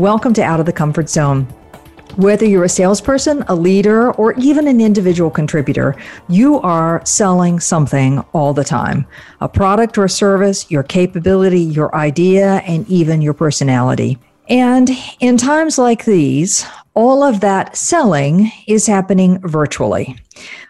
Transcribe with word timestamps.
Welcome 0.00 0.32
to 0.32 0.42
Out 0.42 0.60
of 0.60 0.64
the 0.64 0.72
Comfort 0.72 1.10
Zone. 1.10 1.44
Whether 2.16 2.46
you're 2.46 2.64
a 2.64 2.70
salesperson, 2.70 3.44
a 3.48 3.54
leader, 3.54 4.12
or 4.12 4.32
even 4.38 4.66
an 4.66 4.80
individual 4.80 5.28
contributor, 5.30 5.94
you 6.26 6.58
are 6.62 7.04
selling 7.04 7.60
something 7.60 8.20
all 8.32 8.54
the 8.54 8.64
time 8.64 9.06
a 9.42 9.48
product 9.48 9.98
or 9.98 10.08
service, 10.08 10.70
your 10.70 10.82
capability, 10.82 11.60
your 11.60 11.94
idea, 11.94 12.62
and 12.66 12.88
even 12.88 13.20
your 13.20 13.34
personality. 13.34 14.18
And 14.48 14.88
in 15.20 15.36
times 15.36 15.76
like 15.76 16.06
these, 16.06 16.64
all 16.94 17.22
of 17.22 17.40
that 17.40 17.76
selling 17.76 18.50
is 18.66 18.86
happening 18.86 19.38
virtually. 19.42 20.16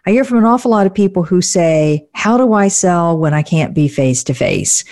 I 0.06 0.10
hear 0.10 0.24
from 0.24 0.38
an 0.38 0.44
awful 0.44 0.72
lot 0.72 0.86
of 0.86 0.94
people 0.94 1.22
who 1.22 1.40
say, 1.40 2.08
How 2.14 2.36
do 2.36 2.52
I 2.52 2.66
sell 2.66 3.16
when 3.16 3.32
I 3.32 3.42
can't 3.42 3.74
be 3.74 3.86
face 3.86 4.24
to 4.24 4.34
face? 4.34 4.82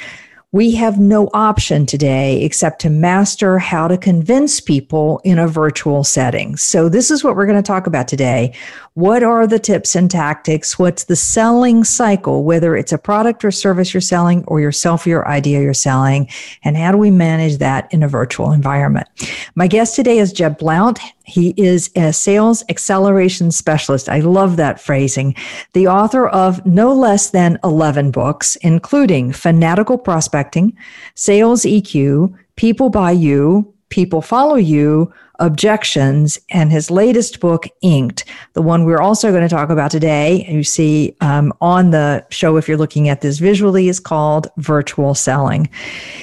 We 0.50 0.74
have 0.74 0.98
no 0.98 1.28
option 1.34 1.84
today 1.84 2.42
except 2.42 2.80
to 2.80 2.88
master 2.88 3.58
how 3.58 3.86
to 3.86 3.98
convince 3.98 4.60
people 4.60 5.20
in 5.22 5.38
a 5.38 5.46
virtual 5.46 6.02
setting. 6.02 6.56
So, 6.56 6.88
this 6.88 7.10
is 7.10 7.22
what 7.22 7.36
we're 7.36 7.44
going 7.44 7.62
to 7.62 7.66
talk 7.66 7.86
about 7.86 8.08
today. 8.08 8.54
What 8.94 9.22
are 9.22 9.46
the 9.46 9.58
tips 9.58 9.94
and 9.94 10.10
tactics? 10.10 10.78
What's 10.78 11.04
the 11.04 11.16
selling 11.16 11.84
cycle, 11.84 12.44
whether 12.44 12.74
it's 12.74 12.92
a 12.92 12.98
product 12.98 13.44
or 13.44 13.50
service 13.50 13.92
you're 13.92 14.00
selling 14.00 14.42
or 14.46 14.58
yourself 14.58 15.06
or 15.06 15.10
your 15.10 15.28
idea 15.28 15.60
you're 15.60 15.74
selling? 15.74 16.28
And 16.64 16.78
how 16.78 16.92
do 16.92 16.98
we 16.98 17.10
manage 17.10 17.58
that 17.58 17.92
in 17.92 18.02
a 18.02 18.08
virtual 18.08 18.50
environment? 18.50 19.06
My 19.54 19.66
guest 19.66 19.94
today 19.94 20.18
is 20.18 20.32
Jeb 20.32 20.58
Blount. 20.58 20.98
He 21.28 21.52
is 21.58 21.90
a 21.94 22.12
sales 22.12 22.64
acceleration 22.70 23.50
specialist. 23.50 24.08
I 24.08 24.20
love 24.20 24.56
that 24.56 24.80
phrasing. 24.80 25.34
The 25.74 25.86
author 25.86 26.26
of 26.26 26.64
no 26.64 26.94
less 26.94 27.30
than 27.30 27.58
11 27.62 28.12
books, 28.12 28.56
including 28.56 29.32
Fanatical 29.32 29.98
Prospecting, 30.38 30.76
Sales 31.16 31.64
EQ, 31.64 32.32
People 32.54 32.90
Buy 32.90 33.10
You, 33.10 33.74
People 33.88 34.22
Follow 34.22 34.56
You, 34.56 35.12
objections 35.38 36.38
and 36.50 36.72
his 36.72 36.90
latest 36.90 37.38
book, 37.38 37.66
Inked, 37.82 38.24
the 38.54 38.62
one 38.62 38.84
we're 38.84 39.00
also 39.00 39.30
going 39.30 39.42
to 39.42 39.48
talk 39.48 39.70
about 39.70 39.90
today. 39.90 40.44
You 40.48 40.64
see 40.64 41.16
um, 41.20 41.52
on 41.60 41.90
the 41.90 42.26
show, 42.30 42.56
if 42.56 42.66
you're 42.66 42.76
looking 42.76 43.08
at 43.08 43.20
this 43.20 43.38
visually, 43.38 43.88
is 43.88 44.00
called 44.00 44.48
Virtual 44.56 45.14
Selling. 45.14 45.68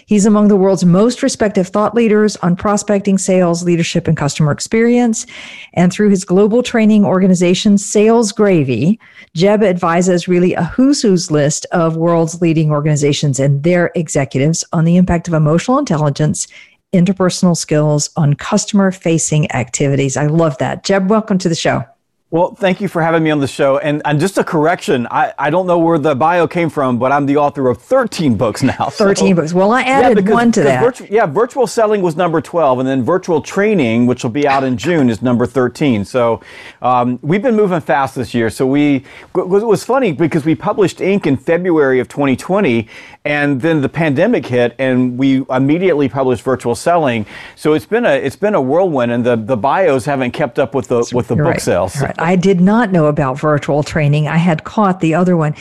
He's 0.06 0.26
among 0.26 0.50
the 0.50 0.58
world's 0.58 0.84
most 0.84 1.24
respected 1.24 1.64
thought 1.66 1.96
leaders 1.96 2.36
on 2.38 2.56
prospecting, 2.56 3.18
sales, 3.18 3.64
leadership, 3.64 4.08
and 4.08 4.18
customer 4.18 4.52
experience. 4.52 5.26
And 5.74 5.94
through 5.94 6.10
his 6.10 6.26
global 6.26 6.62
training 6.62 7.06
organization, 7.06 7.78
Sales 7.78 8.32
Gravy, 8.32 9.00
Jeb 9.34 9.64
advises 9.64 10.28
really 10.28 10.54
a 10.54 10.64
who's 10.66 11.02
who's 11.02 11.32
list 11.32 11.66
of 11.72 11.98
world's 11.98 12.42
leading 12.42 12.72
organizations 12.72 13.40
and 13.40 13.64
their 13.64 13.92
executives 13.96 14.66
on 14.74 14.84
the 14.84 14.98
impact 14.98 15.28
of 15.28 15.34
emotional 15.34 15.80
intelligence 15.80 16.48
interpersonal 16.96 17.56
skills 17.56 18.10
on 18.16 18.34
customer 18.34 18.92
facing 18.92 19.52
activities. 19.52 20.18
I 20.18 20.28
love 20.28 20.58
that. 20.58 20.84
Jeb, 20.84 21.10
welcome 21.10 21.38
to 21.40 21.50
the 21.50 21.56
show. 21.56 21.86
Well, 22.36 22.54
thank 22.54 22.82
you 22.82 22.90
for 22.90 23.02
having 23.02 23.24
me 23.24 23.32
on 23.32 23.40
the 23.40 23.48
show. 23.48 23.78
And, 23.78 24.02
and 24.04 24.20
just 24.20 24.38
a 24.38 24.44
correction, 24.44 25.08
I, 25.10 25.34
I 25.40 25.50
don't 25.50 25.66
know 25.68 25.80
where 25.80 25.98
the 25.98 26.14
bio 26.14 26.48
came 26.48 26.70
from, 26.70 27.00
but 27.00 27.14
I'm 27.14 27.26
the 27.26 27.38
author 27.38 27.70
of 27.70 27.82
13 27.82 28.36
books 28.36 28.62
now. 28.62 28.74
13 28.90 29.16
so. 29.16 29.42
books. 29.42 29.54
Well, 29.54 29.72
I 29.72 29.84
added 29.84 30.10
yeah, 30.10 30.14
because, 30.16 30.34
one 30.34 30.52
to 30.52 30.64
that. 30.64 30.84
Virtu- 30.84 31.08
yeah, 31.10 31.28
virtual 31.28 31.66
selling 31.66 32.02
was 32.02 32.18
number 32.18 32.42
12, 32.42 32.80
and 32.80 32.88
then 32.90 33.04
virtual 33.04 33.42
training, 33.42 34.06
which 34.06 34.24
will 34.24 34.32
be 34.32 34.46
out 34.46 34.66
in 34.66 34.76
June, 34.76 35.10
is 35.10 35.22
number 35.22 35.46
13. 35.46 36.04
So 36.04 36.42
um, 36.82 37.20
we've 37.22 37.42
been 37.42 37.56
moving 37.56 37.80
fast 37.80 38.16
this 38.16 38.34
year. 38.34 38.50
So 38.50 38.68
we, 38.68 39.06
it 39.34 39.48
was 39.48 39.86
funny 39.86 40.12
because 40.12 40.44
we 40.44 40.56
published 40.56 41.00
Ink 41.00 41.28
in 41.28 41.38
February 41.38 42.02
of 42.02 42.10
2020, 42.10 42.90
and 43.24 43.62
then 43.62 43.80
the 43.80 43.88
pandemic 43.88 44.46
hit, 44.46 44.76
and 44.78 45.18
we 45.18 45.46
immediately 45.50 46.10
published 46.10 46.44
virtual 46.44 46.76
selling. 46.76 47.26
So 47.56 47.72
it's 47.72 47.86
been 47.86 48.06
a 48.06 48.12
it's 48.12 48.36
been 48.36 48.56
a 48.56 48.62
whirlwind, 48.62 49.14
and 49.14 49.26
the, 49.26 49.38
the 49.38 49.56
bios 49.56 50.04
haven't 50.04 50.32
kept 50.32 50.60
up 50.60 50.76
with 50.76 50.90
the 50.90 51.10
with 51.14 51.30
the 51.30 51.38
book 51.38 51.46
right. 51.46 51.62
sales. 51.62 52.02
Right. 52.02 52.25
I 52.26 52.36
did 52.36 52.60
not 52.60 52.92
know 52.92 53.06
about 53.06 53.40
virtual 53.40 53.84
training. 53.84 54.28
I 54.28 54.38
had 54.38 54.64
caught 54.64 55.00
the 55.00 55.14
other 55.14 55.38
one. 55.38 55.54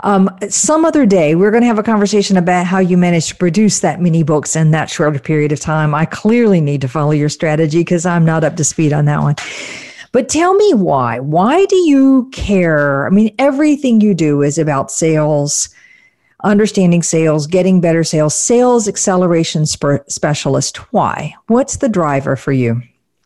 Um, 0.00 0.30
some 0.48 0.84
other 0.84 1.04
day, 1.04 1.34
we're 1.34 1.50
going 1.50 1.62
to 1.62 1.66
have 1.66 1.80
a 1.80 1.82
conversation 1.82 2.36
about 2.36 2.64
how 2.64 2.78
you 2.78 2.96
managed 2.96 3.30
to 3.30 3.36
produce 3.36 3.80
that 3.80 4.00
many 4.00 4.22
books 4.22 4.54
in 4.54 4.70
that 4.70 4.88
short 4.88 5.20
period 5.24 5.50
of 5.50 5.58
time. 5.58 5.96
I 5.96 6.04
clearly 6.04 6.60
need 6.60 6.80
to 6.82 6.88
follow 6.88 7.10
your 7.10 7.28
strategy 7.28 7.80
because 7.80 8.06
I'm 8.06 8.24
not 8.24 8.44
up 8.44 8.54
to 8.56 8.64
speed 8.64 8.92
on 8.92 9.06
that 9.06 9.20
one. 9.20 9.34
But 10.12 10.28
tell 10.28 10.54
me 10.54 10.74
why. 10.74 11.18
Why 11.18 11.64
do 11.66 11.76
you 11.76 12.30
care? 12.32 13.04
I 13.06 13.10
mean, 13.10 13.34
everything 13.40 14.00
you 14.00 14.14
do 14.14 14.42
is 14.42 14.58
about 14.58 14.92
sales, 14.92 15.70
understanding 16.44 17.02
sales, 17.02 17.48
getting 17.48 17.80
better 17.80 18.04
sales, 18.04 18.34
sales 18.36 18.86
acceleration 18.86 19.66
sp- 19.66 20.06
specialist. 20.06 20.76
Why? 20.92 21.34
What's 21.48 21.78
the 21.78 21.88
driver 21.88 22.36
for 22.36 22.52
you? 22.52 22.80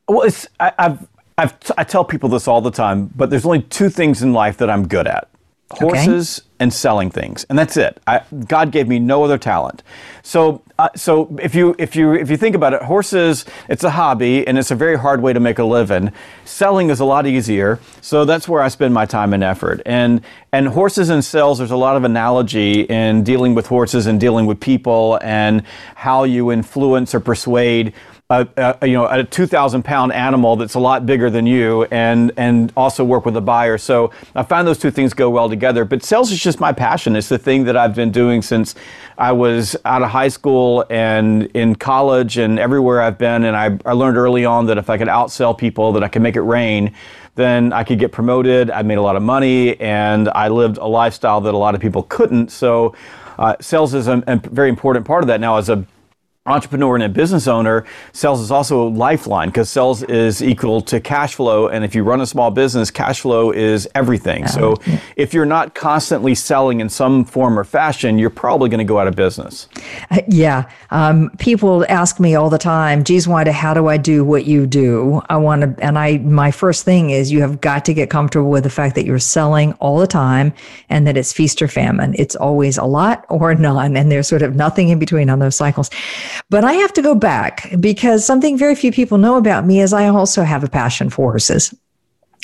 Well, 0.08 0.22
it's 0.22 0.46
I, 0.60 0.96
I've 1.38 1.54
I've, 1.76 1.88
tell 1.88 2.04
people 2.04 2.28
this 2.28 2.48
all 2.48 2.60
the 2.60 2.70
time, 2.70 3.10
but 3.14 3.30
there's 3.30 3.44
only 3.44 3.62
two 3.62 3.90
things 3.90 4.22
in 4.22 4.32
life 4.32 4.56
that 4.58 4.70
I'm 4.70 4.88
good 4.88 5.06
at. 5.06 5.28
Horses 5.68 6.38
okay. 6.38 6.48
and 6.60 6.72
selling 6.72 7.10
things 7.10 7.44
and 7.50 7.58
that's 7.58 7.76
it. 7.76 8.00
I, 8.06 8.22
god 8.46 8.70
gave 8.70 8.86
me 8.86 9.00
no 9.00 9.24
other 9.24 9.36
talent. 9.36 9.82
So 10.22 10.62
uh, 10.78 10.90
so 10.94 11.36
if 11.42 11.56
you 11.56 11.74
if 11.76 11.96
you 11.96 12.12
if 12.12 12.30
you 12.30 12.36
think 12.36 12.54
about 12.54 12.72
it 12.72 12.82
horses 12.82 13.44
it's 13.68 13.82
a 13.82 13.90
hobby 13.90 14.46
and 14.46 14.58
it's 14.58 14.70
a 14.70 14.76
very 14.76 14.96
hard 14.96 15.20
way 15.20 15.32
to 15.32 15.40
make 15.40 15.58
a 15.58 15.64
living. 15.64 16.12
Selling 16.44 16.88
is 16.88 17.00
a 17.00 17.04
lot 17.04 17.26
easier 17.26 17.80
so 18.00 18.24
that's 18.24 18.48
where 18.48 18.62
i 18.62 18.68
spend 18.68 18.94
my 18.94 19.04
time 19.04 19.34
and 19.34 19.42
effort. 19.42 19.82
And 19.84 20.20
and 20.52 20.68
horses 20.68 21.10
and 21.10 21.24
sales 21.24 21.58
there's 21.58 21.72
a 21.72 21.76
lot 21.76 21.96
of 21.96 22.04
analogy 22.04 22.82
in 22.82 23.24
dealing 23.24 23.56
with 23.56 23.66
horses 23.66 24.06
and 24.06 24.20
dealing 24.20 24.46
with 24.46 24.60
people 24.60 25.18
and 25.20 25.64
how 25.96 26.22
you 26.22 26.52
influence 26.52 27.12
or 27.12 27.18
persuade 27.18 27.92
a, 28.28 28.48
a, 28.80 28.86
you 28.88 28.94
know 28.94 29.06
a 29.06 29.22
2,000 29.22 29.84
pound 29.84 30.12
animal 30.12 30.56
that's 30.56 30.74
a 30.74 30.80
lot 30.80 31.06
bigger 31.06 31.30
than 31.30 31.46
you, 31.46 31.84
and 31.92 32.32
and 32.36 32.72
also 32.76 33.04
work 33.04 33.24
with 33.24 33.36
a 33.36 33.40
buyer. 33.40 33.78
So 33.78 34.10
I 34.34 34.42
find 34.42 34.66
those 34.66 34.78
two 34.78 34.90
things 34.90 35.14
go 35.14 35.30
well 35.30 35.48
together. 35.48 35.84
But 35.84 36.02
sales 36.02 36.32
is 36.32 36.40
just 36.40 36.58
my 36.58 36.72
passion. 36.72 37.14
It's 37.14 37.28
the 37.28 37.38
thing 37.38 37.64
that 37.64 37.76
I've 37.76 37.94
been 37.94 38.10
doing 38.10 38.42
since 38.42 38.74
I 39.16 39.30
was 39.30 39.76
out 39.84 40.02
of 40.02 40.10
high 40.10 40.28
school 40.28 40.84
and 40.90 41.44
in 41.54 41.76
college 41.76 42.36
and 42.36 42.58
everywhere 42.58 43.00
I've 43.00 43.16
been. 43.16 43.44
And 43.44 43.56
I, 43.56 43.78
I 43.88 43.92
learned 43.92 44.16
early 44.16 44.44
on 44.44 44.66
that 44.66 44.78
if 44.78 44.90
I 44.90 44.98
could 44.98 45.08
outsell 45.08 45.56
people, 45.56 45.92
that 45.92 46.02
I 46.02 46.08
could 46.08 46.22
make 46.22 46.34
it 46.34 46.42
rain. 46.42 46.92
Then 47.36 47.72
I 47.72 47.84
could 47.84 48.00
get 48.00 48.10
promoted. 48.10 48.70
I 48.72 48.82
made 48.82 48.98
a 48.98 49.02
lot 49.02 49.14
of 49.14 49.22
money, 49.22 49.78
and 49.78 50.28
I 50.30 50.48
lived 50.48 50.78
a 50.78 50.86
lifestyle 50.86 51.40
that 51.42 51.54
a 51.54 51.58
lot 51.58 51.74
of 51.76 51.80
people 51.80 52.02
couldn't. 52.02 52.50
So. 52.50 52.94
Uh, 53.38 53.54
sales 53.60 53.92
is 53.92 54.08
a, 54.08 54.24
a, 54.28 54.36
very 54.36 54.70
important 54.70 55.04
part 55.04 55.22
of 55.22 55.26
that. 55.26 55.42
Now, 55.42 55.58
as 55.58 55.68
a 55.68 55.84
entrepreneur 56.46 56.94
and 56.94 57.04
a 57.04 57.08
business 57.08 57.46
owner, 57.46 57.84
sales 58.12 58.40
is 58.40 58.50
also 58.50 58.86
a 58.86 58.88
lifeline 58.88 59.48
because 59.48 59.68
sales 59.68 60.02
is 60.04 60.42
equal 60.42 60.80
to 60.82 61.00
cash 61.00 61.34
flow. 61.34 61.68
And 61.68 61.84
if 61.84 61.94
you 61.94 62.02
run 62.02 62.20
a 62.20 62.26
small 62.26 62.50
business, 62.50 62.90
cash 62.90 63.20
flow 63.20 63.50
is 63.50 63.88
everything. 63.94 64.46
So 64.46 64.76
if 65.16 65.34
you're 65.34 65.46
not 65.46 65.74
constantly 65.74 66.34
selling 66.34 66.80
in 66.80 66.88
some 66.88 67.24
form 67.24 67.58
or 67.58 67.64
fashion, 67.64 68.18
you're 68.18 68.30
probably 68.30 68.68
going 68.68 68.78
to 68.78 68.84
go 68.84 68.98
out 68.98 69.06
of 69.06 69.16
business. 69.16 69.68
Uh, 70.10 70.20
yeah. 70.28 70.70
Um, 70.90 71.30
people 71.38 71.84
ask 71.88 72.20
me 72.20 72.34
all 72.34 72.50
the 72.50 72.58
time, 72.58 73.04
geez, 73.04 73.26
Wanda, 73.26 73.52
how 73.52 73.74
do 73.74 73.88
I 73.88 73.96
do 73.96 74.24
what 74.24 74.44
you 74.46 74.66
do? 74.66 75.22
I 75.28 75.36
want 75.36 75.62
to, 75.62 75.84
and 75.84 75.98
I, 75.98 76.18
my 76.18 76.50
first 76.50 76.84
thing 76.84 77.10
is 77.10 77.32
you 77.32 77.40
have 77.40 77.60
got 77.60 77.84
to 77.86 77.94
get 77.94 78.10
comfortable 78.10 78.50
with 78.50 78.64
the 78.64 78.70
fact 78.70 78.94
that 78.94 79.04
you're 79.04 79.18
selling 79.18 79.72
all 79.74 79.98
the 79.98 80.06
time 80.06 80.52
and 80.88 81.06
that 81.06 81.16
it's 81.16 81.32
feast 81.32 81.60
or 81.60 81.68
famine. 81.68 82.14
It's 82.18 82.36
always 82.36 82.78
a 82.78 82.84
lot 82.84 83.24
or 83.28 83.54
none. 83.54 83.96
And 83.96 84.10
there's 84.10 84.28
sort 84.28 84.42
of 84.42 84.54
nothing 84.54 84.88
in 84.88 84.98
between 84.98 85.28
on 85.30 85.38
those 85.38 85.56
cycles. 85.56 85.90
But 86.50 86.64
I 86.64 86.74
have 86.74 86.92
to 86.94 87.02
go 87.02 87.14
back 87.14 87.72
because 87.80 88.24
something 88.24 88.56
very 88.56 88.74
few 88.74 88.92
people 88.92 89.18
know 89.18 89.36
about 89.36 89.66
me 89.66 89.80
is 89.80 89.92
I 89.92 90.08
also 90.08 90.42
have 90.42 90.64
a 90.64 90.68
passion 90.68 91.10
for 91.10 91.30
horses. 91.30 91.74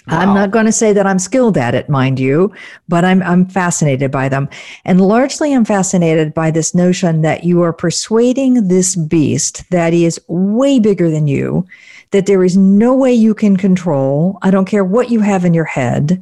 Wow. 0.08 0.18
I'm 0.18 0.34
not 0.34 0.50
going 0.50 0.66
to 0.66 0.72
say 0.72 0.92
that 0.92 1.06
I'm 1.06 1.20
skilled 1.20 1.56
at 1.56 1.76
it, 1.76 1.88
mind 1.88 2.18
you, 2.18 2.52
but 2.88 3.04
I'm 3.04 3.22
I'm 3.22 3.46
fascinated 3.46 4.10
by 4.10 4.28
them. 4.28 4.48
And 4.84 5.00
largely 5.00 5.54
I'm 5.54 5.64
fascinated 5.64 6.34
by 6.34 6.50
this 6.50 6.74
notion 6.74 7.22
that 7.22 7.44
you 7.44 7.62
are 7.62 7.72
persuading 7.72 8.66
this 8.66 8.96
beast 8.96 9.68
that 9.70 9.92
he 9.92 10.04
is 10.04 10.20
way 10.26 10.80
bigger 10.80 11.08
than 11.08 11.28
you, 11.28 11.66
that 12.10 12.26
there 12.26 12.42
is 12.42 12.56
no 12.56 12.96
way 12.96 13.12
you 13.12 13.32
can 13.32 13.56
control. 13.56 14.38
I 14.42 14.50
don't 14.50 14.64
care 14.64 14.84
what 14.84 15.10
you 15.10 15.20
have 15.20 15.44
in 15.44 15.54
your 15.54 15.66
head. 15.66 16.20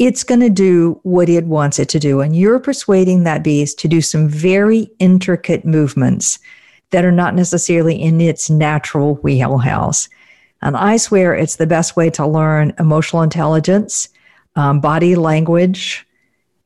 It's 0.00 0.24
going 0.24 0.40
to 0.40 0.50
do 0.50 0.98
what 1.04 1.28
it 1.28 1.44
wants 1.44 1.78
it 1.78 1.88
to 1.90 2.00
do. 2.00 2.20
And 2.20 2.34
you're 2.34 2.58
persuading 2.58 3.22
that 3.24 3.44
beast 3.44 3.78
to 3.80 3.88
do 3.88 4.00
some 4.00 4.28
very 4.28 4.90
intricate 4.98 5.64
movements 5.64 6.40
that 6.90 7.04
are 7.04 7.12
not 7.12 7.34
necessarily 7.34 8.00
in 8.00 8.20
its 8.20 8.50
natural 8.50 9.16
wheelhouse. 9.16 10.08
And 10.62 10.76
I 10.76 10.96
swear 10.96 11.34
it's 11.34 11.56
the 11.56 11.66
best 11.66 11.96
way 11.96 12.10
to 12.10 12.26
learn 12.26 12.74
emotional 12.78 13.22
intelligence, 13.22 14.08
um, 14.56 14.80
body 14.80 15.16
language, 15.16 16.06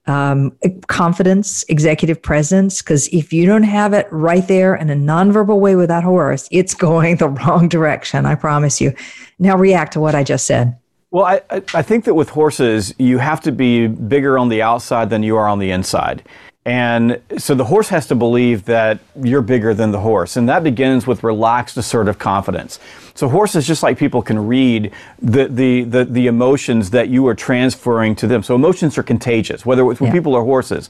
um, 0.06 0.52
confidence, 0.88 1.64
executive 1.68 2.20
presence. 2.20 2.82
Because 2.82 3.08
if 3.08 3.32
you 3.32 3.46
don't 3.46 3.62
have 3.62 3.92
it 3.92 4.06
right 4.10 4.46
there 4.48 4.74
in 4.74 4.90
a 4.90 4.96
nonverbal 4.96 5.60
way 5.60 5.76
with 5.76 5.88
that 5.88 6.04
horse, 6.04 6.48
it's 6.50 6.74
going 6.88 7.16
the 7.16 7.28
wrong 7.28 7.68
direction. 7.68 8.26
I 8.26 8.34
promise 8.34 8.80
you. 8.80 8.94
Now 9.38 9.56
react 9.56 9.92
to 9.94 10.00
what 10.00 10.14
I 10.14 10.24
just 10.24 10.46
said. 10.46 10.76
Well, 11.10 11.26
I, 11.26 11.62
I 11.72 11.82
think 11.82 12.06
that 12.06 12.14
with 12.14 12.28
horses, 12.30 12.92
you 12.98 13.18
have 13.18 13.40
to 13.42 13.52
be 13.52 13.86
bigger 13.86 14.36
on 14.36 14.48
the 14.48 14.62
outside 14.62 15.10
than 15.10 15.22
you 15.22 15.36
are 15.36 15.46
on 15.46 15.60
the 15.60 15.70
inside. 15.70 16.26
And 16.66 17.20
so 17.36 17.54
the 17.54 17.66
horse 17.66 17.90
has 17.90 18.06
to 18.06 18.14
believe 18.14 18.64
that 18.64 18.98
you're 19.22 19.42
bigger 19.42 19.74
than 19.74 19.90
the 19.90 20.00
horse. 20.00 20.36
And 20.36 20.48
that 20.48 20.64
begins 20.64 21.06
with 21.06 21.22
relaxed, 21.22 21.76
assertive 21.76 22.18
confidence. 22.18 22.80
So 23.14 23.28
horses, 23.28 23.66
just 23.66 23.82
like 23.82 23.98
people, 23.98 24.22
can 24.22 24.46
read 24.46 24.90
the, 25.20 25.46
the, 25.46 25.84
the, 25.84 26.04
the 26.06 26.26
emotions 26.26 26.90
that 26.90 27.08
you 27.10 27.26
are 27.26 27.34
transferring 27.34 28.16
to 28.16 28.26
them. 28.26 28.42
So 28.42 28.54
emotions 28.54 28.96
are 28.96 29.02
contagious, 29.02 29.66
whether 29.66 29.88
it's 29.90 30.00
with 30.00 30.08
yeah. 30.08 30.12
people 30.12 30.34
or 30.34 30.42
horses. 30.42 30.88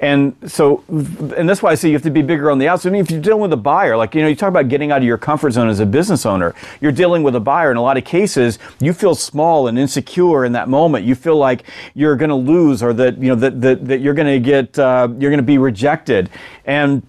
And 0.00 0.34
so, 0.46 0.82
and 0.88 1.46
that's 1.46 1.62
why 1.62 1.70
I 1.70 1.74
say 1.74 1.88
you 1.88 1.94
have 1.94 2.02
to 2.04 2.10
be 2.10 2.22
bigger 2.22 2.50
on 2.50 2.58
the 2.58 2.68
outside. 2.68 2.88
I 2.88 2.92
mean, 2.92 3.02
if 3.02 3.10
you're 3.10 3.20
dealing 3.20 3.42
with 3.42 3.52
a 3.52 3.58
buyer, 3.58 3.98
like, 3.98 4.14
you 4.14 4.22
know, 4.22 4.28
you 4.28 4.34
talk 4.34 4.48
about 4.48 4.68
getting 4.68 4.90
out 4.90 4.98
of 4.98 5.04
your 5.04 5.18
comfort 5.18 5.50
zone 5.50 5.68
as 5.68 5.78
a 5.78 5.86
business 5.86 6.24
owner, 6.24 6.54
you're 6.80 6.90
dealing 6.90 7.22
with 7.22 7.36
a 7.36 7.40
buyer. 7.40 7.70
In 7.70 7.76
a 7.76 7.82
lot 7.82 7.98
of 7.98 8.04
cases, 8.04 8.58
you 8.80 8.94
feel 8.94 9.14
small 9.14 9.68
and 9.68 9.78
insecure 9.78 10.46
in 10.46 10.52
that 10.52 10.70
moment. 10.70 11.04
You 11.04 11.14
feel 11.14 11.36
like 11.36 11.64
you're 11.94 12.16
going 12.16 12.30
to 12.30 12.34
lose 12.34 12.82
or 12.82 12.94
that, 12.94 13.18
you 13.18 13.28
know, 13.28 13.34
that, 13.34 13.60
that, 13.60 13.84
that 13.86 14.00
you're 14.00 14.14
going 14.14 14.28
to 14.28 14.40
get, 14.40 14.78
uh, 14.78 15.08
you're 15.18 15.30
going 15.30 15.36
to 15.36 15.42
be 15.42 15.58
rejected. 15.58 16.30
And, 16.64 17.02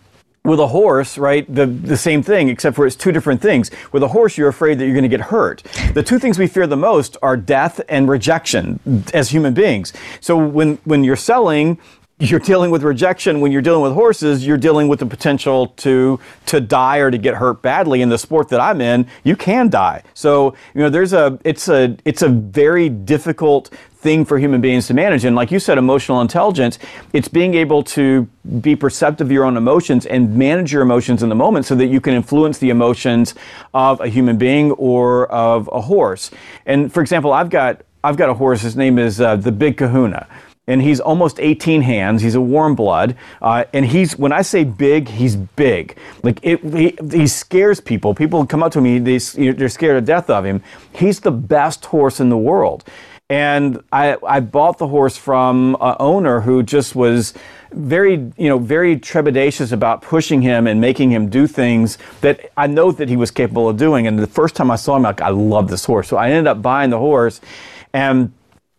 with 0.44 0.60
a 0.60 0.68
horse, 0.68 1.20
right, 1.20 1.46
the, 1.54 1.68
the 1.68 1.96
same 1.96 2.24
thing, 2.24 2.50
except 2.50 2.76
for 2.76 2.88
it's 2.88 2.96
two 2.96 3.12
different 3.12 3.42
things. 3.42 3.70
With 3.92 4.02
a 4.02 4.08
horse, 4.08 4.40
you're 4.40 4.48
afraid 4.50 4.80
that 4.80 4.86
you're 4.86 4.96
going 4.96 5.04
to 5.04 5.10
get 5.10 5.22
hurt. 5.22 5.62
The 5.94 6.02
two 6.02 6.18
things 6.18 6.40
we 6.40 6.48
fear 6.48 6.66
the 6.66 6.76
most 6.76 7.16
are 7.22 7.38
death 7.38 7.80
and 7.88 8.10
rejection 8.10 8.80
as 9.14 9.30
human 9.30 9.54
beings. 9.54 9.94
So 10.20 10.36
when, 10.36 10.78
when 10.84 11.04
you're 11.04 11.16
selling, 11.16 11.78
you're 12.22 12.40
dealing 12.40 12.70
with 12.70 12.84
rejection. 12.84 13.42
When 13.42 13.52
you're 13.52 13.64
dealing 13.64 13.82
with 13.82 13.94
horses 13.94 14.46
you're 14.46 14.58
dealing 14.58 14.88
with 14.88 15.00
the 15.00 15.06
potential 15.06 15.68
to 15.68 16.20
to 16.46 16.62
die 16.62 16.98
or 16.98 17.10
to 17.10 17.18
get 17.18 17.36
hurt 17.36 17.62
badly 17.62 18.02
in 18.02 18.10
the 18.10 18.18
sport 18.18 18.50
that 18.50 18.60
I'm 18.60 18.80
in. 18.80 19.08
You 19.24 19.36
can 19.36 19.70
die. 19.70 20.04
So 20.14 20.56
you 20.76 20.82
know 20.82 20.90
there's 20.90 21.14
a 21.14 21.40
it's 21.44 21.68
a 21.68 21.98
it's 22.06 22.22
a 22.22 22.30
very 22.30 22.90
difficult 22.90 23.70
thing 23.94 24.26
for 24.26 24.38
human 24.38 24.62
beings 24.62 24.88
to 24.88 24.94
manage. 24.94 25.26
And 25.26 25.36
like 25.36 25.52
you 25.52 25.60
said 25.60 25.78
emotional 25.78 26.22
intelligence 26.22 26.78
it's 27.14 27.28
being 27.28 27.56
able 27.56 27.84
to 27.84 28.28
be 28.62 28.76
perceptive 28.76 29.28
of 29.28 29.32
your 29.32 29.46
own 29.46 29.58
emotions 29.58 30.06
and 30.06 30.36
manage 30.36 30.72
your 30.72 30.82
emotions 30.82 31.24
in 31.24 31.30
the 31.30 31.36
moment 31.36 31.66
so 31.66 31.76
that 31.76 31.88
you 31.88 32.02
can 32.02 32.14
influence 32.14 32.60
the 32.60 32.70
emotions 32.70 33.34
of 33.74 34.00
a 34.00 34.08
human 34.08 34.38
being 34.38 34.72
or 34.74 35.28
of 35.32 35.70
a 35.74 35.82
horse. 35.82 36.30
And 36.66 36.94
for 36.94 37.02
example 37.02 37.34
I've 37.34 37.50
got 37.50 37.82
I've 38.04 38.18
got 38.18 38.30
a 38.30 38.34
horse. 38.34 38.62
His 38.62 38.76
name 38.76 38.98
is 38.98 39.22
uh, 39.22 39.36
the 39.36 39.52
big 39.52 39.78
kahuna 39.78 40.28
and 40.68 40.81
he's 40.81 41.00
almost 41.00 41.40
18 41.40 41.81
hands. 41.81 42.22
He's 42.22 42.36
a 42.36 42.42
warm 42.42 42.75
blood, 42.75 43.16
uh, 43.42 43.66
and 43.74 43.86
he's 43.86 44.18
when 44.18 44.31
I 44.31 44.42
say 44.42 44.63
big, 44.63 45.10
he's 45.10 45.36
big. 45.36 45.98
Like 46.24 46.40
it, 46.44 46.62
he, 46.63 46.98
he 47.18 47.28
scares 47.28 47.81
people. 47.81 48.13
People 48.13 48.46
come 48.46 48.62
up 48.62 48.72
to 48.74 48.81
me, 48.81 49.00
they, 49.00 49.18
they're 49.18 49.69
scared 49.69 49.98
to 49.98 50.06
death 50.06 50.30
of 50.30 50.46
him. 50.46 50.63
He's 50.94 51.19
the 51.19 51.31
best 51.31 51.86
horse 51.86 52.19
in 52.19 52.30
the 52.30 52.38
world, 52.38 52.84
and 53.30 53.84
I 53.92 54.18
I 54.25 54.40
bought 54.40 54.78
the 54.78 54.88
horse 54.88 55.18
from 55.18 55.75
an 55.81 55.96
owner 56.00 56.42
who 56.42 56.62
just 56.62 56.96
was 56.96 57.34
very 57.72 58.31
you 58.38 58.50
know 58.50 58.60
very 58.60 58.98
trepidatious 58.98 59.72
about 59.72 60.02
pushing 60.04 60.42
him 60.42 60.68
and 60.68 60.80
making 60.80 61.12
him 61.12 61.30
do 61.30 61.48
things 61.48 61.98
that 62.19 62.52
I 62.56 62.68
know 62.68 62.92
that 62.92 63.10
he 63.10 63.16
was 63.16 63.31
capable 63.31 63.68
of 63.68 63.78
doing. 63.78 64.06
And 64.06 64.19
the 64.19 64.28
first 64.28 64.56
time 64.56 64.69
I 64.69 64.75
saw 64.75 64.96
him, 64.96 65.04
like 65.04 65.22
I 65.22 65.30
love 65.30 65.69
this 65.69 65.86
horse, 65.86 66.08
so 66.08 66.18
I 66.18 66.30
ended 66.30 66.46
up 66.46 66.62
buying 66.62 66.92
the 66.92 67.00
horse, 67.00 67.42
and 67.94 68.31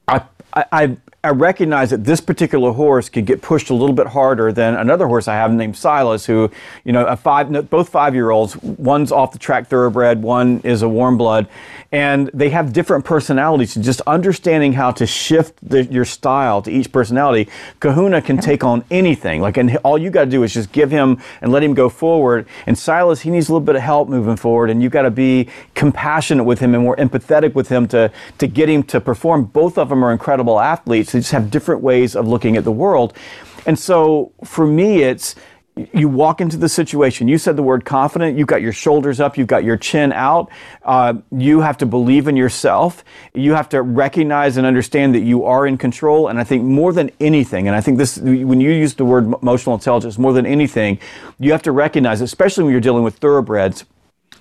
I 0.07 0.23
I, 0.55 0.65
I 0.71 0.97
recognize 1.31 1.91
that 1.91 2.05
this 2.05 2.21
particular 2.21 2.73
horse 2.73 3.09
could 3.09 3.27
get 3.27 3.43
pushed 3.43 3.71
a 3.71 3.75
little 3.75 3.95
bit 3.95 4.09
harder 4.09 4.53
than 4.53 4.75
another 4.75 5.07
horse 5.07 5.29
I 5.29 5.35
have 5.35 5.53
named 5.53 5.77
Silas, 5.77 6.27
who, 6.27 6.51
you 6.85 6.93
know, 6.93 7.07
a 7.07 7.17
five, 7.17 7.71
both 7.71 7.89
five 7.89 8.15
year 8.15 8.31
olds, 8.31 8.57
one's 8.57 9.13
off 9.13 9.31
the 9.31 9.39
track 9.39 9.69
thoroughbred, 9.69 10.21
one 10.21 10.61
is 10.65 10.83
a 10.83 10.89
warm 10.89 11.17
blood, 11.17 11.47
and 11.93 12.31
they 12.33 12.49
have 12.51 12.73
different 12.73 13.05
personalities. 13.05 13.75
Just 13.75 14.01
understanding 14.03 14.73
how 14.73 14.91
to 14.93 15.07
shift 15.07 15.55
the, 15.63 15.85
your 15.85 16.05
style 16.05 16.63
to 16.63 16.71
each 16.71 16.91
personality, 16.91 17.51
Kahuna 17.81 18.23
can 18.23 18.39
take 18.39 18.65
on 18.65 18.85
anything. 18.91 19.41
Like, 19.43 19.59
and 19.59 19.77
all 19.85 19.99
you 19.99 20.11
got 20.11 20.25
to 20.25 20.31
do 20.31 20.43
is 20.43 20.55
just 20.55 20.73
give 20.73 20.91
him 20.91 21.21
and 21.41 21.53
let 21.53 21.63
him 21.63 21.75
go 21.75 21.89
forward. 21.89 22.47
And 22.67 22.79
Silas, 22.79 23.21
he 23.21 23.31
needs 23.31 23.49
a 23.49 23.53
little 23.53 23.65
bit 23.65 23.77
of 23.77 23.83
help 23.83 24.09
moving 24.09 24.37
forward, 24.37 24.71
and 24.71 24.83
you 24.83 24.89
got 24.89 25.03
to 25.03 25.11
be 25.11 25.49
compassionate 25.75 26.47
with 26.47 26.59
him 26.59 26.75
and 26.75 26.83
more 26.83 26.97
empathetic 26.97 27.55
with 27.55 27.69
him 27.69 27.87
to 27.89 28.11
to 28.39 28.47
get 28.47 28.69
him 28.69 28.83
to 28.85 29.01
perform. 29.01 29.45
Both 29.45 29.79
of 29.79 29.89
them 29.89 30.03
are 30.05 30.13
incredible 30.13 30.59
athletes 30.59 31.13
they 31.13 31.21
just 31.21 31.33
have 31.33 31.51
different 31.51 31.83
ways 31.83 32.17
of 32.17 32.27
looking 32.27 32.57
at 32.57 32.65
the 32.65 32.73
world. 32.73 33.15
And 33.67 33.79
so 33.79 34.33
for 34.45 34.67
me, 34.67 35.03
it's 35.03 35.37
you 35.77 36.09
walk 36.09 36.41
into 36.41 36.59
the 36.59 36.69
situation. 36.69 37.29
You 37.29 37.39
said 37.39 37.57
the 37.57 37.63
word 37.63 37.85
confident. 37.85 38.37
You've 38.37 38.47
got 38.47 38.61
your 38.61 38.73
shoulders 38.73 39.21
up. 39.21 39.39
You've 39.39 39.47
got 39.47 39.65
your 39.65 39.79
chin 39.79 40.13
out. 40.13 40.51
Uh, 40.85 41.15
you 41.31 41.61
have 41.61 41.79
to 41.79 41.87
believe 41.87 42.29
in 42.29 42.37
yourself. 42.37 43.05
You 43.33 43.55
have 43.55 43.71
to 43.71 43.81
recognize 43.81 44.59
and 44.59 44.67
understand 44.67 45.15
that 45.15 45.21
you 45.21 45.45
are 45.45 45.67
in 45.67 45.79
control. 45.79 46.29
And 46.29 46.39
I 46.39 46.45
think 46.45 46.63
more 46.63 46.93
than 46.93 47.11
anything, 47.21 47.69
and 47.69 47.77
I 47.77 47.81
think 47.81 47.97
this, 47.97 48.19
when 48.19 48.61
you 48.61 48.71
use 48.71 48.95
the 48.95 49.07
word 49.07 49.33
emotional 49.43 49.75
intelligence, 49.75 50.19
more 50.19 50.35
than 50.35 50.45
anything, 50.45 50.99
you 51.39 51.53
have 51.53 51.63
to 51.63 51.73
recognize, 51.73 52.21
especially 52.21 52.65
when 52.65 52.73
you're 52.73 52.81
dealing 52.81 53.03
with 53.03 53.17
thoroughbreds, 53.17 53.87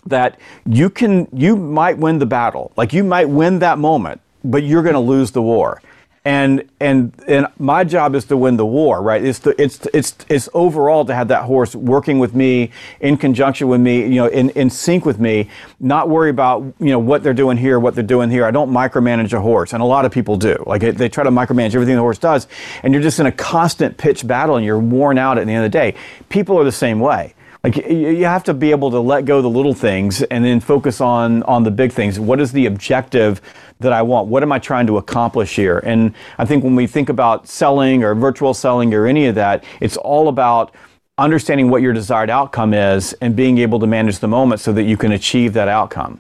that 0.06 0.38
you 0.66 0.90
can, 0.90 1.30
you 1.32 1.56
might 1.56 1.98
win 1.98 2.20
the 2.20 2.26
battle. 2.26 2.74
Like 2.76 2.92
you 2.92 3.06
might 3.06 3.30
win 3.30 3.60
that 3.60 3.78
moment, 3.78 4.20
but 4.44 4.64
you're 4.64 4.84
going 4.84 4.96
to 4.96 5.00
lose 5.00 5.32
the 5.32 5.42
war 5.42 5.82
and 6.24 6.70
and 6.80 7.14
and 7.28 7.48
my 7.58 7.84
job 7.84 8.14
is 8.14 8.26
to 8.26 8.38
win 8.38 8.56
the 8.56 8.66
war 8.66 9.02
right? 9.02 9.24
It's 9.24 9.40
the, 9.40 9.60
it's 9.60 9.88
it's 9.92 10.16
it's 10.30 10.50
overall 10.54 11.04
to 11.06 11.16
have 11.16 11.30
that 11.30 11.44
horse 11.44 11.76
working 11.76 12.20
with 12.20 12.36
me 12.36 12.70
in 13.00 13.18
conjunction 13.18 13.68
with 13.68 13.82
me 13.82 14.02
you 14.02 14.16
know 14.16 14.28
in 14.28 14.52
in 14.52 14.70
sync 14.70 15.04
with 15.04 15.20
me 15.20 15.50
not 15.80 16.10
worry 16.10 16.30
about 16.30 16.62
you 16.80 16.92
know 16.92 17.00
what 17.00 17.24
they're 17.24 17.34
doing 17.34 17.58
here 17.58 17.80
what 17.80 17.96
they're 17.96 18.04
doing 18.04 18.30
here. 18.30 18.46
I 18.46 18.52
don't 18.52 18.70
micromanage 18.70 19.34
a 19.34 19.42
horse 19.42 19.74
and 19.74 19.82
a 19.82 19.86
lot 19.86 20.06
of 20.06 20.12
people 20.12 20.38
do. 20.38 20.64
Like 20.68 20.82
they 20.82 21.10
try 21.10 21.24
to 21.24 21.32
micromanage 21.32 21.74
everything 21.74 21.96
the 21.96 22.02
horse 22.02 22.20
does 22.20 22.48
and 22.84 22.94
you're 22.94 23.02
just 23.02 23.20
in 23.20 23.26
a 23.26 23.32
constant 23.32 23.98
pitch 23.98 24.28
battle 24.28 24.58
and 24.58 24.66
you're 24.66 24.80
worn 24.80 25.18
out 25.18 25.40
at 25.40 25.48
the 25.48 25.54
end 25.54 25.66
of 25.66 25.72
the 25.72 25.78
day. 25.78 25.96
People 26.30 26.60
are 26.60 26.64
the 26.64 26.72
same 26.72 27.00
way 27.00 27.34
like 27.64 27.76
you 27.76 28.26
have 28.26 28.44
to 28.46 28.54
be 28.54 28.72
able 28.72 28.90
to 28.92 29.00
let 29.00 29.26
go 29.26 29.42
the 29.42 29.50
little 29.50 29.74
things 29.74 30.24
and 30.24 30.44
then 30.44 30.60
focus 30.60 31.00
on 31.00 31.44
on 31.44 31.64
the 31.64 31.72
big 31.72 31.92
things 31.92 32.20
what 32.20 32.40
is 32.40 32.52
the 32.52 32.66
objective 32.66 33.42
that 33.82 33.92
I 33.92 34.02
want? 34.02 34.28
What 34.28 34.44
am 34.44 34.52
I 34.52 34.60
trying 34.60 34.88
to 34.88 34.98
accomplish 34.98 35.56
here? 35.56 35.80
And 35.80 36.14
I 36.38 36.46
think 36.46 36.64
when 36.64 36.76
we 36.76 36.88
think 36.88 37.10
about 37.10 37.48
selling 37.48 38.04
or 38.04 38.16
virtual 38.16 38.54
selling 38.54 38.94
or 38.94 39.08
any 39.08 39.26
of 39.26 39.36
that, 39.36 39.64
it's 39.80 39.98
all 39.98 40.28
about 40.28 40.74
understanding 41.18 41.70
what 41.70 41.82
your 41.82 41.94
desired 41.94 42.30
outcome 42.30 42.74
is 42.74 43.14
and 43.22 43.36
being 43.36 43.58
able 43.58 43.80
to 43.80 43.88
manage 43.88 44.20
the 44.20 44.28
moment 44.28 44.62
so 44.62 44.72
that 44.74 44.84
you 44.84 44.98
can 44.98 45.12
achieve 45.12 45.54
that 45.54 45.68
outcome. 45.68 46.20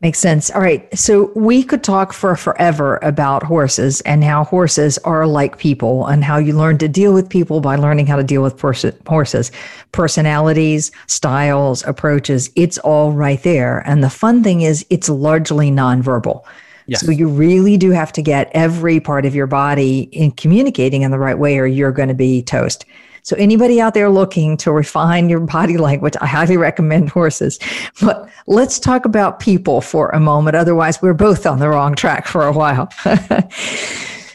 Makes 0.00 0.20
sense. 0.20 0.48
All 0.52 0.60
right. 0.60 0.96
So 0.96 1.32
we 1.34 1.64
could 1.64 1.82
talk 1.82 2.12
for 2.12 2.36
forever 2.36 3.00
about 3.02 3.42
horses 3.42 4.00
and 4.02 4.22
how 4.22 4.44
horses 4.44 4.96
are 4.98 5.26
like 5.26 5.58
people 5.58 6.06
and 6.06 6.22
how 6.22 6.36
you 6.38 6.56
learn 6.56 6.78
to 6.78 6.86
deal 6.86 7.12
with 7.12 7.28
people 7.28 7.60
by 7.60 7.74
learning 7.74 8.06
how 8.06 8.14
to 8.14 8.22
deal 8.22 8.40
with 8.40 8.56
pers- 8.56 8.84
horses, 9.08 9.50
personalities, 9.90 10.92
styles, 11.08 11.84
approaches. 11.84 12.48
It's 12.54 12.78
all 12.78 13.10
right 13.10 13.42
there. 13.42 13.82
And 13.86 14.04
the 14.04 14.10
fun 14.10 14.44
thing 14.44 14.60
is, 14.60 14.86
it's 14.88 15.08
largely 15.08 15.68
nonverbal. 15.68 16.44
Yes. 16.86 17.04
So 17.04 17.10
you 17.10 17.28
really 17.28 17.76
do 17.76 17.90
have 17.90 18.12
to 18.12 18.22
get 18.22 18.52
every 18.52 19.00
part 19.00 19.26
of 19.26 19.34
your 19.34 19.48
body 19.48 20.02
in 20.12 20.30
communicating 20.30 21.02
in 21.02 21.10
the 21.10 21.18
right 21.18 21.38
way, 21.38 21.58
or 21.58 21.66
you're 21.66 21.92
going 21.92 22.08
to 22.08 22.14
be 22.14 22.40
toast. 22.40 22.86
So 23.28 23.36
anybody 23.36 23.78
out 23.78 23.92
there 23.92 24.08
looking 24.08 24.56
to 24.56 24.72
refine 24.72 25.28
your 25.28 25.40
body 25.40 25.76
language, 25.76 26.14
I 26.18 26.26
highly 26.26 26.56
recommend 26.56 27.10
horses. 27.10 27.58
But 28.00 28.26
let's 28.46 28.78
talk 28.78 29.04
about 29.04 29.38
people 29.38 29.82
for 29.82 30.08
a 30.08 30.18
moment. 30.18 30.56
Otherwise, 30.56 31.02
we're 31.02 31.12
both 31.12 31.44
on 31.44 31.58
the 31.58 31.68
wrong 31.68 31.94
track 31.94 32.26
for 32.26 32.46
a 32.46 32.52
while. 32.52 32.88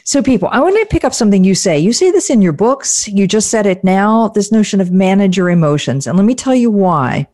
So, 0.06 0.22
people, 0.22 0.50
I 0.52 0.60
want 0.60 0.78
to 0.78 0.86
pick 0.90 1.02
up 1.02 1.14
something 1.14 1.44
you 1.44 1.54
say. 1.54 1.78
You 1.78 1.94
say 1.94 2.10
this 2.10 2.28
in 2.28 2.42
your 2.42 2.52
books. 2.52 3.08
You 3.08 3.26
just 3.26 3.48
said 3.48 3.64
it 3.64 3.82
now 3.82 4.28
this 4.28 4.52
notion 4.52 4.82
of 4.82 4.90
manage 4.92 5.38
your 5.38 5.48
emotions. 5.48 6.06
And 6.06 6.18
let 6.18 6.26
me 6.26 6.34
tell 6.34 6.54
you 6.54 6.70
why. 6.70 7.26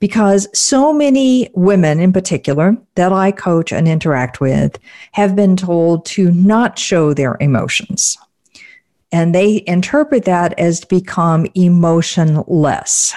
Because 0.00 0.48
so 0.52 0.92
many 0.92 1.48
women 1.54 2.00
in 2.00 2.12
particular 2.12 2.76
that 2.96 3.12
I 3.12 3.30
coach 3.30 3.72
and 3.72 3.86
interact 3.86 4.40
with 4.40 4.76
have 5.12 5.36
been 5.36 5.56
told 5.56 6.04
to 6.06 6.32
not 6.32 6.80
show 6.80 7.14
their 7.14 7.36
emotions. 7.38 8.18
And 9.12 9.34
they 9.34 9.64
interpret 9.66 10.24
that 10.24 10.58
as 10.58 10.80
to 10.80 10.86
become 10.86 11.46
emotionless. 11.54 13.14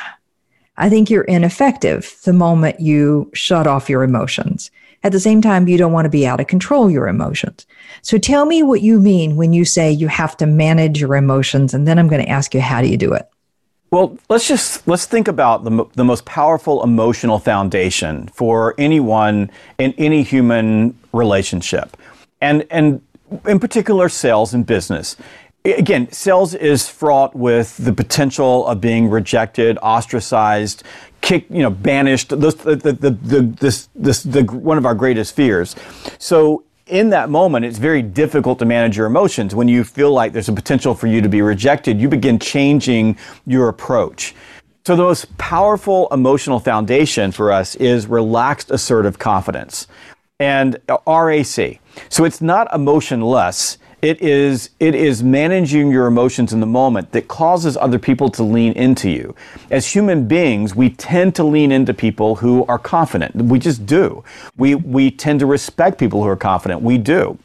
I 0.77 0.89
think 0.89 1.09
you're 1.09 1.23
ineffective 1.23 2.17
the 2.23 2.33
moment 2.33 2.79
you 2.79 3.29
shut 3.33 3.67
off 3.67 3.89
your 3.89 4.03
emotions. 4.03 4.71
At 5.03 5.11
the 5.11 5.19
same 5.19 5.41
time, 5.41 5.67
you 5.67 5.77
don't 5.77 5.91
want 5.91 6.05
to 6.05 6.09
be 6.09 6.25
out 6.25 6.39
of 6.39 6.47
control 6.47 6.89
your 6.89 7.07
emotions. 7.07 7.67
So 8.01 8.17
tell 8.17 8.45
me 8.45 8.63
what 8.63 8.81
you 8.81 8.99
mean 8.99 9.35
when 9.35 9.53
you 9.53 9.65
say 9.65 9.91
you 9.91 10.07
have 10.07 10.35
to 10.37 10.45
manage 10.45 11.01
your 11.01 11.15
emotions, 11.15 11.73
and 11.73 11.87
then 11.87 11.99
I'm 11.99 12.07
going 12.07 12.23
to 12.23 12.29
ask 12.29 12.53
you 12.55 12.61
how 12.61 12.81
do 12.81 12.87
you 12.87 12.97
do 12.97 13.13
it. 13.13 13.29
Well, 13.91 14.17
let's 14.29 14.47
just 14.47 14.87
let's 14.87 15.05
think 15.05 15.27
about 15.27 15.65
the, 15.65 15.85
the 15.93 16.03
most 16.03 16.25
powerful 16.25 16.83
emotional 16.83 17.37
foundation 17.37 18.27
for 18.29 18.73
anyone 18.79 19.51
in 19.77 19.93
any 19.99 20.23
human 20.23 20.97
relationship, 21.11 21.95
and 22.41 22.65
and 22.71 23.01
in 23.45 23.59
particular, 23.59 24.09
sales 24.09 24.53
and 24.53 24.65
business. 24.65 25.15
Again, 25.65 26.11
sales 26.11 26.53
is 26.53 26.89
fraught 26.89 27.35
with 27.35 27.77
the 27.77 27.93
potential 27.93 28.67
of 28.67 28.81
being 28.81 29.09
rejected, 29.09 29.77
ostracized, 29.81 30.83
kicked, 31.21 31.49
you 31.49 31.61
know, 31.61 31.69
banished. 31.69 32.29
Those, 32.29 32.55
the, 32.55 32.75
the, 32.75 32.91
the, 32.91 33.41
this, 33.41 33.87
this, 33.95 34.23
the, 34.23 34.43
one 34.43 34.77
of 34.77 34.85
our 34.85 34.93
greatest 34.93 35.35
fears. 35.35 35.75
So 36.19 36.65
in 36.87 37.09
that 37.11 37.29
moment, 37.29 37.65
it's 37.65 37.77
very 37.77 38.01
difficult 38.01 38.59
to 38.59 38.65
manage 38.65 38.97
your 38.97 39.07
emotions. 39.07 39.55
When 39.55 39.67
you 39.67 39.83
feel 39.83 40.11
like 40.11 40.33
there's 40.33 40.49
a 40.49 40.53
potential 40.53 40.93
for 40.93 41.07
you 41.07 41.21
to 41.21 41.29
be 41.29 41.41
rejected, 41.41 41.99
you 41.99 42.09
begin 42.09 42.39
changing 42.39 43.17
your 43.45 43.69
approach. 43.69 44.35
So, 44.85 44.97
the 44.97 45.03
most 45.03 45.37
powerful 45.37 46.09
emotional 46.11 46.59
foundation 46.59 47.31
for 47.31 47.53
us 47.53 47.75
is 47.75 48.05
relaxed 48.05 48.69
assertive 48.69 49.17
confidence 49.17 49.87
and 50.39 50.77
RAC. 51.07 51.79
So, 52.09 52.25
it's 52.25 52.41
not 52.41 52.73
emotionless, 52.73 53.77
it 54.03 54.21
is, 54.21 54.69
it 54.81 54.95
is 54.95 55.23
managing 55.23 55.89
your 55.89 56.07
emotions 56.07 56.51
in 56.51 56.59
the 56.59 56.65
moment 56.65 57.13
that 57.13 57.29
causes 57.29 57.77
other 57.77 57.97
people 57.97 58.29
to 58.31 58.43
lean 58.43 58.73
into 58.73 59.09
you. 59.09 59.33
As 59.71 59.87
human 59.87 60.27
beings, 60.27 60.75
we 60.75 60.89
tend 60.89 61.35
to 61.35 61.43
lean 61.45 61.71
into 61.71 61.93
people 61.93 62.35
who 62.35 62.65
are 62.65 62.77
confident. 62.77 63.33
We 63.33 63.59
just 63.59 63.85
do. 63.85 64.21
We, 64.57 64.75
we 64.75 65.09
tend 65.09 65.39
to 65.39 65.45
respect 65.45 65.97
people 65.97 66.21
who 66.21 66.27
are 66.27 66.35
confident. 66.35 66.81
We 66.81 66.97
do. 66.97 67.39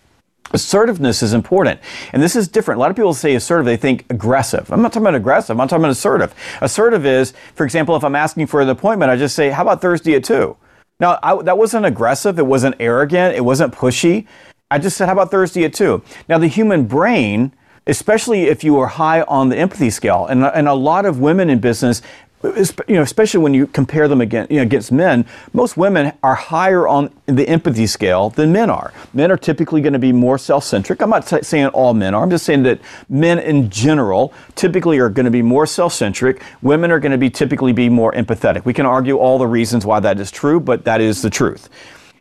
Assertiveness 0.53 1.23
is 1.23 1.33
important. 1.33 1.79
And 2.13 2.21
this 2.21 2.35
is 2.35 2.49
different. 2.49 2.79
A 2.79 2.81
lot 2.81 2.91
of 2.91 2.97
people 2.97 3.15
say 3.15 3.37
assertive, 3.37 3.65
they 3.65 3.77
think 3.77 4.05
aggressive. 4.11 4.73
I'm 4.73 4.83
not 4.83 4.93
talking 4.93 5.05
about 5.05 5.15
aggressive, 5.15 5.61
I'm 5.61 5.69
talking 5.69 5.83
about 5.85 5.93
assertive. 5.93 6.35
Assertive 6.61 7.07
is, 7.07 7.35
for 7.55 7.63
example, 7.63 7.95
if 7.95 8.03
I'm 8.03 8.17
asking 8.17 8.49
for 8.49 8.61
an 8.61 8.69
appointment, 8.69 9.13
I 9.13 9.17
just 9.17 9.37
say, 9.37 9.51
How 9.51 9.63
about 9.63 9.81
Thursday 9.81 10.17
at 10.17 10.25
2? 10.25 10.57
Now, 10.99 11.21
I, 11.23 11.41
that 11.43 11.57
wasn't 11.57 11.87
aggressive, 11.87 12.37
it 12.41 12.47
wasn't 12.47 12.75
arrogant, 12.81 13.37
it 13.37 13.45
wasn't 13.45 13.73
pushy. 13.73 14.27
I 14.71 14.79
just 14.79 14.97
said, 14.99 15.07
how 15.07 15.13
about 15.13 15.31
Thursday 15.31 15.65
at 15.65 15.73
2? 15.73 16.03
Now, 16.29 16.37
the 16.37 16.47
human 16.47 16.87
brain, 16.87 17.53
especially 17.87 18.45
if 18.45 18.63
you 18.63 18.79
are 18.79 18.87
high 18.87 19.23
on 19.23 19.49
the 19.49 19.57
empathy 19.57 19.89
scale, 19.89 20.27
and, 20.27 20.45
and 20.45 20.69
a 20.69 20.75
lot 20.75 21.07
of 21.07 21.21
women 21.21 21.49
in 21.49 21.59
business, 21.59 22.03
you 22.45 22.95
know, 22.95 23.03
especially 23.03 23.41
when 23.41 23.55
you 23.55 23.67
compare 23.67 24.07
them 24.07 24.21
against, 24.21 24.51
you 24.51 24.59
know, 24.59 24.63
against 24.63 24.93
men, 24.93 25.27
most 25.55 25.77
women 25.77 26.13
are 26.23 26.35
higher 26.35 26.87
on 26.87 27.13
the 27.27 27.49
empathy 27.49 27.87
scale 27.87 28.31
than 28.31 28.53
men 28.53 28.69
are. 28.71 28.93
Men 29.15 29.33
are 29.33 29.37
typically 29.37 29.81
going 29.81 29.95
to 29.95 29.99
be 29.99 30.13
more 30.13 30.39
self-centric. 30.39 31.01
I'm 31.01 31.11
not 31.11 31.27
t- 31.27 31.43
saying 31.43 31.69
all 31.69 31.95
men 31.95 32.15
are. 32.15 32.23
I'm 32.23 32.31
just 32.31 32.45
saying 32.45 32.63
that 32.65 32.79
men 33.09 33.39
in 33.39 33.71
general 33.71 34.33
typically 34.55 34.99
are 34.99 35.09
going 35.09 35.25
to 35.25 35.33
be 35.33 35.43
more 35.43 35.67
self-centric. 35.67 36.43
Women 36.63 36.93
are 36.93 37.01
going 37.01 37.13
to 37.13 37.19
be 37.19 37.31
typically 37.31 37.73
be 37.73 37.89
more 37.89 38.13
empathetic. 38.13 38.65
We 38.65 38.75
can 38.75 38.87
argue 38.87 39.17
all 39.17 39.39
the 39.39 39.47
reasons 39.49 39.85
why 39.85 39.99
that 40.01 40.21
is 40.21 40.31
true, 40.31 40.61
but 40.61 40.85
that 40.85 41.01
is 41.01 41.23
the 41.23 41.31
truth. 41.31 41.69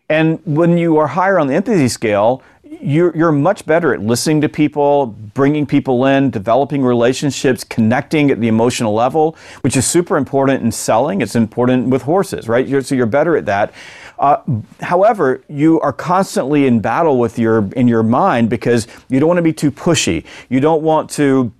And 0.09 0.39
when 0.45 0.77
you 0.77 0.97
are 0.97 1.07
higher 1.07 1.37
on 1.37 1.47
the 1.47 1.55
empathy 1.55 1.89
scale, 1.89 2.41
you're, 2.81 3.15
you're 3.15 3.31
much 3.31 3.65
better 3.65 3.93
at 3.93 4.01
listening 4.01 4.41
to 4.41 4.49
people, 4.49 5.07
bringing 5.07 5.65
people 5.65 6.05
in, 6.05 6.29
developing 6.29 6.83
relationships, 6.83 7.63
connecting 7.63 8.29
at 8.31 8.39
the 8.39 8.47
emotional 8.47 8.93
level, 8.93 9.37
which 9.61 9.75
is 9.75 9.85
super 9.85 10.17
important 10.17 10.63
in 10.63 10.71
selling. 10.71 11.21
It's 11.21 11.35
important 11.35 11.87
with 11.89 12.03
horses, 12.03 12.47
right? 12.47 12.67
You're, 12.67 12.81
so 12.81 12.95
you're 12.95 13.05
better 13.05 13.35
at 13.35 13.45
that. 13.45 13.73
Uh, 14.19 14.41
however, 14.81 15.43
you 15.47 15.79
are 15.81 15.93
constantly 15.93 16.67
in 16.67 16.79
battle 16.79 17.19
with 17.19 17.37
your 17.37 17.71
in 17.73 17.87
your 17.87 18.01
mind 18.01 18.49
because 18.49 18.87
you 19.09 19.19
don't 19.19 19.27
want 19.27 19.37
to 19.37 19.43
be 19.43 19.53
too 19.53 19.71
pushy. 19.71 20.25
You 20.49 20.59
don't 20.59 20.81
want 20.81 21.09
to 21.11 21.51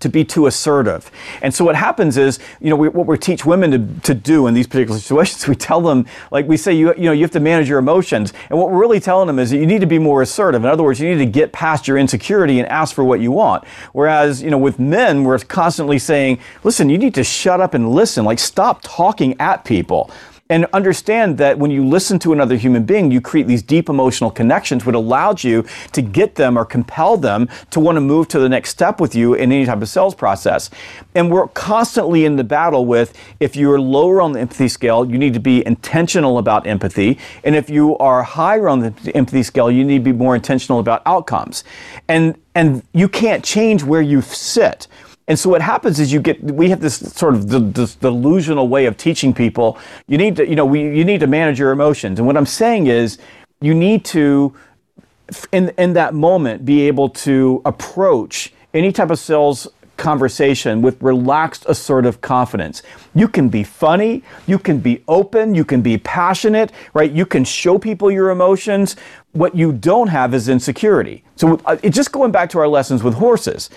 to 0.00 0.08
be 0.08 0.24
too 0.24 0.46
assertive. 0.46 1.10
And 1.42 1.52
so 1.54 1.64
what 1.64 1.74
happens 1.74 2.16
is, 2.16 2.38
you 2.60 2.70
know, 2.70 2.76
we, 2.76 2.88
what 2.88 3.06
we 3.06 3.16
teach 3.16 3.44
women 3.44 3.70
to, 3.70 4.00
to 4.02 4.14
do 4.14 4.46
in 4.46 4.54
these 4.54 4.66
particular 4.66 4.98
situations, 5.00 5.48
we 5.48 5.54
tell 5.54 5.80
them, 5.80 6.06
like 6.30 6.46
we 6.46 6.56
say, 6.56 6.72
you, 6.74 6.94
you 6.94 7.04
know, 7.04 7.12
you 7.12 7.22
have 7.22 7.30
to 7.32 7.40
manage 7.40 7.68
your 7.68 7.78
emotions. 7.78 8.32
And 8.50 8.58
what 8.58 8.70
we're 8.70 8.78
really 8.78 9.00
telling 9.00 9.26
them 9.26 9.38
is 9.38 9.50
that 9.50 9.58
you 9.58 9.66
need 9.66 9.80
to 9.80 9.86
be 9.86 9.98
more 9.98 10.22
assertive. 10.22 10.62
In 10.62 10.70
other 10.70 10.82
words, 10.82 11.00
you 11.00 11.08
need 11.08 11.24
to 11.24 11.30
get 11.30 11.52
past 11.52 11.88
your 11.88 11.96
insecurity 11.96 12.58
and 12.58 12.68
ask 12.68 12.94
for 12.94 13.04
what 13.04 13.20
you 13.20 13.32
want. 13.32 13.66
Whereas, 13.92 14.42
you 14.42 14.50
know, 14.50 14.58
with 14.58 14.78
men, 14.78 15.24
we're 15.24 15.38
constantly 15.38 15.98
saying, 15.98 16.38
listen, 16.64 16.90
you 16.90 16.98
need 16.98 17.14
to 17.14 17.24
shut 17.24 17.60
up 17.60 17.74
and 17.74 17.90
listen. 17.90 18.24
Like, 18.24 18.38
stop 18.38 18.80
talking 18.82 19.40
at 19.40 19.64
people 19.64 20.10
and 20.50 20.66
understand 20.72 21.36
that 21.38 21.58
when 21.58 21.70
you 21.70 21.86
listen 21.86 22.18
to 22.20 22.32
another 22.32 22.56
human 22.56 22.84
being, 22.84 23.10
you 23.10 23.20
create 23.20 23.46
these 23.46 23.62
deep 23.62 23.88
emotional 23.88 24.30
connections, 24.30 24.84
which 24.86 24.94
allows 24.94 25.44
you 25.44 25.64
to 25.92 26.00
get 26.00 26.36
them 26.36 26.56
or 26.56 26.64
compel 26.64 27.16
them 27.16 27.48
to 27.70 27.80
want 27.80 27.96
to 27.96 28.00
move 28.00 28.28
to 28.28 28.38
the 28.38 28.48
next 28.48 28.70
step 28.70 29.00
with 29.00 29.14
you 29.14 29.34
in 29.34 29.52
any 29.52 29.66
type 29.66 29.82
of 29.82 29.88
sales 29.88 30.14
process. 30.14 30.70
And 31.14 31.30
we're 31.30 31.48
constantly 31.48 32.24
in 32.24 32.36
the 32.36 32.44
battle 32.44 32.86
with 32.86 33.16
if 33.40 33.56
you're 33.56 33.80
lower 33.80 34.22
on 34.22 34.32
the 34.32 34.40
empathy 34.40 34.68
scale, 34.68 35.04
you 35.04 35.18
need 35.18 35.34
to 35.34 35.40
be 35.40 35.66
intentional 35.66 36.38
about 36.38 36.66
empathy. 36.66 37.18
And 37.44 37.54
if 37.54 37.68
you 37.68 37.98
are 37.98 38.22
higher 38.22 38.68
on 38.68 38.80
the 38.80 39.12
empathy 39.14 39.42
scale, 39.42 39.70
you 39.70 39.84
need 39.84 39.98
to 39.98 40.04
be 40.04 40.12
more 40.12 40.34
intentional 40.34 40.78
about 40.78 41.02
outcomes. 41.04 41.64
And 42.08 42.38
and 42.54 42.82
you 42.92 43.08
can't 43.08 43.44
change 43.44 43.84
where 43.84 44.02
you 44.02 44.20
sit. 44.20 44.88
And 45.28 45.38
so 45.38 45.50
what 45.50 45.60
happens 45.60 46.00
is 46.00 46.10
you 46.10 46.20
get 46.20 46.42
we 46.42 46.70
have 46.70 46.80
this 46.80 46.96
sort 46.96 47.34
of 47.34 47.48
the, 47.48 47.60
this 47.60 47.94
delusional 47.94 48.66
way 48.66 48.86
of 48.86 48.96
teaching 48.96 49.32
people 49.34 49.78
you 50.08 50.18
need 50.18 50.36
to 50.36 50.48
you 50.48 50.56
know 50.56 50.64
we 50.64 50.80
you 50.80 51.04
need 51.04 51.20
to 51.20 51.26
manage 51.26 51.58
your 51.58 51.70
emotions. 51.70 52.18
And 52.18 52.26
what 52.26 52.36
I'm 52.36 52.46
saying 52.46 52.86
is 52.86 53.18
you 53.60 53.74
need 53.74 54.04
to 54.06 54.54
in 55.52 55.68
in 55.78 55.92
that 55.92 56.14
moment 56.14 56.64
be 56.64 56.80
able 56.88 57.10
to 57.10 57.60
approach 57.66 58.52
any 58.72 58.90
type 58.90 59.10
of 59.10 59.18
sales 59.18 59.68
conversation 59.98 60.80
with 60.80 61.02
relaxed 61.02 61.66
assertive 61.68 62.20
confidence. 62.20 62.82
You 63.14 63.28
can 63.28 63.48
be 63.48 63.64
funny, 63.64 64.22
you 64.46 64.58
can 64.58 64.78
be 64.78 65.02
open, 65.08 65.54
you 65.54 65.64
can 65.64 65.82
be 65.82 65.98
passionate, 65.98 66.72
right? 66.94 67.10
You 67.10 67.26
can 67.26 67.44
show 67.44 67.78
people 67.78 68.10
your 68.10 68.30
emotions. 68.30 68.96
What 69.32 69.54
you 69.54 69.72
don't 69.72 70.08
have 70.08 70.32
is 70.34 70.48
insecurity. 70.48 71.24
So 71.36 71.60
uh, 71.66 71.76
just 71.76 72.12
going 72.12 72.30
back 72.30 72.48
to 72.50 72.58
our 72.60 72.68
lessons 72.68 73.02
with 73.02 73.14
horses 73.14 73.70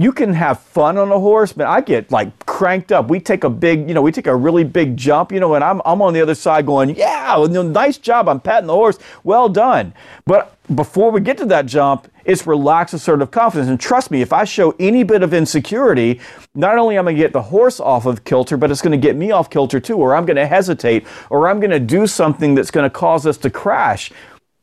you 0.00 0.12
can 0.12 0.32
have 0.32 0.60
fun 0.60 0.96
on 0.96 1.12
a 1.12 1.18
horse, 1.18 1.52
but 1.52 1.66
I 1.66 1.82
get 1.82 2.10
like 2.10 2.46
cranked 2.46 2.90
up. 2.90 3.10
We 3.10 3.20
take 3.20 3.44
a 3.44 3.50
big, 3.50 3.86
you 3.86 3.92
know, 3.92 4.00
we 4.00 4.12
take 4.12 4.26
a 4.26 4.34
really 4.34 4.64
big 4.64 4.96
jump, 4.96 5.30
you 5.30 5.40
know, 5.40 5.54
and 5.54 5.62
I'm, 5.62 5.82
I'm 5.84 6.00
on 6.00 6.14
the 6.14 6.22
other 6.22 6.34
side 6.34 6.64
going, 6.64 6.96
yeah, 6.96 7.36
nice 7.46 7.98
job. 7.98 8.26
I'm 8.26 8.40
patting 8.40 8.68
the 8.68 8.74
horse. 8.74 8.98
Well 9.24 9.50
done. 9.50 9.92
But 10.24 10.56
before 10.74 11.10
we 11.10 11.20
get 11.20 11.36
to 11.38 11.46
that 11.46 11.66
jump, 11.66 12.10
it's 12.24 12.46
relaxed 12.46 12.94
assertive 12.94 13.30
confidence. 13.30 13.68
And 13.68 13.78
trust 13.78 14.10
me, 14.10 14.22
if 14.22 14.32
I 14.32 14.44
show 14.44 14.74
any 14.78 15.02
bit 15.02 15.22
of 15.22 15.34
insecurity, 15.34 16.20
not 16.54 16.78
only 16.78 16.96
am 16.96 17.06
I 17.06 17.12
going 17.12 17.16
to 17.16 17.22
get 17.22 17.32
the 17.34 17.42
horse 17.42 17.78
off 17.78 18.06
of 18.06 18.24
kilter, 18.24 18.56
but 18.56 18.70
it's 18.70 18.80
going 18.80 18.98
to 18.98 19.06
get 19.06 19.16
me 19.16 19.32
off 19.32 19.50
kilter 19.50 19.80
too, 19.80 19.96
or 19.96 20.14
I'm 20.14 20.24
going 20.24 20.36
to 20.36 20.46
hesitate, 20.46 21.06
or 21.28 21.46
I'm 21.46 21.60
going 21.60 21.72
to 21.72 21.80
do 21.80 22.06
something 22.06 22.54
that's 22.54 22.70
going 22.70 22.84
to 22.84 22.90
cause 22.90 23.26
us 23.26 23.36
to 23.38 23.50
crash 23.50 24.12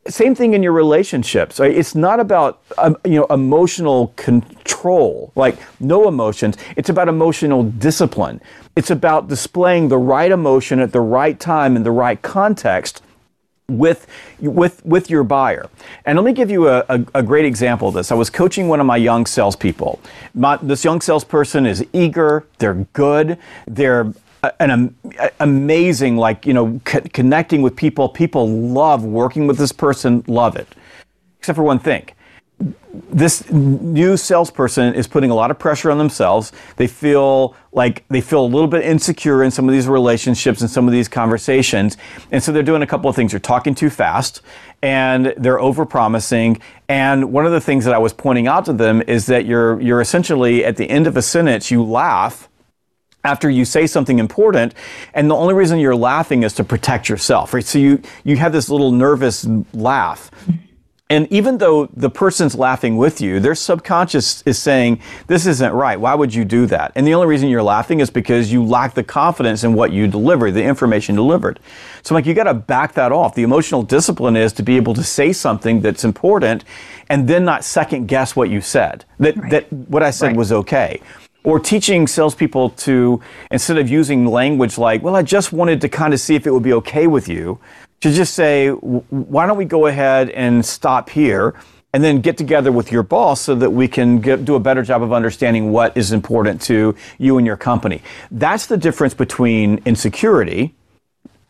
same 0.08 0.34
thing 0.34 0.54
in 0.54 0.62
your 0.62 0.72
relationships. 0.72 1.60
Right? 1.60 1.74
It's 1.74 1.94
not 1.94 2.20
about 2.20 2.62
um, 2.78 2.96
you 3.04 3.16
know 3.16 3.26
emotional 3.26 4.12
control, 4.16 5.32
like 5.34 5.58
no 5.80 6.08
emotions. 6.08 6.56
It's 6.76 6.88
about 6.88 7.08
emotional 7.08 7.64
discipline. 7.64 8.40
It's 8.76 8.90
about 8.90 9.28
displaying 9.28 9.88
the 9.88 9.98
right 9.98 10.30
emotion 10.30 10.80
at 10.80 10.92
the 10.92 11.00
right 11.00 11.38
time 11.38 11.76
in 11.76 11.82
the 11.82 11.90
right 11.90 12.20
context 12.20 13.02
with 13.68 14.06
with 14.40 14.84
with 14.84 15.10
your 15.10 15.24
buyer. 15.24 15.68
And 16.06 16.16
let 16.16 16.24
me 16.24 16.32
give 16.32 16.50
you 16.50 16.68
a, 16.68 16.84
a, 16.88 17.04
a, 17.16 17.22
great 17.22 17.44
example 17.44 17.88
of 17.88 17.94
this. 17.94 18.10
I 18.10 18.14
was 18.14 18.30
coaching 18.30 18.68
one 18.68 18.80
of 18.80 18.86
my 18.86 18.96
young 18.96 19.26
salespeople. 19.26 20.00
My, 20.32 20.56
this 20.56 20.84
young 20.84 21.02
salesperson 21.02 21.66
is 21.66 21.84
eager. 21.92 22.46
They're 22.58 22.86
good. 22.94 23.38
They're 23.66 24.14
an 24.60 24.94
amazing 25.40 26.16
like 26.16 26.46
you 26.46 26.54
know 26.54 26.80
co- 26.84 27.00
connecting 27.12 27.62
with 27.62 27.76
people. 27.76 28.08
People 28.08 28.48
love 28.48 29.04
working 29.04 29.46
with 29.46 29.58
this 29.58 29.72
person 29.72 30.24
love 30.26 30.56
it. 30.56 30.68
Except 31.38 31.56
for 31.56 31.62
one 31.62 31.78
thing. 31.78 32.08
This 33.12 33.48
new 33.52 34.16
salesperson 34.16 34.94
is 34.94 35.06
putting 35.06 35.30
a 35.30 35.34
lot 35.34 35.52
of 35.52 35.58
pressure 35.60 35.92
on 35.92 35.98
themselves. 35.98 36.50
They 36.74 36.88
feel 36.88 37.54
like 37.70 38.04
they 38.08 38.20
feel 38.20 38.44
a 38.44 38.46
little 38.46 38.66
bit 38.66 38.84
insecure 38.84 39.44
in 39.44 39.52
some 39.52 39.68
of 39.68 39.72
these 39.72 39.86
relationships 39.86 40.60
and 40.60 40.68
some 40.68 40.88
of 40.88 40.92
these 40.92 41.06
conversations. 41.06 41.96
And 42.32 42.42
so 42.42 42.50
they're 42.50 42.64
doing 42.64 42.82
a 42.82 42.86
couple 42.86 43.08
of 43.08 43.14
things. 43.14 43.30
They're 43.30 43.38
talking 43.38 43.76
too 43.76 43.90
fast 43.90 44.42
and 44.82 45.34
they're 45.36 45.58
overpromising. 45.58 46.60
and 46.88 47.32
one 47.32 47.44
of 47.44 47.52
the 47.52 47.60
things 47.60 47.84
that 47.84 47.94
i 47.94 47.98
was 47.98 48.12
pointing 48.12 48.46
out 48.46 48.64
to 48.64 48.72
them 48.72 49.02
is 49.02 49.26
that 49.26 49.44
you're 49.44 49.80
you're 49.80 50.00
essentially 50.00 50.64
at 50.64 50.76
the 50.76 50.88
end 50.88 51.06
of 51.06 51.16
a 51.16 51.22
sentence 51.22 51.70
you 51.70 51.82
laugh 51.82 52.48
after 53.28 53.48
you 53.50 53.64
say 53.64 53.86
something 53.86 54.18
important 54.18 54.74
and 55.14 55.30
the 55.30 55.34
only 55.34 55.54
reason 55.54 55.78
you're 55.78 56.02
laughing 56.12 56.42
is 56.42 56.52
to 56.54 56.64
protect 56.64 57.08
yourself 57.08 57.54
right 57.54 57.64
so 57.64 57.78
you 57.78 58.00
you 58.24 58.36
have 58.36 58.52
this 58.52 58.68
little 58.68 58.92
nervous 58.92 59.46
laugh 59.72 60.30
and 61.10 61.26
even 61.32 61.56
though 61.56 61.86
the 61.86 62.10
person's 62.10 62.54
laughing 62.54 62.98
with 62.98 63.22
you, 63.22 63.40
their 63.40 63.54
subconscious 63.54 64.42
is 64.42 64.58
saying, 64.58 65.00
This 65.26 65.46
isn't 65.46 65.72
right. 65.72 65.98
Why 65.98 66.14
would 66.14 66.34
you 66.34 66.44
do 66.44 66.66
that? 66.66 66.92
And 66.94 67.06
the 67.06 67.14
only 67.14 67.26
reason 67.26 67.48
you're 67.48 67.62
laughing 67.62 68.00
is 68.00 68.10
because 68.10 68.52
you 68.52 68.62
lack 68.62 68.92
the 68.92 69.02
confidence 69.02 69.64
in 69.64 69.72
what 69.72 69.90
you 69.90 70.06
deliver, 70.06 70.50
the 70.50 70.62
information 70.62 71.14
delivered. 71.14 71.60
So, 72.02 72.14
like, 72.14 72.26
you 72.26 72.34
got 72.34 72.44
to 72.44 72.54
back 72.54 72.92
that 72.94 73.10
off. 73.10 73.34
The 73.34 73.42
emotional 73.42 73.82
discipline 73.82 74.36
is 74.36 74.52
to 74.54 74.62
be 74.62 74.76
able 74.76 74.92
to 74.94 75.02
say 75.02 75.32
something 75.32 75.80
that's 75.80 76.04
important 76.04 76.64
and 77.08 77.26
then 77.26 77.44
not 77.46 77.64
second 77.64 78.06
guess 78.06 78.36
what 78.36 78.50
you 78.50 78.60
said, 78.60 79.06
that, 79.18 79.36
right. 79.38 79.50
that 79.50 79.72
what 79.72 80.02
I 80.02 80.10
said 80.10 80.28
right. 80.28 80.36
was 80.36 80.52
okay. 80.52 81.00
Or 81.44 81.60
teaching 81.60 82.06
salespeople 82.06 82.70
to 82.70 83.20
instead 83.50 83.78
of 83.78 83.88
using 83.88 84.26
language 84.26 84.78
like, 84.78 85.02
"Well, 85.02 85.16
I 85.16 85.22
just 85.22 85.52
wanted 85.52 85.80
to 85.80 85.88
kind 85.88 86.12
of 86.12 86.20
see 86.20 86.34
if 86.34 86.46
it 86.46 86.50
would 86.50 86.62
be 86.62 86.72
okay 86.74 87.06
with 87.06 87.28
you," 87.28 87.58
to 88.00 88.12
just 88.12 88.34
say, 88.34 88.68
"Why 88.70 89.46
don't 89.46 89.56
we 89.56 89.64
go 89.64 89.86
ahead 89.86 90.30
and 90.30 90.64
stop 90.64 91.10
here?" 91.10 91.54
and 91.94 92.04
then 92.04 92.20
get 92.20 92.36
together 92.36 92.70
with 92.70 92.92
your 92.92 93.02
boss 93.02 93.40
so 93.40 93.54
that 93.54 93.70
we 93.70 93.88
can 93.88 94.20
get, 94.20 94.44
do 94.44 94.54
a 94.54 94.60
better 94.60 94.82
job 94.82 95.02
of 95.02 95.12
understanding 95.12 95.72
what 95.72 95.96
is 95.96 96.12
important 96.12 96.60
to 96.60 96.94
you 97.16 97.38
and 97.38 97.46
your 97.46 97.56
company. 97.56 98.02
That's 98.30 98.66
the 98.66 98.76
difference 98.76 99.14
between 99.14 99.80
insecurity 99.86 100.74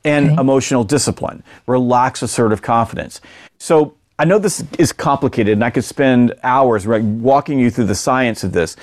and 0.05 0.31
okay. 0.31 0.41
emotional 0.41 0.85
discipline, 0.85 1.43
relaxed 1.67 2.23
assertive 2.23 2.63
confidence. 2.63 3.21
So 3.59 3.95
I 4.19 4.25
know 4.25 4.39
this 4.39 4.65
is 4.79 4.93
complicated 4.93 5.55
and 5.55 5.65
I 5.65 5.71
could 5.71 5.85
spend 5.85 6.35
hours 6.43 6.87
right, 6.87 7.03
walking 7.03 7.59
you 7.59 7.71
through 7.71 7.87
the 7.87 7.95
science 7.95 8.45
of 8.45 8.53
this 8.53 8.77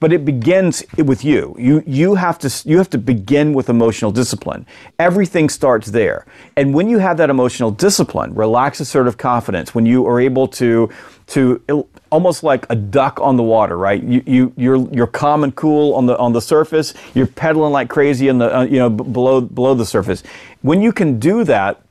but 0.00 0.12
it 0.12 0.24
begins 0.24 0.84
with 0.96 1.24
you. 1.24 1.54
You 1.58 1.82
you 1.86 2.14
have 2.14 2.38
to 2.40 2.68
you 2.68 2.78
have 2.78 2.90
to 2.90 2.98
begin 2.98 3.52
with 3.52 3.68
emotional 3.68 4.10
discipline. 4.12 4.66
Everything 4.98 5.48
starts 5.48 5.88
there. 5.88 6.24
And 6.56 6.72
when 6.72 6.88
you 6.88 6.98
have 6.98 7.16
that 7.16 7.30
emotional 7.30 7.70
discipline, 7.70 8.34
relax 8.34 8.80
assertive 8.80 9.16
confidence, 9.18 9.74
when 9.74 9.86
you 9.86 10.06
are 10.06 10.20
able 10.20 10.46
to 10.48 10.90
to 11.28 11.62
almost 12.10 12.42
like 12.42 12.64
a 12.70 12.76
duck 12.76 13.20
on 13.20 13.36
the 13.36 13.42
water, 13.42 13.76
right? 13.76 14.02
You 14.02 14.22
you 14.26 14.52
you're 14.56 14.88
you're 14.92 15.06
calm 15.06 15.44
and 15.44 15.54
cool 15.54 15.94
on 15.94 16.06
the 16.06 16.16
on 16.18 16.32
the 16.32 16.40
surface. 16.40 16.94
You're 17.14 17.26
pedaling 17.26 17.72
like 17.72 17.88
crazy 17.88 18.28
in 18.28 18.38
the 18.38 18.56
uh, 18.56 18.62
you 18.62 18.78
know 18.78 18.90
b- 18.90 19.04
below 19.04 19.40
below 19.40 19.74
the 19.74 19.86
surface. 19.86 20.22
When 20.62 20.80
you 20.80 20.92
can 20.92 21.18
do 21.18 21.44
that, 21.44 21.82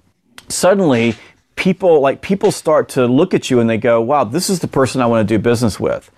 suddenly 0.47 1.15
people 1.55 1.99
like 1.99 2.21
people 2.21 2.51
start 2.51 2.87
to 2.89 3.05
look 3.05 3.33
at 3.33 3.51
you 3.51 3.59
and 3.59 3.69
they 3.69 3.77
go, 3.77 3.99
"Wow, 3.99 4.23
this 4.23 4.49
is 4.49 4.59
the 4.59 4.67
person 4.67 5.01
I 5.01 5.05
want 5.05 5.27
to 5.27 5.35
do 5.37 5.41
business 5.41 5.79
with." 5.79 6.09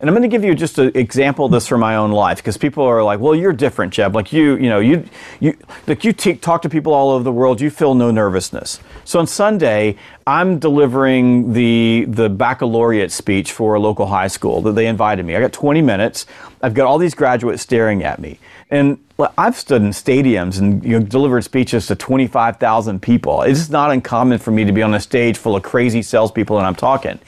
And 0.00 0.08
I'm 0.08 0.14
going 0.14 0.22
to 0.22 0.32
give 0.32 0.44
you 0.44 0.54
just 0.54 0.78
an 0.78 0.92
example 0.96 1.46
of 1.46 1.50
this 1.50 1.66
from 1.66 1.80
my 1.80 1.96
own 1.96 2.12
life 2.12 2.36
because 2.36 2.56
people 2.56 2.84
are 2.84 3.02
like, 3.02 3.18
"Well, 3.18 3.34
you're 3.34 3.52
different, 3.52 3.92
Jeb. 3.92 4.14
Like 4.14 4.32
you, 4.32 4.54
you 4.54 4.68
know, 4.68 4.78
you, 4.78 5.04
you, 5.40 5.58
like 5.88 6.04
you 6.04 6.12
t- 6.12 6.36
talk 6.36 6.62
to 6.62 6.68
people 6.68 6.94
all 6.94 7.10
over 7.10 7.24
the 7.24 7.32
world. 7.32 7.60
You 7.60 7.68
feel 7.68 7.96
no 7.96 8.12
nervousness." 8.12 8.78
So 9.04 9.18
on 9.18 9.26
Sunday, 9.26 9.96
I'm 10.24 10.60
delivering 10.60 11.52
the 11.52 12.04
the 12.06 12.28
baccalaureate 12.28 13.10
speech 13.10 13.50
for 13.50 13.74
a 13.74 13.80
local 13.80 14.06
high 14.06 14.28
school 14.28 14.62
that 14.62 14.76
they 14.76 14.86
invited 14.86 15.26
me. 15.26 15.34
I 15.34 15.40
got 15.40 15.52
20 15.52 15.82
minutes. 15.82 16.26
I've 16.62 16.74
got 16.74 16.86
all 16.86 16.98
these 16.98 17.16
graduates 17.16 17.62
staring 17.62 18.04
at 18.04 18.20
me, 18.20 18.38
and 18.70 19.00
I've 19.36 19.56
stood 19.56 19.82
in 19.82 19.88
stadiums 19.88 20.60
and 20.60 20.84
you 20.84 21.00
know, 21.00 21.04
delivered 21.04 21.42
speeches 21.42 21.88
to 21.88 21.96
25,000 21.96 23.02
people. 23.02 23.42
It's 23.42 23.68
not 23.68 23.90
uncommon 23.90 24.38
for 24.38 24.52
me 24.52 24.64
to 24.64 24.70
be 24.70 24.80
on 24.80 24.94
a 24.94 25.00
stage 25.00 25.38
full 25.38 25.56
of 25.56 25.64
crazy 25.64 26.02
salespeople 26.02 26.56
and 26.56 26.64
I'm 26.64 26.76
talking. 26.76 27.18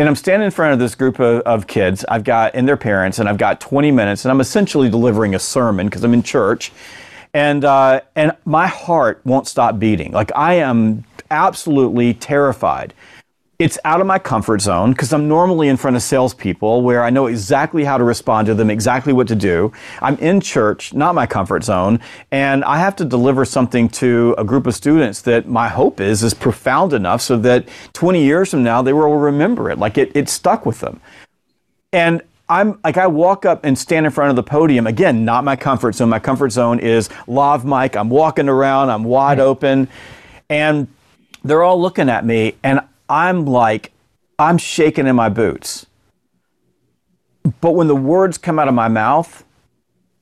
And 0.00 0.08
I'm 0.08 0.16
standing 0.16 0.46
in 0.46 0.50
front 0.50 0.72
of 0.72 0.78
this 0.78 0.94
group 0.94 1.20
of, 1.20 1.42
of 1.42 1.66
kids. 1.66 2.06
I've 2.08 2.24
got, 2.24 2.54
and 2.54 2.66
their 2.66 2.78
parents, 2.78 3.18
and 3.18 3.28
I've 3.28 3.36
got 3.36 3.60
20 3.60 3.90
minutes, 3.90 4.24
and 4.24 4.32
I'm 4.32 4.40
essentially 4.40 4.88
delivering 4.88 5.34
a 5.34 5.38
sermon 5.38 5.88
because 5.88 6.04
I'm 6.04 6.14
in 6.14 6.22
church. 6.22 6.72
And, 7.34 7.66
uh, 7.66 8.00
and 8.16 8.34
my 8.46 8.66
heart 8.66 9.20
won't 9.26 9.46
stop 9.46 9.78
beating. 9.78 10.12
Like 10.12 10.32
I 10.34 10.54
am 10.54 11.04
absolutely 11.30 12.14
terrified 12.14 12.94
it's 13.60 13.78
out 13.84 14.00
of 14.00 14.06
my 14.06 14.18
comfort 14.18 14.62
zone 14.62 14.92
because 14.92 15.12
I'm 15.12 15.28
normally 15.28 15.68
in 15.68 15.76
front 15.76 15.94
of 15.94 16.02
salespeople 16.02 16.80
where 16.80 17.04
I 17.04 17.10
know 17.10 17.26
exactly 17.26 17.84
how 17.84 17.98
to 17.98 18.04
respond 18.04 18.46
to 18.46 18.54
them, 18.54 18.70
exactly 18.70 19.12
what 19.12 19.28
to 19.28 19.34
do. 19.34 19.70
I'm 20.00 20.16
in 20.16 20.40
church, 20.40 20.94
not 20.94 21.14
my 21.14 21.26
comfort 21.26 21.62
zone, 21.62 22.00
and 22.30 22.64
I 22.64 22.78
have 22.78 22.96
to 22.96 23.04
deliver 23.04 23.44
something 23.44 23.90
to 23.90 24.34
a 24.38 24.44
group 24.44 24.66
of 24.66 24.74
students 24.74 25.20
that 25.22 25.46
my 25.46 25.68
hope 25.68 26.00
is 26.00 26.22
is 26.22 26.32
profound 26.32 26.94
enough 26.94 27.20
so 27.20 27.36
that 27.36 27.68
20 27.92 28.24
years 28.24 28.50
from 28.50 28.62
now 28.62 28.80
they 28.80 28.94
will 28.94 29.14
remember 29.14 29.68
it. 29.68 29.78
Like 29.78 29.98
it, 29.98 30.10
it 30.16 30.30
stuck 30.30 30.64
with 30.64 30.80
them. 30.80 30.98
And 31.92 32.22
I'm 32.48 32.80
like 32.82 32.96
I 32.96 33.08
walk 33.08 33.44
up 33.44 33.66
and 33.66 33.78
stand 33.78 34.06
in 34.06 34.12
front 34.12 34.30
of 34.30 34.36
the 34.36 34.42
podium 34.42 34.86
again, 34.86 35.26
not 35.26 35.44
my 35.44 35.54
comfort 35.54 35.96
zone. 35.96 36.08
My 36.08 36.18
comfort 36.18 36.48
zone 36.48 36.78
is 36.78 37.10
lav 37.26 37.66
mic. 37.66 37.94
I'm 37.94 38.08
walking 38.08 38.48
around, 38.48 38.88
I'm 38.88 39.04
wide 39.04 39.38
open, 39.38 39.86
and 40.48 40.88
they're 41.44 41.62
all 41.62 41.80
looking 41.80 42.08
at 42.08 42.24
me, 42.24 42.54
and 42.62 42.80
I'm 43.10 43.44
like, 43.44 43.92
I'm 44.38 44.56
shaking 44.56 45.06
in 45.06 45.16
my 45.16 45.28
boots. 45.28 45.86
But 47.60 47.72
when 47.72 47.88
the 47.88 47.96
words 47.96 48.38
come 48.38 48.58
out 48.58 48.68
of 48.68 48.74
my 48.74 48.88
mouth, 48.88 49.44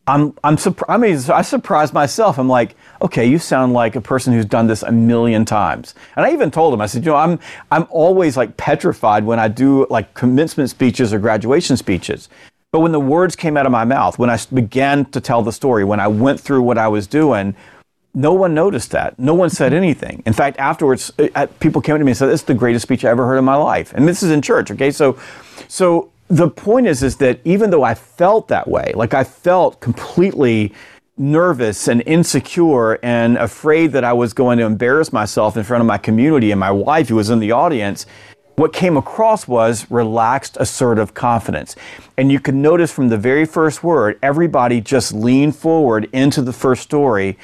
I'm 0.06 0.34
I'm 0.42 0.56
surprised. 0.56 0.90
I 0.90 0.96
mean, 0.96 1.20
I 1.30 1.42
surprised 1.42 1.92
myself. 1.92 2.38
I'm 2.38 2.48
like, 2.48 2.74
okay, 3.02 3.26
you 3.26 3.38
sound 3.38 3.74
like 3.74 3.94
a 3.94 4.00
person 4.00 4.32
who's 4.32 4.46
done 4.46 4.66
this 4.66 4.82
a 4.82 4.90
million 4.90 5.44
times. 5.44 5.94
And 6.16 6.24
I 6.24 6.32
even 6.32 6.50
told 6.50 6.72
him, 6.72 6.80
I 6.80 6.86
said, 6.86 7.04
you 7.04 7.10
know, 7.10 7.16
I'm 7.16 7.38
I'm 7.70 7.86
always 7.90 8.36
like 8.36 8.56
petrified 8.56 9.24
when 9.24 9.38
I 9.38 9.48
do 9.48 9.86
like 9.90 10.14
commencement 10.14 10.70
speeches 10.70 11.12
or 11.12 11.18
graduation 11.18 11.76
speeches. 11.76 12.30
But 12.72 12.80
when 12.80 12.92
the 12.92 13.00
words 13.00 13.36
came 13.36 13.56
out 13.58 13.66
of 13.66 13.72
my 13.72 13.84
mouth, 13.84 14.18
when 14.18 14.30
I 14.30 14.38
began 14.52 15.04
to 15.06 15.20
tell 15.20 15.42
the 15.42 15.52
story, 15.52 15.84
when 15.84 16.00
I 16.00 16.08
went 16.08 16.40
through 16.40 16.62
what 16.62 16.78
I 16.78 16.88
was 16.88 17.06
doing, 17.06 17.54
no 18.14 18.32
one 18.32 18.54
noticed 18.54 18.90
that. 18.92 19.18
No 19.18 19.34
one 19.34 19.50
said 19.50 19.72
anything. 19.72 20.22
In 20.26 20.32
fact, 20.32 20.58
afterwards, 20.58 21.12
uh, 21.34 21.46
people 21.60 21.80
came 21.80 21.98
to 21.98 22.04
me 22.04 22.12
and 22.12 22.16
said, 22.16 22.28
"This 22.28 22.40
is 22.40 22.46
the 22.46 22.54
greatest 22.54 22.82
speech 22.82 23.04
I 23.04 23.10
ever 23.10 23.26
heard 23.26 23.38
in 23.38 23.44
my 23.44 23.56
life." 23.56 23.92
And 23.94 24.08
this 24.08 24.22
is 24.22 24.30
in 24.30 24.42
church. 24.42 24.70
Okay, 24.70 24.90
so, 24.90 25.16
so 25.68 26.10
the 26.28 26.48
point 26.48 26.86
is, 26.86 27.02
is 27.02 27.16
that 27.16 27.40
even 27.44 27.70
though 27.70 27.82
I 27.82 27.94
felt 27.94 28.48
that 28.48 28.68
way, 28.68 28.92
like 28.94 29.14
I 29.14 29.24
felt 29.24 29.80
completely 29.80 30.72
nervous 31.16 31.88
and 31.88 32.02
insecure 32.06 32.98
and 33.02 33.36
afraid 33.38 33.92
that 33.92 34.04
I 34.04 34.12
was 34.12 34.32
going 34.32 34.58
to 34.58 34.64
embarrass 34.64 35.12
myself 35.12 35.56
in 35.56 35.64
front 35.64 35.80
of 35.80 35.86
my 35.86 35.98
community 35.98 36.50
and 36.50 36.60
my 36.60 36.70
wife 36.70 37.08
who 37.08 37.16
was 37.16 37.30
in 37.30 37.40
the 37.40 37.50
audience, 37.50 38.06
what 38.54 38.72
came 38.72 38.96
across 38.96 39.48
was 39.48 39.90
relaxed, 39.90 40.56
assertive 40.60 41.14
confidence. 41.14 41.76
And 42.16 42.30
you 42.30 42.40
can 42.40 42.62
notice 42.62 42.92
from 42.92 43.08
the 43.08 43.18
very 43.18 43.44
first 43.44 43.82
word, 43.82 44.18
everybody 44.22 44.80
just 44.80 45.12
leaned 45.12 45.56
forward 45.56 46.08
into 46.12 46.42
the 46.42 46.52
first 46.52 46.82
story 46.82 47.36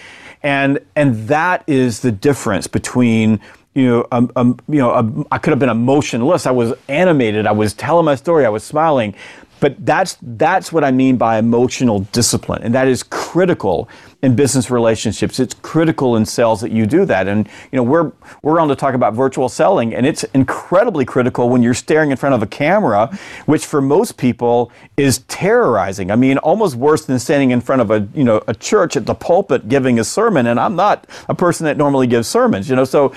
and 0.44 0.78
and 0.94 1.26
that 1.26 1.64
is 1.66 2.00
the 2.00 2.12
difference 2.12 2.68
between 2.68 3.40
you 3.74 3.88
know, 3.88 4.06
um, 4.12 4.30
um, 4.36 4.56
you 4.68 4.78
know, 4.78 4.94
um, 4.94 5.26
I 5.32 5.38
could 5.38 5.50
have 5.50 5.58
been 5.58 5.68
emotionless. 5.68 6.46
I 6.46 6.52
was 6.52 6.74
animated. 6.88 7.44
I 7.44 7.50
was 7.50 7.74
telling 7.74 8.04
my 8.04 8.14
story. 8.14 8.46
I 8.46 8.48
was 8.48 8.62
smiling, 8.62 9.16
but 9.58 9.84
that's 9.84 10.16
that's 10.22 10.72
what 10.72 10.84
I 10.84 10.92
mean 10.92 11.16
by 11.16 11.38
emotional 11.38 12.00
discipline, 12.12 12.62
and 12.62 12.72
that 12.74 12.86
is 12.86 13.02
critical 13.02 13.88
in 14.24 14.34
business 14.34 14.70
relationships. 14.70 15.38
It's 15.38 15.54
critical 15.54 16.16
in 16.16 16.24
sales 16.24 16.62
that 16.62 16.72
you 16.72 16.86
do 16.86 17.04
that. 17.04 17.28
And 17.28 17.46
you 17.70 17.76
know, 17.76 17.82
we're 17.82 18.10
we're 18.42 18.58
on 18.58 18.68
to 18.68 18.76
talk 18.76 18.94
about 18.94 19.12
virtual 19.12 19.50
selling, 19.50 19.94
and 19.94 20.06
it's 20.06 20.24
incredibly 20.34 21.04
critical 21.04 21.50
when 21.50 21.62
you're 21.62 21.74
staring 21.74 22.10
in 22.10 22.16
front 22.16 22.34
of 22.34 22.42
a 22.42 22.46
camera, 22.46 23.16
which 23.44 23.66
for 23.66 23.82
most 23.82 24.16
people 24.16 24.72
is 24.96 25.18
terrorizing. 25.28 26.10
I 26.10 26.16
mean, 26.16 26.38
almost 26.38 26.74
worse 26.74 27.04
than 27.04 27.18
standing 27.18 27.50
in 27.50 27.60
front 27.60 27.82
of 27.82 27.90
a 27.90 28.08
you 28.14 28.24
know 28.24 28.42
a 28.48 28.54
church 28.54 28.96
at 28.96 29.04
the 29.04 29.14
pulpit 29.14 29.68
giving 29.68 30.00
a 30.00 30.04
sermon. 30.04 30.46
And 30.46 30.58
I'm 30.58 30.74
not 30.74 31.06
a 31.28 31.34
person 31.34 31.66
that 31.66 31.76
normally 31.76 32.06
gives 32.06 32.26
sermons, 32.26 32.70
you 32.70 32.76
know, 32.76 32.84
so 32.84 33.12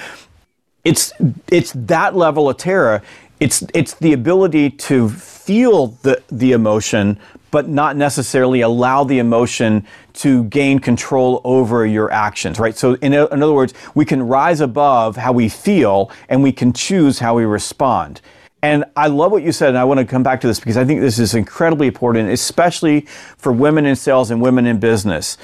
it's 0.84 1.14
it's 1.50 1.72
that 1.74 2.16
level 2.16 2.50
of 2.50 2.58
terror. 2.58 3.02
It's 3.40 3.64
it's 3.74 3.94
the 3.94 4.12
ability 4.12 4.72
to 4.72 5.10
feel 5.10 5.88
the 6.02 6.22
the 6.30 6.52
emotion 6.52 7.18
but 7.52 7.68
not 7.68 7.96
necessarily 7.96 8.62
allow 8.62 9.04
the 9.04 9.20
emotion 9.20 9.86
to 10.14 10.44
gain 10.46 10.80
control 10.80 11.42
over 11.44 11.86
your 11.86 12.12
actions, 12.12 12.60
right? 12.60 12.76
So, 12.78 12.96
in, 12.96 13.14
in 13.14 13.44
other 13.44 13.54
words, 13.54 13.74
we 13.96 14.06
can 14.06 14.24
rise 14.24 14.62
above 14.62 15.16
how 15.16 15.32
we 15.32 15.50
feel 15.50 16.12
and 16.30 16.44
we 16.44 16.52
can 16.52 16.74
choose 16.74 17.20
how 17.20 17.36
we 17.36 17.46
respond. 17.46 18.22
And 18.62 18.86
I 18.96 19.08
love 19.08 19.32
what 19.32 19.44
you 19.44 19.52
said, 19.52 19.70
and 19.70 19.78
I 19.78 19.84
want 19.84 20.00
to 20.00 20.06
come 20.06 20.24
back 20.24 20.42
to 20.42 20.48
this 20.48 20.60
because 20.60 20.78
I 20.78 20.86
think 20.86 21.00
this 21.00 21.20
is 21.20 21.36
incredibly 21.36 21.88
important, 21.88 22.30
especially 22.30 23.02
for 23.38 23.52
women 23.52 23.86
in 23.86 23.96
sales 23.96 24.32
and 24.32 24.42
women 24.42 24.66
in 24.66 24.80
business. 24.80 25.38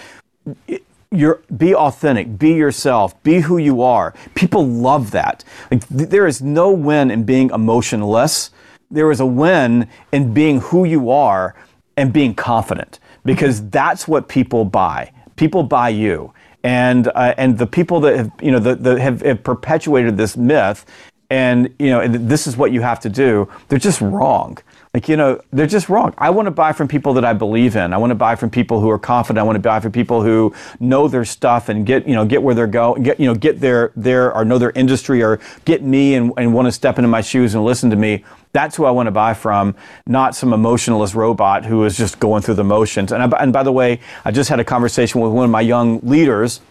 You're, 1.11 1.41
be 1.55 1.75
authentic, 1.75 2.39
be 2.39 2.53
yourself, 2.53 3.21
be 3.21 3.41
who 3.41 3.59
you 3.59 3.83
are. 3.83 4.15
People 4.33 4.67
love 4.67 5.11
that. 5.11 5.43
Like, 5.69 5.87
th- 5.87 6.09
there 6.09 6.25
is 6.25 6.41
no 6.41 6.71
win 6.71 7.11
in 7.11 7.23
being 7.23 7.51
emotionless. 7.51 8.49
There 8.89 9.11
is 9.11 9.19
a 9.19 9.25
win 9.25 9.87
in 10.11 10.33
being 10.33 10.59
who 10.59 10.83
you 10.83 11.11
are 11.11 11.55
and 11.97 12.11
being 12.11 12.33
confident 12.33 12.99
because 13.25 13.67
that's 13.69 14.07
what 14.07 14.27
people 14.27 14.65
buy. 14.65 15.11
People 15.35 15.63
buy 15.63 15.89
you. 15.89 16.33
And, 16.63 17.09
uh, 17.09 17.33
and 17.37 17.57
the 17.57 17.67
people 17.67 17.99
that 18.01 18.15
have, 18.15 18.31
you 18.41 18.51
know, 18.51 18.59
the, 18.59 18.75
the 18.75 19.01
have, 19.01 19.21
have 19.21 19.43
perpetuated 19.43 20.17
this 20.17 20.37
myth 20.37 20.85
and, 21.29 21.73
you 21.79 21.89
know, 21.89 22.07
this 22.07 22.47
is 22.47 22.55
what 22.55 22.71
you 22.71 22.81
have 22.81 22.99
to 23.01 23.09
do, 23.09 23.49
they're 23.67 23.79
just 23.79 24.01
wrong. 24.01 24.57
Like, 24.93 25.09
you 25.09 25.17
know, 25.17 25.41
they're 25.51 25.65
just 25.65 25.89
wrong. 25.89 26.13
I 26.19 26.29
want 26.29 26.45
to 26.45 26.51
buy 26.51 26.71
from 26.71 26.87
people 26.87 27.15
that 27.15 27.25
I 27.25 27.33
believe 27.33 27.75
in. 27.75 27.93
I 27.93 27.97
want 27.97 28.11
to 28.11 28.15
buy 28.15 28.35
from 28.35 28.51
people 28.51 28.79
who 28.79 28.91
are 28.91 28.99
confident. 28.99 29.39
I 29.39 29.43
want 29.43 29.55
to 29.55 29.59
buy 29.59 29.79
from 29.79 29.91
people 29.91 30.21
who 30.21 30.53
know 30.79 31.07
their 31.07 31.25
stuff 31.25 31.67
and 31.67 31.83
get, 31.83 32.07
you 32.07 32.13
know, 32.13 32.25
get 32.25 32.43
where 32.43 32.53
they're 32.53 32.67
going, 32.67 33.01
get, 33.01 33.19
you 33.19 33.25
know, 33.25 33.33
get 33.33 33.59
their, 33.59 33.91
their, 33.95 34.31
or 34.31 34.45
know 34.45 34.59
their 34.59 34.69
industry 34.69 35.23
or 35.23 35.39
get 35.65 35.81
me 35.81 36.13
and, 36.13 36.31
and 36.37 36.53
want 36.53 36.67
to 36.67 36.71
step 36.71 36.99
into 36.99 37.07
my 37.07 37.21
shoes 37.21 37.55
and 37.55 37.65
listen 37.65 37.89
to 37.89 37.95
me. 37.95 38.23
That's 38.51 38.75
who 38.75 38.85
I 38.85 38.91
want 38.91 39.07
to 39.07 39.11
buy 39.11 39.33
from, 39.33 39.75
not 40.05 40.35
some 40.35 40.53
emotionless 40.53 41.15
robot 41.15 41.65
who 41.65 41.83
is 41.85 41.97
just 41.97 42.19
going 42.19 42.43
through 42.43 42.55
the 42.55 42.63
motions. 42.63 43.11
And, 43.11 43.23
I, 43.23 43.37
and 43.39 43.51
by 43.51 43.63
the 43.63 43.71
way, 43.71 43.99
I 44.23 44.29
just 44.29 44.47
had 44.47 44.59
a 44.59 44.63
conversation 44.63 45.21
with 45.21 45.31
one 45.31 45.45
of 45.45 45.49
my 45.49 45.61
young 45.61 46.01
leaders 46.01 46.61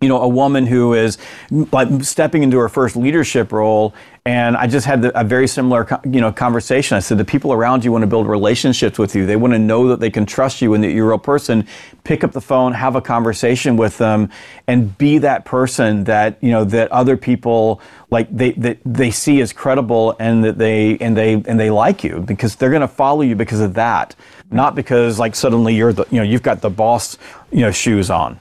you 0.00 0.08
know, 0.08 0.22
a 0.22 0.28
woman 0.28 0.64
who 0.64 0.94
is 0.94 1.18
like 1.50 1.88
stepping 2.04 2.44
into 2.44 2.56
her 2.58 2.68
first 2.68 2.94
leadership 2.94 3.50
role 3.50 3.94
And 4.28 4.58
I 4.58 4.66
just 4.66 4.84
had 4.84 5.10
a 5.14 5.24
very 5.24 5.48
similar, 5.48 5.88
you 6.04 6.20
know, 6.20 6.30
conversation. 6.30 6.98
I 6.98 7.00
said 7.00 7.16
the 7.16 7.24
people 7.24 7.50
around 7.50 7.82
you 7.82 7.90
want 7.90 8.02
to 8.02 8.06
build 8.06 8.26
relationships 8.26 8.98
with 8.98 9.14
you. 9.14 9.24
They 9.24 9.36
want 9.36 9.54
to 9.54 9.58
know 9.58 9.88
that 9.88 10.00
they 10.00 10.10
can 10.10 10.26
trust 10.26 10.60
you 10.60 10.74
and 10.74 10.84
that 10.84 10.90
you're 10.90 11.06
a 11.06 11.08
real 11.08 11.18
person. 11.18 11.66
Pick 12.04 12.22
up 12.22 12.32
the 12.32 12.40
phone, 12.42 12.74
have 12.74 12.94
a 12.94 13.00
conversation 13.00 13.78
with 13.78 13.96
them, 13.96 14.28
and 14.66 14.98
be 14.98 15.16
that 15.16 15.46
person 15.46 16.04
that 16.04 16.36
you 16.42 16.50
know 16.50 16.64
that 16.66 16.92
other 16.92 17.16
people 17.16 17.80
like 18.10 18.28
they 18.30 18.52
that 18.52 18.80
they 18.84 19.10
see 19.10 19.40
as 19.40 19.54
credible 19.54 20.14
and 20.20 20.44
that 20.44 20.58
they 20.58 20.98
and 20.98 21.16
they 21.16 21.32
and 21.32 21.58
they 21.58 21.70
like 21.70 22.04
you 22.04 22.20
because 22.20 22.54
they're 22.54 22.68
going 22.68 22.82
to 22.82 22.86
follow 22.86 23.22
you 23.22 23.34
because 23.34 23.60
of 23.60 23.72
that, 23.74 24.14
not 24.50 24.74
because 24.74 25.18
like 25.18 25.34
suddenly 25.34 25.74
you're 25.74 25.94
the 25.94 26.04
you 26.10 26.18
know 26.18 26.22
you've 26.22 26.42
got 26.42 26.60
the 26.60 26.68
boss 26.68 27.16
you 27.50 27.60
know 27.60 27.70
shoes 27.70 28.10
on. 28.10 28.38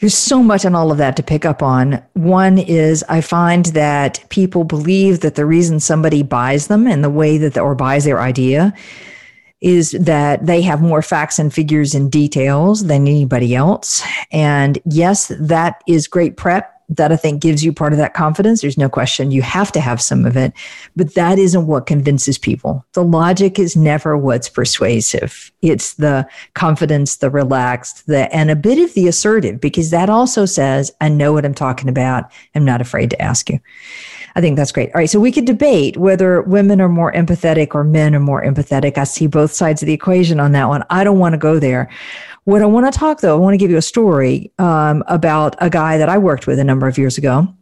There's 0.00 0.16
so 0.16 0.42
much 0.42 0.64
on 0.64 0.74
all 0.74 0.90
of 0.90 0.98
that 0.98 1.16
to 1.16 1.22
pick 1.22 1.44
up 1.44 1.62
on. 1.62 2.02
One 2.14 2.58
is 2.58 3.04
I 3.08 3.20
find 3.20 3.66
that 3.66 4.24
people 4.30 4.64
believe 4.64 5.20
that 5.20 5.34
the 5.34 5.44
reason 5.44 5.78
somebody 5.78 6.22
buys 6.22 6.68
them 6.68 6.86
and 6.86 7.04
the 7.04 7.10
way 7.10 7.36
that, 7.36 7.54
the, 7.54 7.60
or 7.60 7.74
buys 7.74 8.04
their 8.04 8.20
idea 8.20 8.72
is 9.60 9.90
that 9.92 10.46
they 10.46 10.62
have 10.62 10.80
more 10.80 11.02
facts 11.02 11.38
and 11.38 11.52
figures 11.52 11.94
and 11.94 12.10
details 12.10 12.86
than 12.86 13.06
anybody 13.06 13.54
else. 13.54 14.02
And 14.32 14.78
yes, 14.86 15.30
that 15.38 15.82
is 15.86 16.08
great 16.08 16.38
prep 16.38 16.79
that 16.90 17.12
I 17.12 17.16
think 17.16 17.40
gives 17.40 17.64
you 17.64 17.72
part 17.72 17.92
of 17.92 17.98
that 17.98 18.14
confidence. 18.14 18.60
There's 18.60 18.76
no 18.76 18.88
question 18.88 19.30
you 19.30 19.42
have 19.42 19.70
to 19.72 19.80
have 19.80 20.02
some 20.02 20.26
of 20.26 20.36
it, 20.36 20.52
but 20.96 21.14
that 21.14 21.38
isn't 21.38 21.66
what 21.66 21.86
convinces 21.86 22.36
people. 22.36 22.84
The 22.92 23.04
logic 23.04 23.58
is 23.58 23.76
never 23.76 24.18
what's 24.18 24.48
persuasive. 24.48 25.52
It's 25.62 25.94
the 25.94 26.28
confidence, 26.54 27.16
the 27.16 27.30
relaxed, 27.30 28.06
the 28.06 28.34
and 28.34 28.50
a 28.50 28.56
bit 28.56 28.78
of 28.78 28.92
the 28.94 29.06
assertive 29.06 29.60
because 29.60 29.90
that 29.90 30.10
also 30.10 30.44
says 30.46 30.92
I 31.00 31.08
know 31.08 31.32
what 31.32 31.44
I'm 31.44 31.54
talking 31.54 31.88
about. 31.88 32.30
I'm 32.54 32.64
not 32.64 32.80
afraid 32.80 33.10
to 33.10 33.22
ask 33.22 33.48
you. 33.48 33.60
I 34.36 34.40
think 34.40 34.56
that's 34.56 34.72
great. 34.72 34.90
All 34.94 35.00
right, 35.00 35.10
so 35.10 35.18
we 35.18 35.32
could 35.32 35.44
debate 35.44 35.96
whether 35.96 36.42
women 36.42 36.80
are 36.80 36.88
more 36.88 37.12
empathetic 37.12 37.74
or 37.74 37.82
men 37.84 38.14
are 38.14 38.20
more 38.20 38.44
empathetic. 38.44 38.96
I 38.96 39.04
see 39.04 39.26
both 39.26 39.52
sides 39.52 39.82
of 39.82 39.86
the 39.86 39.92
equation 39.92 40.38
on 40.38 40.52
that 40.52 40.68
one. 40.68 40.84
I 40.90 41.04
don't 41.04 41.18
want 41.18 41.32
to 41.32 41.38
go 41.38 41.58
there. 41.58 41.90
What 42.44 42.62
I 42.62 42.66
want 42.66 42.92
to 42.92 42.98
talk 42.98 43.20
though, 43.20 43.36
I 43.36 43.38
want 43.38 43.54
to 43.54 43.58
give 43.58 43.70
you 43.70 43.76
a 43.76 43.82
story 43.82 44.52
um, 44.58 45.04
about 45.06 45.56
a 45.58 45.70
guy 45.70 45.98
that 45.98 46.08
I 46.08 46.18
worked 46.18 46.46
with 46.46 46.58
a 46.58 46.64
number 46.64 46.88
of 46.88 46.98
years 46.98 47.18
ago 47.18 47.54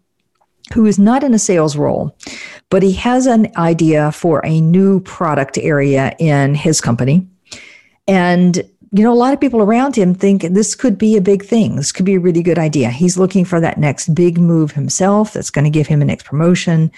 who 0.74 0.86
is 0.86 0.98
not 0.98 1.24
in 1.24 1.34
a 1.34 1.38
sales 1.38 1.76
role, 1.76 2.16
but 2.70 2.82
he 2.82 2.92
has 2.92 3.26
an 3.26 3.50
idea 3.56 4.12
for 4.12 4.44
a 4.44 4.60
new 4.60 5.00
product 5.00 5.58
area 5.58 6.14
in 6.18 6.54
his 6.54 6.80
company. 6.80 7.26
And, 8.06 8.56
you 8.92 9.02
know, 9.02 9.12
a 9.12 9.14
lot 9.14 9.32
of 9.32 9.40
people 9.40 9.62
around 9.62 9.96
him 9.96 10.14
think 10.14 10.42
this 10.42 10.74
could 10.74 10.98
be 10.98 11.16
a 11.16 11.22
big 11.22 11.44
thing. 11.44 11.76
This 11.76 11.92
could 11.92 12.04
be 12.04 12.14
a 12.14 12.20
really 12.20 12.42
good 12.42 12.58
idea. 12.58 12.90
He's 12.90 13.18
looking 13.18 13.44
for 13.44 13.60
that 13.60 13.78
next 13.78 14.14
big 14.14 14.38
move 14.38 14.72
himself 14.72 15.32
that's 15.32 15.50
going 15.50 15.64
to 15.64 15.70
give 15.70 15.86
him 15.86 16.02
a 16.02 16.04
next 16.04 16.24
promotion. 16.24 16.90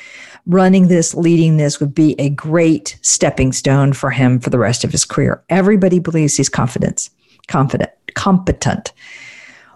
Running 0.46 0.88
this, 0.88 1.14
leading 1.14 1.56
this 1.56 1.80
would 1.80 1.94
be 1.94 2.14
a 2.18 2.30
great 2.30 2.98
stepping 3.02 3.52
stone 3.52 3.92
for 3.92 4.10
him 4.10 4.40
for 4.40 4.50
the 4.50 4.58
rest 4.58 4.84
of 4.84 4.92
his 4.92 5.04
career. 5.04 5.42
Everybody 5.48 5.98
believes 5.98 6.36
he's 6.36 6.48
confident 6.48 7.10
confident, 7.50 7.90
competent. 8.14 8.92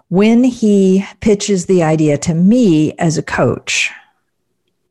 When 0.09 0.43
he 0.43 1.05
pitches 1.19 1.65
the 1.65 1.83
idea 1.83 2.17
to 2.19 2.33
me 2.33 2.93
as 2.93 3.17
a 3.17 3.23
coach, 3.23 3.91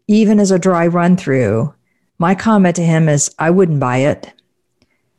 even 0.06 0.38
as 0.38 0.50
a 0.50 0.58
dry 0.58 0.86
run 0.86 1.16
through, 1.16 1.74
my 2.18 2.34
comment 2.34 2.76
to 2.76 2.82
him 2.82 3.08
is 3.08 3.34
I 3.38 3.50
wouldn't 3.50 3.80
buy 3.80 3.98
it 3.98 4.32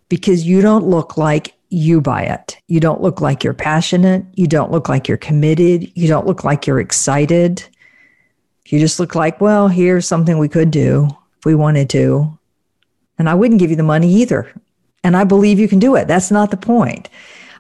because 0.08 0.46
you 0.46 0.62
don't 0.62 0.88
look 0.88 1.18
like 1.18 1.56
you 1.70 2.00
buy 2.00 2.24
it. 2.24 2.58
You 2.68 2.80
don't 2.80 3.02
look 3.02 3.20
like 3.20 3.44
you're 3.44 3.54
passionate. 3.54 4.24
You 4.36 4.48
don't 4.48 4.72
look 4.72 4.88
like 4.88 5.08
you're 5.08 5.18
committed. 5.18 5.92
You 5.96 6.08
don't 6.08 6.28
look 6.28 6.44
like 6.44 6.68
you're 6.68 6.80
excited. 6.80 7.68
You 8.68 8.80
just 8.80 9.00
look 9.00 9.16
like, 9.16 9.42
well, 9.42 9.68
here's 9.68 10.08
something 10.08 10.38
we 10.38 10.48
could 10.48 10.72
do 10.72 11.10
if 11.38 11.46
we 11.46 11.56
wanted 11.56 11.90
to. 11.92 12.38
And 13.18 13.28
I 13.28 13.34
wouldn't 13.34 13.60
give 13.60 13.72
you 13.72 13.76
the 13.76 13.84
money 13.84 14.12
either. 14.14 14.52
And 15.04 15.18
I 15.18 15.24
believe 15.24 15.60
you 15.60 15.68
can 15.68 15.80
do 15.80 15.96
it. 15.96 16.08
That's 16.08 16.32
not 16.32 16.52
the 16.52 16.58
point. 16.58 17.10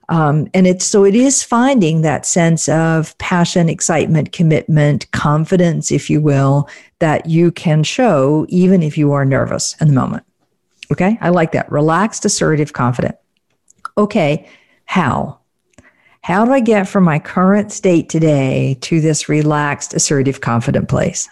Um, 0.09 0.47
and 0.53 0.67
it's 0.67 0.85
so 0.85 1.03
it 1.03 1.15
is 1.15 1.43
finding 1.43 2.01
that 2.01 2.25
sense 2.25 2.69
of 2.69 3.17
passion, 3.17 3.69
excitement, 3.69 4.31
commitment, 4.31 5.09
confidence, 5.11 5.91
if 5.91 6.09
you 6.09 6.21
will, 6.21 6.69
that 6.99 7.25
you 7.25 7.51
can 7.51 7.83
show 7.83 8.45
even 8.49 8.83
if 8.83 8.97
you 8.97 9.11
are 9.13 9.25
nervous 9.25 9.75
in 9.81 9.87
the 9.87 9.93
moment. 9.93 10.23
Okay. 10.91 11.17
I 11.21 11.29
like 11.29 11.51
that. 11.53 11.71
Relaxed, 11.71 12.25
assertive, 12.25 12.73
confident. 12.73 13.15
Okay. 13.97 14.47
How? 14.85 15.39
How 16.21 16.45
do 16.45 16.51
I 16.51 16.59
get 16.59 16.87
from 16.87 17.03
my 17.03 17.19
current 17.19 17.71
state 17.71 18.09
today 18.09 18.77
to 18.81 18.99
this 19.01 19.29
relaxed, 19.29 19.93
assertive, 19.93 20.41
confident 20.41 20.89
place? 20.89 21.29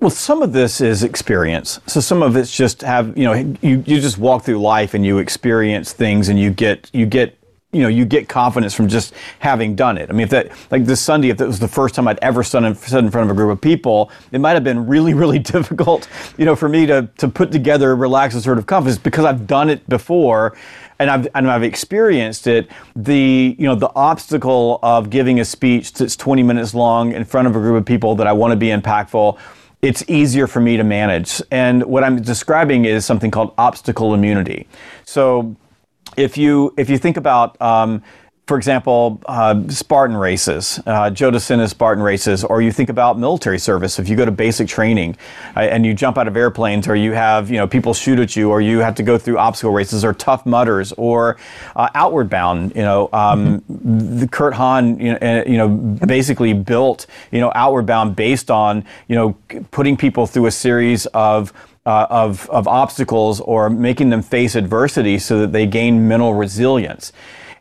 Well, 0.00 0.10
some 0.10 0.42
of 0.42 0.52
this 0.52 0.80
is 0.80 1.02
experience. 1.02 1.80
So 1.86 2.00
some 2.00 2.22
of 2.22 2.36
it's 2.36 2.54
just 2.54 2.82
have 2.82 3.16
you 3.16 3.24
know 3.24 3.32
you, 3.32 3.82
you 3.86 4.00
just 4.00 4.18
walk 4.18 4.44
through 4.44 4.60
life 4.60 4.92
and 4.92 5.06
you 5.06 5.18
experience 5.18 5.92
things 5.92 6.28
and 6.28 6.38
you 6.38 6.50
get 6.50 6.90
you 6.92 7.06
get 7.06 7.38
you 7.76 7.82
know, 7.82 7.88
you 7.88 8.06
get 8.06 8.28
confidence 8.28 8.74
from 8.74 8.88
just 8.88 9.12
having 9.38 9.76
done 9.76 9.98
it. 9.98 10.08
I 10.08 10.12
mean, 10.14 10.22
if 10.22 10.30
that, 10.30 10.50
like 10.70 10.86
this 10.86 11.00
Sunday, 11.00 11.28
if 11.28 11.36
that 11.36 11.46
was 11.46 11.58
the 11.58 11.68
first 11.68 11.94
time 11.94 12.08
I'd 12.08 12.18
ever 12.20 12.42
stood 12.42 12.64
in, 12.64 12.74
stood 12.74 13.04
in 13.04 13.10
front 13.10 13.30
of 13.30 13.36
a 13.36 13.38
group 13.38 13.52
of 13.52 13.60
people, 13.60 14.10
it 14.32 14.40
might 14.40 14.52
have 14.52 14.64
been 14.64 14.86
really, 14.86 15.12
really 15.22 15.38
difficult, 15.38 16.08
you 16.38 16.46
know, 16.46 16.56
for 16.56 16.68
me 16.68 16.86
to, 16.86 17.08
to 17.18 17.28
put 17.28 17.52
together 17.52 17.92
a 17.92 17.94
relaxed 17.94 18.40
sort 18.42 18.58
of 18.58 18.66
confidence 18.66 18.98
because 18.98 19.26
I've 19.26 19.46
done 19.46 19.68
it 19.68 19.86
before 19.88 20.56
and 20.98 21.10
I've, 21.10 21.28
and 21.34 21.50
I've 21.50 21.62
experienced 21.62 22.46
it. 22.46 22.70
The, 22.94 23.54
you 23.58 23.66
know, 23.66 23.74
the 23.74 23.94
obstacle 23.94 24.78
of 24.82 25.10
giving 25.10 25.40
a 25.40 25.44
speech 25.44 25.92
that's 25.92 26.16
20 26.16 26.42
minutes 26.42 26.72
long 26.74 27.12
in 27.12 27.24
front 27.26 27.46
of 27.46 27.54
a 27.54 27.58
group 27.58 27.76
of 27.76 27.84
people 27.84 28.14
that 28.14 28.26
I 28.26 28.32
want 28.32 28.52
to 28.52 28.56
be 28.56 28.68
impactful 28.68 29.38
it's 29.82 30.02
easier 30.08 30.46
for 30.46 30.58
me 30.60 30.76
to 30.76 30.82
manage. 30.82 31.40
And 31.50 31.84
what 31.84 32.02
I'm 32.02 32.20
describing 32.20 32.86
is 32.86 33.04
something 33.04 33.30
called 33.30 33.52
obstacle 33.58 34.14
immunity. 34.14 34.66
So 35.04 35.54
if 36.16 36.36
you 36.38 36.74
if 36.76 36.90
you 36.90 36.98
think 36.98 37.16
about 37.16 37.60
um, 37.60 38.02
for 38.46 38.56
example, 38.56 39.20
uh, 39.26 39.60
Spartan 39.68 40.16
races, 40.16 40.80
uh, 40.86 41.10
Joe 41.10 41.32
DeSena 41.32 41.68
Spartan 41.68 42.02
races, 42.02 42.44
or 42.44 42.62
you 42.62 42.70
think 42.70 42.88
about 42.88 43.18
military 43.18 43.58
service. 43.58 43.98
If 43.98 44.08
you 44.08 44.14
go 44.14 44.24
to 44.24 44.30
basic 44.30 44.68
training 44.68 45.16
uh, 45.56 45.60
and 45.60 45.84
you 45.84 45.94
jump 45.94 46.16
out 46.16 46.28
of 46.28 46.36
airplanes, 46.36 46.86
or 46.86 46.94
you 46.94 47.10
have 47.12 47.50
you 47.50 47.56
know 47.56 47.66
people 47.66 47.92
shoot 47.92 48.20
at 48.20 48.36
you, 48.36 48.50
or 48.50 48.60
you 48.60 48.78
have 48.78 48.94
to 48.96 49.02
go 49.02 49.18
through 49.18 49.38
obstacle 49.38 49.72
races, 49.72 50.04
or 50.04 50.14
Tough 50.14 50.46
Mudders, 50.46 50.92
or 50.92 51.38
uh, 51.74 51.88
Outward 51.96 52.30
Bound. 52.30 52.72
You 52.76 52.82
know, 52.82 53.08
um, 53.12 53.62
mm-hmm. 53.62 54.18
the 54.20 54.28
Kurt 54.28 54.54
Hahn, 54.54 55.00
you 55.00 55.12
know, 55.12 55.18
uh, 55.20 55.42
you 55.44 55.58
know, 55.58 55.68
basically 55.68 56.52
built 56.52 57.06
you 57.32 57.40
know 57.40 57.50
Outward 57.56 57.86
Bound 57.86 58.14
based 58.14 58.48
on 58.48 58.84
you 59.08 59.16
know 59.16 59.32
putting 59.72 59.96
people 59.96 60.24
through 60.28 60.46
a 60.46 60.52
series 60.52 61.06
of 61.06 61.52
uh, 61.86 62.06
of, 62.10 62.50
of 62.50 62.68
obstacles 62.68 63.40
or 63.40 63.70
making 63.70 64.10
them 64.10 64.20
face 64.20 64.54
adversity 64.54 65.18
so 65.18 65.40
that 65.40 65.52
they 65.52 65.66
gain 65.66 66.06
mental 66.06 66.34
resilience. 66.34 67.12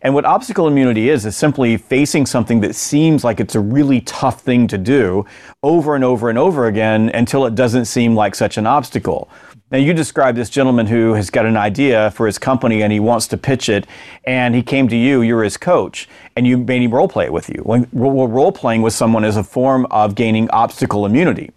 And 0.01 0.13
what 0.13 0.25
obstacle 0.25 0.67
immunity 0.67 1.09
is, 1.09 1.25
is 1.25 1.35
simply 1.35 1.77
facing 1.77 2.25
something 2.25 2.59
that 2.61 2.75
seems 2.75 3.23
like 3.23 3.39
it's 3.39 3.55
a 3.55 3.59
really 3.59 4.01
tough 4.01 4.41
thing 4.41 4.67
to 4.67 4.77
do 4.77 5.25
over 5.63 5.95
and 5.95 6.03
over 6.03 6.29
and 6.29 6.37
over 6.37 6.67
again 6.67 7.09
until 7.13 7.45
it 7.45 7.55
doesn't 7.55 7.85
seem 7.85 8.13
like 8.13 8.35
such 8.35 8.57
an 8.57 8.67
obstacle. 8.67 9.29
Now, 9.71 9.79
you 9.79 9.93
described 9.93 10.37
this 10.37 10.51
gentleman 10.51 10.85
who 10.85 11.13
has 11.13 11.31
got 11.31 11.47
an 11.47 11.57
idea 11.57 12.11
for 12.11 12.27
his 12.27 12.37
company 12.37 12.83
and 12.83 12.93
he 12.93 12.99
wants 12.99 13.25
to 13.29 13.37
pitch 13.37 13.67
it, 13.67 13.87
and 14.25 14.53
he 14.53 14.61
came 14.61 14.87
to 14.89 14.95
you, 14.95 15.23
you're 15.23 15.43
his 15.43 15.57
coach, 15.57 16.07
and 16.35 16.45
you 16.45 16.57
made 16.59 16.83
him 16.83 16.93
role 16.93 17.07
play 17.07 17.31
with 17.31 17.49
you. 17.49 17.63
Well, 17.65 17.87
role 17.91 18.51
playing 18.51 18.83
with 18.83 18.93
someone 18.93 19.25
is 19.25 19.37
a 19.37 19.43
form 19.43 19.87
of 19.89 20.13
gaining 20.13 20.51
obstacle 20.51 21.07
immunity 21.07 21.51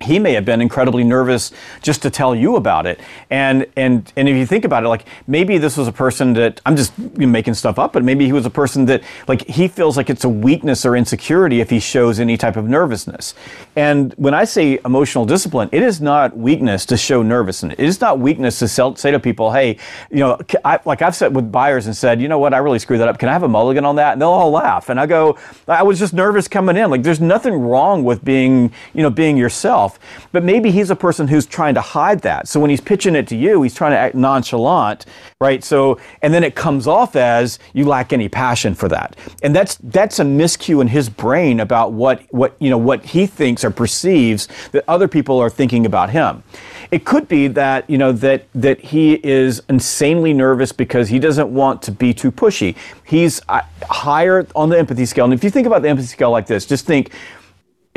he 0.00 0.18
may 0.18 0.32
have 0.34 0.44
been 0.44 0.60
incredibly 0.60 1.02
nervous 1.02 1.50
just 1.82 2.02
to 2.02 2.10
tell 2.10 2.34
you 2.34 2.56
about 2.56 2.86
it. 2.86 3.00
And 3.30 3.66
and 3.76 4.10
and 4.16 4.28
if 4.28 4.36
you 4.36 4.46
think 4.46 4.64
about 4.64 4.84
it, 4.84 4.88
like 4.88 5.04
maybe 5.26 5.58
this 5.58 5.76
was 5.76 5.88
a 5.88 5.92
person 5.92 6.34
that 6.34 6.60
I'm 6.64 6.76
just 6.76 6.96
making 6.98 7.54
stuff 7.54 7.78
up, 7.78 7.92
but 7.92 8.04
maybe 8.04 8.24
he 8.24 8.32
was 8.32 8.46
a 8.46 8.50
person 8.50 8.86
that 8.86 9.02
like 9.26 9.46
he 9.46 9.66
feels 9.66 9.96
like 9.96 10.08
it's 10.08 10.24
a 10.24 10.28
weakness 10.28 10.86
or 10.86 10.96
insecurity 10.96 11.60
if 11.60 11.70
he 11.70 11.80
shows 11.80 12.20
any 12.20 12.36
type 12.36 12.56
of 12.56 12.68
nervousness. 12.68 13.34
And 13.74 14.14
when 14.14 14.34
I 14.34 14.44
say 14.44 14.78
emotional 14.84 15.24
discipline, 15.24 15.68
it 15.72 15.82
is 15.82 16.00
not 16.00 16.36
weakness 16.36 16.86
to 16.86 16.96
show 16.96 17.22
nervousness. 17.22 17.74
It 17.76 17.84
is 17.84 18.00
not 18.00 18.20
weakness 18.20 18.60
to 18.60 18.68
sell, 18.68 18.94
say 18.94 19.10
to 19.10 19.18
people, 19.18 19.52
hey, 19.52 19.78
you 20.10 20.18
know, 20.18 20.38
I, 20.64 20.78
like 20.84 21.02
I've 21.02 21.16
sat 21.16 21.32
with 21.32 21.50
buyers 21.50 21.86
and 21.86 21.96
said, 21.96 22.20
you 22.22 22.28
know 22.28 22.38
what, 22.38 22.54
I 22.54 22.58
really 22.58 22.78
screwed 22.78 23.00
that 23.00 23.08
up. 23.08 23.18
Can 23.18 23.28
I 23.28 23.32
have 23.32 23.42
a 23.42 23.48
mulligan 23.48 23.84
on 23.84 23.96
that? 23.96 24.12
And 24.12 24.22
they'll 24.22 24.28
all 24.28 24.52
laugh. 24.52 24.90
And 24.90 25.00
I 25.00 25.06
go, 25.06 25.36
I 25.66 25.82
was 25.82 25.98
just 25.98 26.14
nervous 26.14 26.46
coming 26.46 26.76
in. 26.76 26.88
Like 26.88 27.02
there's 27.02 27.20
nothing 27.20 27.54
wrong 27.54 28.04
with 28.04 28.24
being, 28.24 28.72
you 28.94 29.02
know, 29.02 29.10
being 29.10 29.36
yourself 29.36 29.87
himself. 29.88 30.28
But 30.32 30.44
maybe 30.44 30.70
he's 30.70 30.90
a 30.90 30.96
person 30.96 31.28
who's 31.28 31.46
trying 31.46 31.74
to 31.74 31.80
hide 31.80 32.20
that. 32.20 32.48
So 32.48 32.60
when 32.60 32.70
he's 32.70 32.80
pitching 32.80 33.14
it 33.14 33.26
to 33.28 33.36
you, 33.36 33.62
he's 33.62 33.74
trying 33.74 33.92
to 33.92 33.98
act 33.98 34.14
nonchalant, 34.14 35.06
right? 35.40 35.64
So 35.64 35.98
and 36.22 36.32
then 36.32 36.44
it 36.44 36.54
comes 36.54 36.86
off 36.86 37.16
as 37.16 37.58
you 37.72 37.84
lack 37.84 38.12
any 38.12 38.28
passion 38.28 38.74
for 38.74 38.88
that. 38.88 39.16
And 39.42 39.54
that's 39.54 39.76
that's 39.76 40.18
a 40.18 40.24
miscue 40.24 40.80
in 40.80 40.88
his 40.88 41.08
brain 41.08 41.60
about 41.60 41.92
what 41.92 42.22
what 42.30 42.54
you 42.58 42.70
know 42.70 42.78
what 42.78 43.04
he 43.04 43.26
thinks 43.26 43.64
or 43.64 43.70
perceives 43.70 44.48
that 44.72 44.84
other 44.88 45.08
people 45.08 45.38
are 45.38 45.50
thinking 45.50 45.86
about 45.86 46.10
him. 46.10 46.42
It 46.90 47.04
could 47.04 47.28
be 47.28 47.48
that 47.48 47.88
you 47.88 47.98
know 47.98 48.12
that 48.12 48.46
that 48.54 48.80
he 48.80 49.14
is 49.24 49.62
insanely 49.68 50.32
nervous 50.32 50.72
because 50.72 51.08
he 51.08 51.18
doesn't 51.18 51.52
want 51.52 51.82
to 51.82 51.92
be 51.92 52.14
too 52.14 52.32
pushy. 52.32 52.76
He's 53.04 53.40
uh, 53.48 53.62
higher 53.82 54.46
on 54.54 54.68
the 54.68 54.78
empathy 54.78 55.06
scale. 55.06 55.24
And 55.24 55.34
if 55.34 55.42
you 55.44 55.50
think 55.50 55.66
about 55.66 55.82
the 55.82 55.88
empathy 55.88 56.08
scale 56.08 56.30
like 56.30 56.46
this, 56.46 56.66
just 56.66 56.86
think 56.86 57.12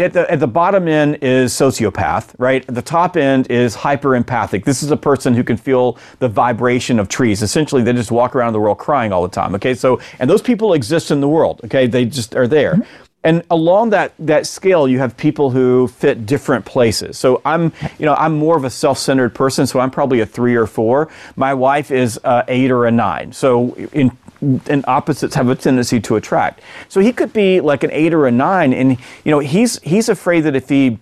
at 0.02 0.14
the, 0.14 0.32
at 0.32 0.40
the 0.40 0.48
bottom 0.48 0.88
end 0.88 1.20
is 1.22 1.54
sociopath, 1.54 2.34
right? 2.38 2.68
At 2.68 2.76
the 2.76 2.82
top 2.82 3.18
end 3.18 3.50
is 3.50 3.76
hyper 3.76 4.16
empathic. 4.16 4.66
This 4.66 4.84
is 4.84 4.92
a 4.92 4.98
person 4.98 5.34
who 5.34 5.44
can 5.44 5.58
feel 5.58 5.98
the 6.20 6.30
vibration 6.30 7.00
of 7.00 7.08
trees. 7.10 7.42
Essentially, 7.42 7.82
they 7.82 7.94
just 7.94 8.12
walk 8.12 8.36
around 8.36 8.54
the 8.54 8.60
world 8.60 8.78
crying 8.78 9.12
all 9.12 9.22
the 9.24 9.30
time. 9.30 9.56
Okay, 9.56 9.74
so 9.74 10.00
and 10.20 10.30
those 10.30 10.42
people 10.42 10.74
exist 10.74 11.12
in 11.12 11.22
the 11.22 11.30
world. 11.30 11.62
Okay, 11.66 11.88
they 11.88 12.06
just 12.06 12.36
are 12.36 12.48
there. 12.48 12.74
Mm-hmm. 12.74 13.04
And 13.24 13.44
along 13.52 13.92
that 13.92 14.14
that 14.18 14.48
scale, 14.48 14.88
you 14.88 14.98
have 14.98 15.16
people 15.16 15.52
who 15.52 15.88
fit 15.88 16.26
different 16.26 16.66
places. 16.66 17.20
So 17.20 17.40
I'm, 17.46 17.72
you 18.00 18.06
know, 18.08 18.16
I'm 18.16 18.34
more 18.36 18.58
of 18.58 18.64
a 18.64 18.70
self-centered 18.70 19.36
person, 19.36 19.68
so 19.68 19.80
I'm 19.80 19.92
probably 19.92 20.22
a 20.22 20.26
three 20.26 20.56
or 20.56 20.66
four. 20.66 21.10
My 21.36 21.54
wife 21.54 21.92
is 21.92 22.20
a 22.24 22.44
eight 22.48 22.72
or 22.72 22.88
a 22.88 22.92
nine. 22.92 23.32
So 23.32 23.76
in 23.94 24.10
and 24.42 24.84
opposites 24.88 25.36
have 25.36 25.50
a 25.50 25.56
tendency 25.56 26.00
to 26.02 26.16
attract. 26.16 26.62
So 26.90 27.00
he 27.00 27.14
could 27.14 27.34
be 27.34 27.62
like 27.62 27.84
an 27.84 27.92
eight 27.92 28.14
or 28.14 28.26
a 28.28 28.32
nine, 28.32 28.74
and 28.74 28.98
you 29.24 29.32
know 29.32 29.40
he's 29.40 29.80
he's 29.82 30.10
afraid 30.10 30.42
that 30.42 30.56
if 30.56 30.70
he 30.70 31.00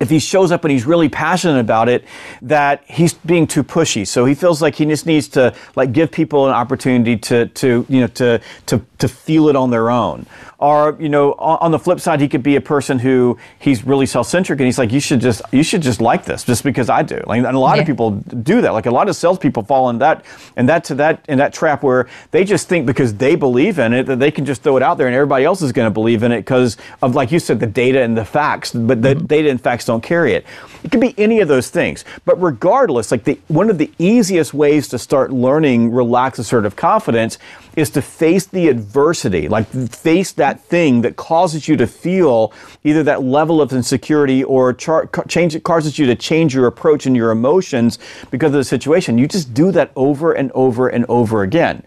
if 0.00 0.08
he 0.08 0.18
shows 0.18 0.50
up 0.50 0.64
and 0.64 0.72
he's 0.72 0.86
really 0.86 1.10
passionate 1.10 1.60
about 1.60 1.88
it, 1.88 2.04
that 2.40 2.82
he's 2.86 3.12
being 3.12 3.46
too 3.46 3.62
pushy. 3.62 4.06
So 4.06 4.24
he 4.24 4.34
feels 4.34 4.62
like 4.62 4.74
he 4.74 4.86
just 4.86 5.04
needs 5.04 5.28
to 5.28 5.54
like 5.76 5.92
give 5.92 6.10
people 6.10 6.48
an 6.48 6.54
opportunity 6.54 7.16
to 7.18 7.46
to 7.46 7.86
you 7.88 8.00
know 8.00 8.06
to 8.08 8.40
to 8.66 8.84
to 8.98 9.08
feel 9.08 9.48
it 9.48 9.56
on 9.56 9.70
their 9.70 9.90
own. 9.90 10.26
Or, 10.60 10.94
you 11.00 11.08
know, 11.08 11.32
on 11.32 11.70
the 11.70 11.78
flip 11.78 12.00
side, 12.00 12.20
he 12.20 12.28
could 12.28 12.42
be 12.42 12.56
a 12.56 12.60
person 12.60 12.98
who 12.98 13.38
he's 13.58 13.82
really 13.82 14.04
self-centric 14.04 14.60
and 14.60 14.66
he's 14.66 14.76
like, 14.76 14.92
you 14.92 15.00
should 15.00 15.20
just, 15.20 15.40
you 15.52 15.62
should 15.62 15.80
just 15.80 16.02
like 16.02 16.26
this 16.26 16.44
just 16.44 16.64
because 16.64 16.90
I 16.90 17.02
do. 17.02 17.18
Like, 17.26 17.38
and 17.38 17.56
a 17.56 17.58
lot 17.58 17.76
yeah. 17.76 17.80
of 17.80 17.86
people 17.86 18.10
do 18.10 18.60
that. 18.60 18.74
Like 18.74 18.84
a 18.84 18.90
lot 18.90 19.08
of 19.08 19.16
salespeople 19.16 19.62
fall 19.62 19.88
in 19.88 19.96
that, 20.00 20.22
and 20.56 20.68
that 20.68 20.84
to 20.84 20.94
that, 20.96 21.24
in 21.30 21.38
that 21.38 21.54
trap 21.54 21.82
where 21.82 22.10
they 22.30 22.44
just 22.44 22.68
think 22.68 22.84
because 22.84 23.14
they 23.14 23.36
believe 23.36 23.78
in 23.78 23.94
it 23.94 24.04
that 24.04 24.18
they 24.18 24.30
can 24.30 24.44
just 24.44 24.62
throw 24.62 24.76
it 24.76 24.82
out 24.82 24.98
there 24.98 25.06
and 25.06 25.16
everybody 25.16 25.46
else 25.46 25.62
is 25.62 25.72
going 25.72 25.86
to 25.86 25.90
believe 25.90 26.22
in 26.22 26.30
it 26.30 26.40
because 26.40 26.76
of, 27.00 27.14
like 27.14 27.32
you 27.32 27.38
said, 27.38 27.58
the 27.58 27.66
data 27.66 28.02
and 28.02 28.14
the 28.14 28.26
facts, 28.26 28.72
but 28.72 29.00
the 29.00 29.14
mm-hmm. 29.14 29.24
data 29.24 29.48
and 29.48 29.62
facts 29.62 29.86
don't 29.86 30.02
carry 30.02 30.34
it. 30.34 30.44
It 30.84 30.90
could 30.90 31.00
be 31.00 31.14
any 31.16 31.40
of 31.40 31.48
those 31.48 31.70
things. 31.70 32.04
But 32.26 32.40
regardless, 32.40 33.10
like 33.10 33.24
the, 33.24 33.38
one 33.48 33.70
of 33.70 33.78
the 33.78 33.90
easiest 33.98 34.52
ways 34.52 34.88
to 34.88 34.98
start 34.98 35.32
learning 35.32 35.90
relaxed 35.90 36.38
assertive 36.38 36.76
confidence 36.76 37.38
is 37.76 37.90
to 37.90 38.02
face 38.02 38.46
the 38.46 38.68
adversity, 38.68 39.48
like 39.48 39.66
face 39.68 40.32
that 40.32 40.60
thing 40.60 41.02
that 41.02 41.16
causes 41.16 41.68
you 41.68 41.76
to 41.76 41.86
feel 41.86 42.52
either 42.84 43.02
that 43.02 43.22
level 43.22 43.60
of 43.60 43.72
insecurity 43.72 44.42
or 44.44 44.72
char- 44.72 45.08
change 45.28 45.54
it 45.54 45.64
causes 45.64 45.98
you 45.98 46.06
to 46.06 46.14
change 46.16 46.54
your 46.54 46.66
approach 46.66 47.06
and 47.06 47.16
your 47.16 47.30
emotions 47.30 47.98
because 48.30 48.48
of 48.48 48.54
the 48.54 48.64
situation. 48.64 49.18
You 49.18 49.28
just 49.28 49.54
do 49.54 49.72
that 49.72 49.92
over 49.96 50.32
and 50.32 50.50
over 50.52 50.88
and 50.88 51.04
over 51.08 51.42
again 51.42 51.82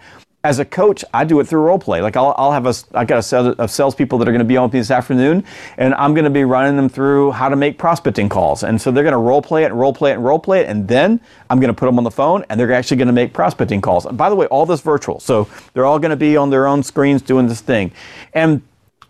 as 0.45 0.59
a 0.59 0.65
coach, 0.65 1.05
I 1.13 1.23
do 1.23 1.39
it 1.39 1.47
through 1.47 1.61
role 1.61 1.79
play. 1.79 2.01
Like 2.01 2.17
I'll, 2.17 2.35
I'll 2.37 2.51
have 2.51 2.65
a, 2.65 2.73
I've 2.93 3.07
got 3.07 3.17
a 3.17 3.23
set 3.23 3.45
of 3.45 3.71
salespeople 3.71 4.17
that 4.19 4.27
are 4.27 4.31
going 4.31 4.39
to 4.39 4.45
be 4.45 4.57
on 4.57 4.65
with 4.65 4.73
me 4.73 4.79
this 4.81 4.91
afternoon, 4.91 5.45
and 5.77 5.93
I'm 5.93 6.13
going 6.13 6.25
to 6.25 6.29
be 6.29 6.43
running 6.43 6.75
them 6.75 6.89
through 6.89 7.31
how 7.31 7.47
to 7.47 7.55
make 7.55 7.77
prospecting 7.77 8.27
calls. 8.27 8.63
And 8.63 8.79
so 8.81 8.91
they're 8.91 9.03
going 9.03 9.13
to 9.13 9.19
role 9.19 9.41
play 9.41 9.63
it 9.63 9.67
and 9.67 9.79
role 9.79 9.93
play 9.93 10.11
it 10.11 10.15
and 10.15 10.25
role 10.25 10.39
play 10.39 10.59
it, 10.59 10.67
and 10.67 10.85
then 10.85 11.21
I'm 11.49 11.61
going 11.61 11.69
to 11.69 11.73
put 11.73 11.85
them 11.85 11.97
on 11.97 12.03
the 12.03 12.11
phone, 12.11 12.43
and 12.49 12.59
they're 12.59 12.73
actually 12.73 12.97
going 12.97 13.07
to 13.07 13.13
make 13.13 13.33
prospecting 13.33 13.79
calls. 13.79 14.05
And 14.05 14.17
by 14.17 14.29
the 14.29 14.35
way, 14.35 14.45
all 14.47 14.65
this 14.65 14.81
virtual, 14.81 15.21
so 15.21 15.47
they're 15.73 15.85
all 15.85 15.97
going 15.97 16.11
to 16.11 16.17
be 16.17 16.35
on 16.35 16.49
their 16.49 16.67
own 16.67 16.83
screens 16.83 17.21
doing 17.21 17.47
this 17.47 17.61
thing. 17.61 17.93
And 18.33 18.61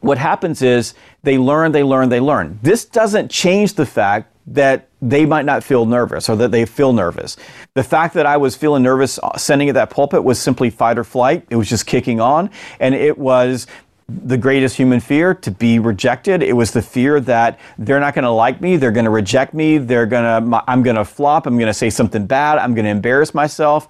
what 0.02 0.20
happens 0.20 0.62
is 0.62 0.94
they 1.24 1.40
learn, 1.40 1.72
they 1.72 1.84
learn, 1.84 2.10
they 2.10 2.20
learn. 2.20 2.60
This 2.62 2.86
doesn't 2.86 3.32
change 3.32 3.74
the 3.74 3.88
fact 3.88 4.30
that 4.46 4.88
they 5.10 5.26
might 5.26 5.46
not 5.46 5.64
feel 5.64 5.86
nervous 5.86 6.30
or 6.30 6.36
that 6.38 6.52
they 6.52 6.66
feel 6.66 6.94
nervous. 6.94 7.36
The 7.74 7.84
fact 7.84 8.14
that 8.14 8.26
I 8.26 8.38
was 8.38 8.56
feeling 8.56 8.84
nervous 8.84 9.20
uh, 9.22 9.38
sending 9.38 9.68
at 9.68 9.76
that 9.76 9.90
pulpit 9.90 10.24
was 10.24 10.40
simply 10.40 10.70
fight 10.70 10.98
or 10.98 11.04
flight. 11.04 11.46
It 11.50 11.58
was 11.58 11.68
just 11.68 11.86
kicking 11.86 12.22
on. 12.22 12.50
And 12.80 12.96
it 12.96 13.18
was 13.18 13.68
the 14.08 14.38
greatest 14.38 14.78
human 14.78 15.02
fear 15.02 15.34
to 15.34 15.52
be 15.52 15.80
rejected. 15.80 16.42
It 16.42 16.54
was 16.54 16.72
the 16.72 16.82
fear 16.82 17.20
that 17.22 17.60
they're 17.78 18.00
not 18.00 18.14
going 18.14 18.24
to 18.24 18.32
like 18.32 18.62
me, 18.62 18.78
they're 18.78 18.92
going 18.92 19.06
to 19.06 19.12
reject 19.12 19.54
me, 19.54 19.78
they're 19.78 20.06
going 20.06 20.24
to 20.24 20.64
I'm 20.68 20.84
going 20.84 20.98
to 20.98 21.06
flop, 21.06 21.48
I'm 21.48 21.56
going 21.56 21.68
to 21.68 21.74
say 21.74 21.90
something 21.90 22.26
bad, 22.26 22.58
I'm 22.58 22.74
going 22.74 22.86
to 22.86 22.92
embarrass 22.92 23.34
myself. 23.34 23.88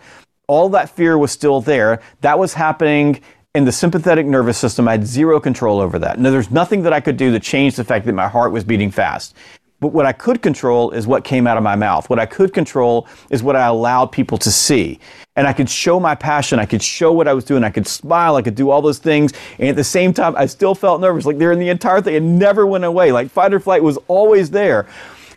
All 0.47 0.69
that 0.69 0.89
fear 0.89 1.17
was 1.17 1.31
still 1.31 1.61
there. 1.61 2.01
That 2.21 2.37
was 2.37 2.53
happening 2.53 3.21
in 3.55 3.65
the 3.65 3.71
sympathetic 3.71 4.25
nervous 4.25 4.57
system. 4.57 4.87
I 4.87 4.91
had 4.91 5.05
zero 5.05 5.39
control 5.39 5.79
over 5.79 5.99
that. 5.99 6.19
Now, 6.19 6.31
there's 6.31 6.51
nothing 6.51 6.83
that 6.83 6.93
I 6.93 6.99
could 6.99 7.17
do 7.17 7.31
to 7.31 7.39
change 7.39 7.75
the 7.75 7.83
fact 7.83 8.05
that 8.05 8.13
my 8.13 8.27
heart 8.27 8.51
was 8.51 8.63
beating 8.63 8.91
fast. 8.91 9.35
But 9.83 9.91
what 9.91 10.05
I 10.05 10.13
could 10.13 10.41
control 10.41 10.91
is 10.91 11.07
what 11.07 11.25
came 11.25 11.45
out 11.45 11.57
of 11.57 11.63
my 11.63 11.75
mouth. 11.75 12.09
What 12.09 12.17
I 12.17 12.25
could 12.25 12.53
control 12.53 13.05
is 13.29 13.43
what 13.43 13.57
I 13.57 13.65
allowed 13.65 14.13
people 14.13 14.37
to 14.37 14.49
see. 14.49 14.97
And 15.35 15.45
I 15.45 15.51
could 15.51 15.69
show 15.69 15.99
my 15.99 16.15
passion. 16.15 16.57
I 16.57 16.65
could 16.65 16.81
show 16.81 17.11
what 17.11 17.27
I 17.27 17.33
was 17.33 17.43
doing. 17.43 17.65
I 17.65 17.69
could 17.69 17.85
smile. 17.85 18.37
I 18.37 18.41
could 18.41 18.55
do 18.55 18.69
all 18.69 18.81
those 18.81 18.97
things. 18.97 19.33
And 19.59 19.67
at 19.67 19.75
the 19.75 19.83
same 19.83 20.13
time, 20.13 20.37
I 20.37 20.45
still 20.45 20.73
felt 20.73 21.01
nervous. 21.01 21.25
Like 21.25 21.37
they're 21.37 21.51
in 21.51 21.59
the 21.59 21.67
entire 21.67 21.99
thing. 21.99 22.15
It 22.15 22.23
never 22.23 22.65
went 22.65 22.85
away. 22.85 23.11
Like 23.11 23.29
fight 23.29 23.53
or 23.53 23.59
flight 23.59 23.83
was 23.83 23.97
always 24.07 24.49
there. 24.49 24.87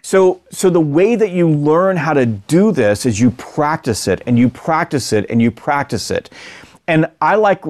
So, 0.03 0.41
so 0.53 0.71
the 0.71 0.81
way 0.81 1.17
that 1.17 1.33
you 1.33 1.51
learn 1.51 1.97
how 1.97 2.13
to 2.13 2.25
do 2.25 2.71
this 2.71 3.05
is 3.05 3.19
you 3.19 3.33
practice 3.33 4.07
it 4.07 4.23
and 4.27 4.39
you 4.39 4.49
practice 4.49 5.13
it 5.13 5.29
and 5.29 5.43
you 5.43 5.51
practice 5.51 6.13
it. 6.13 6.31
And 6.87 7.11
I 7.21 7.35
like 7.35 7.65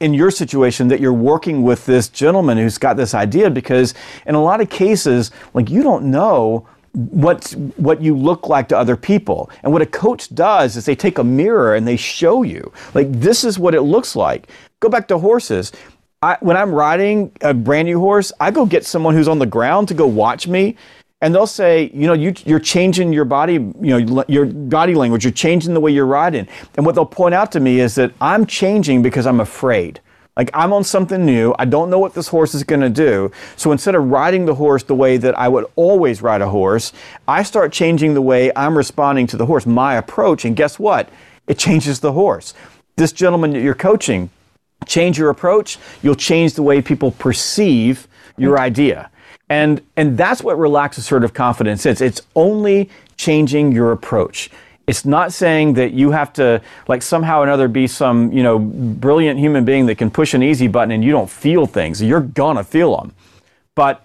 in 0.00 0.14
your 0.14 0.30
situation 0.30 0.88
that 0.88 1.00
you're 1.00 1.12
working 1.12 1.62
with 1.62 1.86
this 1.86 2.08
gentleman 2.08 2.58
who's 2.58 2.78
got 2.78 2.96
this 2.96 3.14
idea 3.14 3.50
because 3.50 3.94
in 4.26 4.34
a 4.34 4.42
lot 4.42 4.60
of 4.60 4.70
cases 4.70 5.30
like 5.54 5.70
you 5.70 5.82
don't 5.82 6.04
know 6.04 6.66
what 6.96 7.50
what 7.76 8.00
you 8.00 8.16
look 8.16 8.48
like 8.48 8.68
to 8.68 8.78
other 8.78 8.96
people. 8.96 9.50
And 9.62 9.72
what 9.72 9.82
a 9.82 9.86
coach 9.86 10.34
does 10.34 10.76
is 10.76 10.86
they 10.86 10.96
take 10.96 11.18
a 11.18 11.24
mirror 11.24 11.74
and 11.74 11.86
they 11.86 11.96
show 11.96 12.42
you 12.42 12.72
like 12.94 13.12
this 13.12 13.44
is 13.44 13.58
what 13.58 13.74
it 13.74 13.82
looks 13.82 14.16
like. 14.16 14.48
Go 14.80 14.88
back 14.88 15.06
to 15.08 15.18
horses. 15.18 15.72
I, 16.22 16.38
when 16.40 16.56
I'm 16.56 16.72
riding 16.72 17.30
a 17.42 17.52
brand 17.52 17.86
new 17.86 18.00
horse, 18.00 18.32
I 18.40 18.50
go 18.50 18.64
get 18.64 18.86
someone 18.86 19.14
who's 19.14 19.28
on 19.28 19.38
the 19.38 19.46
ground 19.46 19.88
to 19.88 19.94
go 19.94 20.06
watch 20.06 20.48
me 20.48 20.76
and 21.22 21.34
they'll 21.34 21.46
say, 21.46 21.90
you 21.94 22.06
know, 22.06 22.12
you, 22.12 22.34
you're 22.44 22.60
changing 22.60 23.12
your 23.12 23.24
body, 23.24 23.54
you 23.54 23.74
know, 23.80 24.24
your 24.28 24.46
body 24.46 24.94
language, 24.94 25.24
you're 25.24 25.32
changing 25.32 25.72
the 25.72 25.80
way 25.80 25.90
you're 25.90 26.06
riding. 26.06 26.46
And 26.76 26.84
what 26.84 26.94
they'll 26.94 27.06
point 27.06 27.34
out 27.34 27.52
to 27.52 27.60
me 27.60 27.80
is 27.80 27.94
that 27.94 28.12
I'm 28.20 28.44
changing 28.44 29.02
because 29.02 29.26
I'm 29.26 29.40
afraid. 29.40 30.00
Like 30.36 30.50
I'm 30.52 30.74
on 30.74 30.84
something 30.84 31.24
new. 31.24 31.54
I 31.58 31.64
don't 31.64 31.88
know 31.88 31.98
what 31.98 32.12
this 32.12 32.28
horse 32.28 32.54
is 32.54 32.62
going 32.62 32.82
to 32.82 32.90
do. 32.90 33.30
So 33.56 33.72
instead 33.72 33.94
of 33.94 34.04
riding 34.10 34.44
the 34.44 34.54
horse 34.54 34.82
the 34.82 34.94
way 34.94 35.16
that 35.16 35.38
I 35.38 35.48
would 35.48 35.64
always 35.76 36.20
ride 36.20 36.42
a 36.42 36.48
horse, 36.50 36.92
I 37.26 37.42
start 37.42 37.72
changing 37.72 38.12
the 38.12 38.20
way 38.20 38.52
I'm 38.54 38.76
responding 38.76 39.26
to 39.28 39.38
the 39.38 39.46
horse, 39.46 39.64
my 39.64 39.94
approach. 39.94 40.44
And 40.44 40.54
guess 40.54 40.78
what? 40.78 41.08
It 41.46 41.58
changes 41.58 42.00
the 42.00 42.12
horse. 42.12 42.52
This 42.96 43.12
gentleman 43.12 43.52
that 43.52 43.62
you're 43.62 43.74
coaching, 43.74 44.28
change 44.86 45.16
your 45.16 45.30
approach, 45.30 45.78
you'll 46.02 46.14
change 46.14 46.52
the 46.52 46.62
way 46.62 46.82
people 46.82 47.12
perceive 47.12 48.06
your 48.36 48.58
mm. 48.58 48.60
idea. 48.60 49.10
And, 49.48 49.80
and 49.96 50.18
that's 50.18 50.42
what 50.42 50.58
relaxed 50.58 50.98
assertive 50.98 51.32
confidence 51.32 51.86
is. 51.86 52.00
It's 52.00 52.20
only 52.34 52.90
changing 53.16 53.72
your 53.72 53.92
approach. 53.92 54.50
It's 54.86 55.04
not 55.04 55.32
saying 55.32 55.74
that 55.74 55.92
you 55.92 56.12
have 56.12 56.32
to, 56.34 56.60
like, 56.88 57.02
somehow 57.02 57.40
or 57.40 57.44
another 57.44 57.68
be 57.68 57.86
some, 57.86 58.32
you 58.32 58.42
know, 58.42 58.58
brilliant 58.58 59.38
human 59.38 59.64
being 59.64 59.86
that 59.86 59.96
can 59.98 60.10
push 60.10 60.34
an 60.34 60.42
easy 60.42 60.68
button 60.68 60.92
and 60.92 61.02
you 61.02 61.10
don't 61.10 61.30
feel 61.30 61.66
things. 61.66 62.02
You're 62.02 62.20
gonna 62.20 62.64
feel 62.64 62.96
them. 62.96 63.12
But 63.74 64.04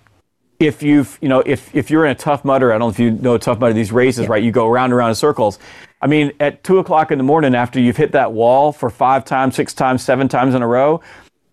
if 0.60 0.84
you've, 0.84 1.18
you 1.22 1.30
know, 1.30 1.40
if, 1.40 1.74
if 1.76 1.90
you're 1.90 2.06
in 2.06 2.12
a 2.12 2.16
Tough 2.16 2.46
Mudder, 2.46 2.72
I 2.72 2.78
don't 2.78 2.88
know 2.88 2.90
if 2.90 3.00
you 3.00 3.12
know 3.12 3.38
Tough 3.38 3.60
Mudder, 3.60 3.74
these 3.74 3.92
races, 3.92 4.24
yeah. 4.24 4.32
right? 4.32 4.44
You 4.44 4.52
go 4.52 4.68
around 4.68 4.86
and 4.86 4.94
around 4.94 5.10
in 5.10 5.16
circles. 5.16 5.60
I 6.02 6.08
mean, 6.08 6.32
at 6.40 6.64
two 6.64 6.80
o'clock 6.80 7.12
in 7.12 7.18
the 7.18 7.24
morning 7.24 7.54
after 7.54 7.80
you've 7.80 7.98
hit 7.98 8.12
that 8.14 8.32
wall 8.32 8.72
for 8.72 8.90
five 8.90 9.24
times, 9.24 9.56
six 9.56 9.74
times, 9.74 10.04
seven 10.04 10.28
times 10.28 10.56
in 10.56 10.62
a 10.62 10.68
row, 10.68 11.02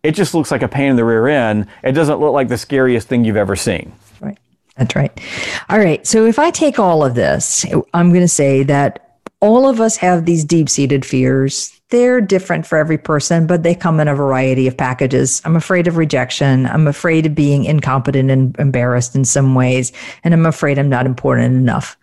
it 0.02 0.12
just 0.12 0.34
looks 0.34 0.50
like 0.50 0.62
a 0.62 0.68
pain 0.68 0.90
in 0.90 0.96
the 0.96 1.04
rear 1.04 1.28
end. 1.28 1.66
It 1.82 1.92
doesn't 1.92 2.20
look 2.20 2.32
like 2.32 2.48
the 2.48 2.58
scariest 2.58 3.08
thing 3.08 3.24
you've 3.24 3.36
ever 3.36 3.56
seen. 3.56 3.92
Right. 4.20 4.38
That's 4.76 4.94
right. 4.94 5.20
All 5.68 5.78
right. 5.78 6.06
So 6.06 6.26
if 6.26 6.38
I 6.38 6.50
take 6.50 6.78
all 6.78 7.04
of 7.04 7.14
this, 7.14 7.64
I'm 7.94 8.10
going 8.10 8.22
to 8.22 8.28
say 8.28 8.62
that 8.64 9.20
all 9.40 9.68
of 9.68 9.80
us 9.80 9.96
have 9.96 10.24
these 10.24 10.44
deep 10.44 10.68
seated 10.68 11.04
fears. 11.04 11.80
They're 11.90 12.20
different 12.20 12.66
for 12.66 12.76
every 12.76 12.98
person, 12.98 13.46
but 13.46 13.62
they 13.62 13.74
come 13.74 13.98
in 13.98 14.08
a 14.08 14.14
variety 14.14 14.66
of 14.66 14.76
packages. 14.76 15.40
I'm 15.44 15.56
afraid 15.56 15.86
of 15.86 15.96
rejection. 15.96 16.66
I'm 16.66 16.86
afraid 16.86 17.26
of 17.26 17.34
being 17.34 17.64
incompetent 17.64 18.30
and 18.30 18.58
embarrassed 18.58 19.16
in 19.16 19.24
some 19.24 19.54
ways. 19.54 19.92
And 20.22 20.34
I'm 20.34 20.44
afraid 20.44 20.78
I'm 20.78 20.90
not 20.90 21.06
important 21.06 21.54
enough. 21.54 21.96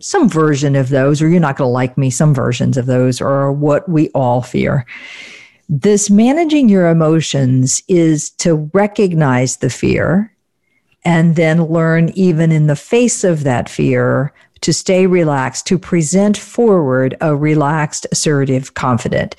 Some 0.00 0.28
version 0.28 0.76
of 0.76 0.88
those, 0.88 1.22
or 1.22 1.28
you're 1.28 1.40
not 1.40 1.56
going 1.56 1.68
to 1.68 1.72
like 1.72 1.96
me, 1.96 2.10
some 2.10 2.34
versions 2.34 2.76
of 2.76 2.86
those 2.86 3.20
are 3.20 3.52
what 3.52 3.88
we 3.88 4.08
all 4.10 4.42
fear. 4.42 4.86
This 5.72 6.10
managing 6.10 6.68
your 6.68 6.88
emotions 6.88 7.80
is 7.86 8.30
to 8.38 8.68
recognize 8.74 9.58
the 9.58 9.70
fear 9.70 10.34
and 11.04 11.36
then 11.36 11.62
learn, 11.62 12.08
even 12.16 12.50
in 12.50 12.66
the 12.66 12.74
face 12.74 13.22
of 13.22 13.44
that 13.44 13.68
fear, 13.68 14.32
to 14.62 14.72
stay 14.72 15.06
relaxed, 15.06 15.68
to 15.68 15.78
present 15.78 16.36
forward 16.36 17.16
a 17.20 17.36
relaxed, 17.36 18.04
assertive, 18.10 18.74
confident. 18.74 19.36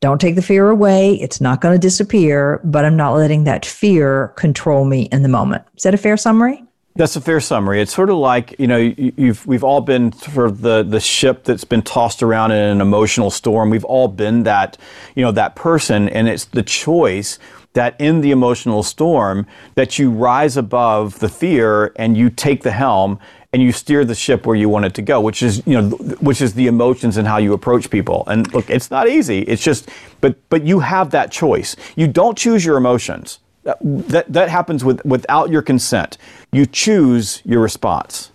Don't 0.00 0.20
take 0.20 0.36
the 0.36 0.40
fear 0.40 0.70
away. 0.70 1.14
It's 1.14 1.40
not 1.40 1.60
going 1.60 1.74
to 1.74 1.80
disappear, 1.80 2.60
but 2.62 2.84
I'm 2.84 2.96
not 2.96 3.14
letting 3.14 3.42
that 3.42 3.66
fear 3.66 4.28
control 4.36 4.84
me 4.84 5.08
in 5.10 5.22
the 5.24 5.28
moment. 5.28 5.64
Is 5.76 5.82
that 5.82 5.94
a 5.94 5.98
fair 5.98 6.16
summary? 6.16 6.62
That's 6.96 7.14
a 7.14 7.20
fair 7.20 7.40
summary. 7.40 7.82
It's 7.82 7.94
sort 7.94 8.08
of 8.08 8.16
like 8.16 8.58
you 8.58 8.66
know 8.66 8.78
you've 8.78 9.46
we've 9.46 9.62
all 9.62 9.82
been 9.82 10.12
sort 10.12 10.46
of 10.46 10.62
the 10.62 10.82
the 10.82 10.98
ship 10.98 11.44
that's 11.44 11.64
been 11.64 11.82
tossed 11.82 12.22
around 12.22 12.52
in 12.52 12.58
an 12.58 12.80
emotional 12.80 13.30
storm. 13.30 13.68
We've 13.68 13.84
all 13.84 14.08
been 14.08 14.44
that 14.44 14.78
you 15.14 15.22
know 15.22 15.32
that 15.32 15.54
person, 15.56 16.08
and 16.08 16.26
it's 16.26 16.46
the 16.46 16.62
choice 16.62 17.38
that 17.74 18.00
in 18.00 18.22
the 18.22 18.30
emotional 18.30 18.82
storm 18.82 19.46
that 19.74 19.98
you 19.98 20.10
rise 20.10 20.56
above 20.56 21.18
the 21.18 21.28
fear 21.28 21.92
and 21.96 22.16
you 22.16 22.30
take 22.30 22.62
the 22.62 22.72
helm 22.72 23.18
and 23.52 23.62
you 23.62 23.72
steer 23.72 24.02
the 24.02 24.14
ship 24.14 24.46
where 24.46 24.56
you 24.56 24.70
want 24.70 24.86
it 24.86 24.94
to 24.94 25.02
go, 25.02 25.20
which 25.20 25.42
is 25.42 25.62
you 25.66 25.78
know 25.78 25.90
which 26.20 26.40
is 26.40 26.54
the 26.54 26.66
emotions 26.66 27.18
and 27.18 27.28
how 27.28 27.36
you 27.36 27.52
approach 27.52 27.90
people. 27.90 28.24
And 28.26 28.50
look, 28.54 28.70
it's 28.70 28.90
not 28.90 29.06
easy. 29.06 29.40
It's 29.40 29.62
just 29.62 29.90
but 30.22 30.36
but 30.48 30.64
you 30.64 30.80
have 30.80 31.10
that 31.10 31.30
choice. 31.30 31.76
You 31.94 32.08
don't 32.08 32.38
choose 32.38 32.64
your 32.64 32.78
emotions. 32.78 33.38
That, 33.80 34.32
that 34.32 34.48
happens 34.48 34.84
with, 34.84 35.04
without 35.04 35.50
your 35.50 35.62
consent. 35.62 36.18
You 36.52 36.66
choose 36.66 37.42
your 37.44 37.60
response. 37.60 38.30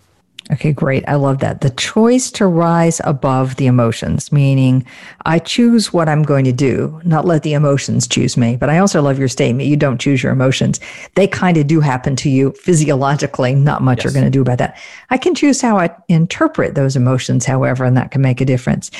Okay, 0.49 0.73
great. 0.73 1.04
I 1.08 1.15
love 1.15 1.39
that. 1.39 1.62
The 1.62 1.69
choice 1.69 2.32
to 2.32 2.47
rise 2.47 2.99
above 3.04 3.56
the 3.58 3.67
emotions, 3.67 4.32
meaning 4.32 4.86
I 5.25 5.39
choose 5.39 5.93
what 5.93 6.10
I'm 6.10 6.23
going 6.23 6.45
to 6.45 6.51
do, 6.51 6.99
not 7.06 7.25
let 7.25 7.43
the 7.43 7.54
emotions 7.54 8.08
choose 8.08 8.36
me. 8.36 8.58
But 8.58 8.69
I 8.69 8.80
also 8.80 9.01
love 9.01 9.19
your 9.19 9.27
statement 9.27 9.69
you 9.69 9.77
don't 9.77 10.01
choose 10.01 10.23
your 10.23 10.32
emotions. 10.32 10.80
They 11.15 11.27
kind 11.27 11.58
of 11.58 11.67
do 11.67 11.80
happen 11.80 12.15
to 12.17 12.30
you 12.30 12.51
physiologically, 12.54 13.54
not 13.54 13.84
much 13.84 13.99
yes. 13.99 14.06
you're 14.06 14.13
going 14.13 14.25
to 14.25 14.32
do 14.32 14.41
about 14.41 14.58
that. 14.58 14.77
I 15.10 15.17
can 15.17 15.36
choose 15.36 15.62
how 15.62 15.77
I 15.77 15.95
interpret 16.10 16.75
those 16.75 16.95
emotions, 16.95 17.45
however, 17.45 17.86
and 17.86 17.95
that 17.95 18.12
can 18.12 18.21
make 18.21 18.41
a 18.41 18.45
difference. 18.45 18.91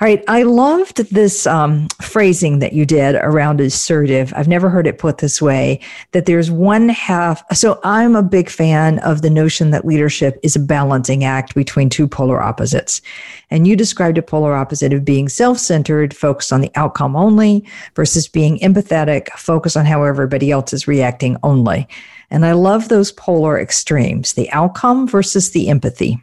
All 0.00 0.08
right. 0.08 0.24
I 0.26 0.42
loved 0.42 0.96
this 1.12 1.46
um, 1.46 1.88
phrasing 2.00 2.60
that 2.60 2.72
you 2.72 2.86
did 2.86 3.14
around 3.16 3.60
assertive. 3.60 4.32
I've 4.34 4.48
never 4.48 4.68
heard 4.70 4.86
it 4.86 4.98
put 4.98 5.18
this 5.18 5.40
way 5.40 5.80
that 6.12 6.26
there's 6.26 6.50
one 6.50 6.88
half. 6.88 7.44
So 7.54 7.78
I'm 7.84 8.16
a 8.16 8.22
big 8.22 8.48
fan 8.48 8.98
of 9.00 9.22
the 9.22 9.30
notion 9.30 9.70
that 9.70 9.84
leadership 9.84 10.40
is 10.42 10.56
a 10.56 10.60
balance 10.60 10.77
balancing 10.78 11.24
act 11.24 11.56
between 11.56 11.90
two 11.90 12.06
polar 12.06 12.40
opposites. 12.40 13.02
And 13.50 13.66
you 13.66 13.74
described 13.74 14.16
a 14.16 14.22
polar 14.22 14.54
opposite 14.54 14.92
of 14.92 15.04
being 15.04 15.28
self 15.28 15.58
centered, 15.58 16.14
focused 16.14 16.52
on 16.52 16.60
the 16.60 16.70
outcome 16.76 17.16
only, 17.16 17.64
versus 17.96 18.28
being 18.28 18.60
empathetic, 18.60 19.28
focused 19.30 19.76
on 19.76 19.86
how 19.86 20.04
everybody 20.04 20.52
else 20.52 20.72
is 20.72 20.86
reacting 20.86 21.36
only. 21.42 21.88
And 22.30 22.46
I 22.46 22.52
love 22.52 22.88
those 22.88 23.10
polar 23.10 23.58
extremes 23.58 24.34
the 24.34 24.48
outcome 24.52 25.08
versus 25.08 25.50
the 25.50 25.68
empathy. 25.68 26.22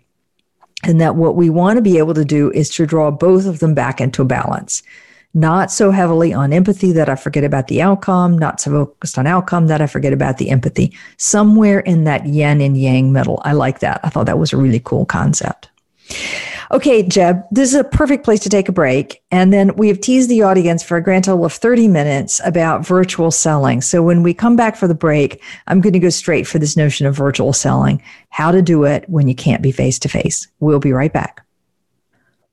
And 0.84 1.02
that 1.02 1.18
what 1.18 1.36
we 1.36 1.50
want 1.50 1.76
to 1.76 1.82
be 1.82 1.98
able 1.98 2.14
to 2.14 2.24
do 2.24 2.50
is 2.52 2.70
to 2.76 2.86
draw 2.86 3.12
both 3.12 3.46
of 3.46 3.60
them 3.60 3.74
back 3.74 4.00
into 4.00 4.24
balance 4.24 4.84
not 5.36 5.70
so 5.70 5.92
heavily 5.92 6.34
on 6.34 6.54
empathy 6.54 6.94
that 6.94 7.10
I 7.10 7.16
forget 7.16 7.44
about 7.44 7.68
the 7.68 7.82
outcome, 7.82 8.38
not 8.38 8.62
so 8.62 8.72
focused 8.72 9.18
on 9.18 9.28
outcome 9.28 9.68
that 9.68 9.82
I 9.82 9.88
forget 9.88 10.14
about 10.14 10.38
the 10.38 10.50
empathy. 10.50 10.98
Somewhere 11.18 11.82
in 11.82 12.06
that 12.06 12.26
yin 12.26 12.62
and 12.62 12.78
yang 12.78 13.12
middle. 13.12 13.42
I 13.44 13.52
like 13.52 13.80
that. 13.80 14.00
I 14.04 14.10
thought 14.10 14.26
that 14.26 14.40
was 14.40 14.54
a 14.54 14.58
really 14.58 14.82
cool 14.84 15.06
concept. 15.06 15.70
Okay, 16.72 17.04
Jeb, 17.04 17.44
this 17.52 17.70
is 17.70 17.76
a 17.76 17.84
perfect 17.84 18.24
place 18.24 18.40
to 18.42 18.50
take 18.50 18.68
a 18.68 18.72
break. 18.72 19.22
And 19.30 19.54
then 19.54 19.76
we 19.76 19.88
have 19.90 20.02
teased 20.02 20.30
the 20.30 20.42
audience 20.42 20.82
for 20.82 20.98
a 20.98 21.04
grand 21.04 21.26
total 21.26 21.46
of 21.46 21.54
30 21.54 21.88
minutes 21.88 22.42
about 22.44 22.86
virtual 22.86 23.30
selling. 23.30 23.82
So 23.82 24.02
when 24.02 24.24
we 24.24 24.34
come 24.34 24.56
back 24.56 24.76
for 24.76 24.88
the 24.88 24.96
break, 24.96 25.44
I'm 25.68 25.82
going 25.82 25.94
to 25.94 26.00
go 26.00 26.10
straight 26.10 26.48
for 26.48 26.58
this 26.58 26.76
notion 26.76 27.06
of 27.06 27.16
virtual 27.16 27.54
selling, 27.54 28.02
how 28.30 28.52
to 28.52 28.62
do 28.62 28.84
it 28.86 29.08
when 29.08 29.28
you 29.28 29.36
can't 29.36 29.62
be 29.62 29.72
face 29.72 30.00
to 30.00 30.10
face. 30.10 30.48
We'll 30.60 30.80
be 30.80 30.94
right 30.94 31.14
back. 31.14 31.45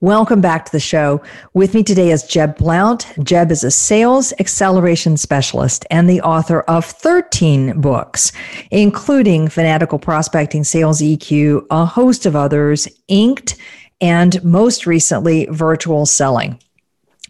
Welcome 0.03 0.41
back 0.41 0.65
to 0.65 0.73
the 0.73 0.81
show. 0.81 1.23
With 1.55 1.75
me 1.75 1.85
today 1.85 2.11
is 2.11 2.25
Jeb 2.25 2.57
Blount. 2.57 3.07
Jeb 3.23 3.53
is 3.53 3.63
a 3.63 3.71
sales 3.71 4.33
acceleration 4.41 5.17
specialist 5.17 5.87
and 5.93 6.11
the 6.11 6.21
author 6.23 6.63
of 6.63 6.85
13 6.85 7.81
books, 7.81 8.33
including 8.73 9.47
Fanatical 9.47 10.01
Prospecting, 10.01 10.65
Sales 10.65 11.01
EQ, 11.01 11.67
a 11.71 11.85
host 11.85 12.27
of 12.27 12.35
others, 12.35 12.89
Inked, 13.07 13.55
and 14.01 14.43
most 14.43 14.87
recently, 14.87 15.47
Virtual 15.53 16.05
Selling. 16.05 16.59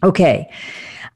Okay. 0.01 0.51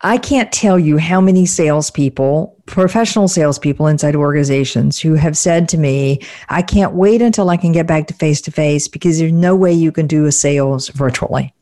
I 0.02 0.18
can't 0.18 0.52
tell 0.52 0.78
you 0.78 0.98
how 0.98 1.20
many 1.20 1.46
salespeople, 1.46 2.56
professional 2.68 3.28
salespeople 3.28 3.88
inside 3.88 4.16
organizations 4.16 5.00
who 5.00 5.16
have 5.16 5.36
said 5.36 5.68
to 5.70 5.78
me, 5.78 6.20
I 6.50 6.62
can't 6.62 6.94
wait 6.94 7.22
until 7.22 7.50
I 7.50 7.58
can 7.58 7.72
get 7.72 7.88
back 7.88 8.08
to 8.08 8.14
face 8.14 8.42
to 8.42 8.52
face 8.52 8.88
because 8.88 9.18
there's 9.18 9.32
no 9.32 9.56
way 9.56 9.74
you 9.74 9.92
can 9.92 10.06
do 10.06 10.26
a 10.26 10.32
sales 10.32 10.90
virtually. 10.90 11.54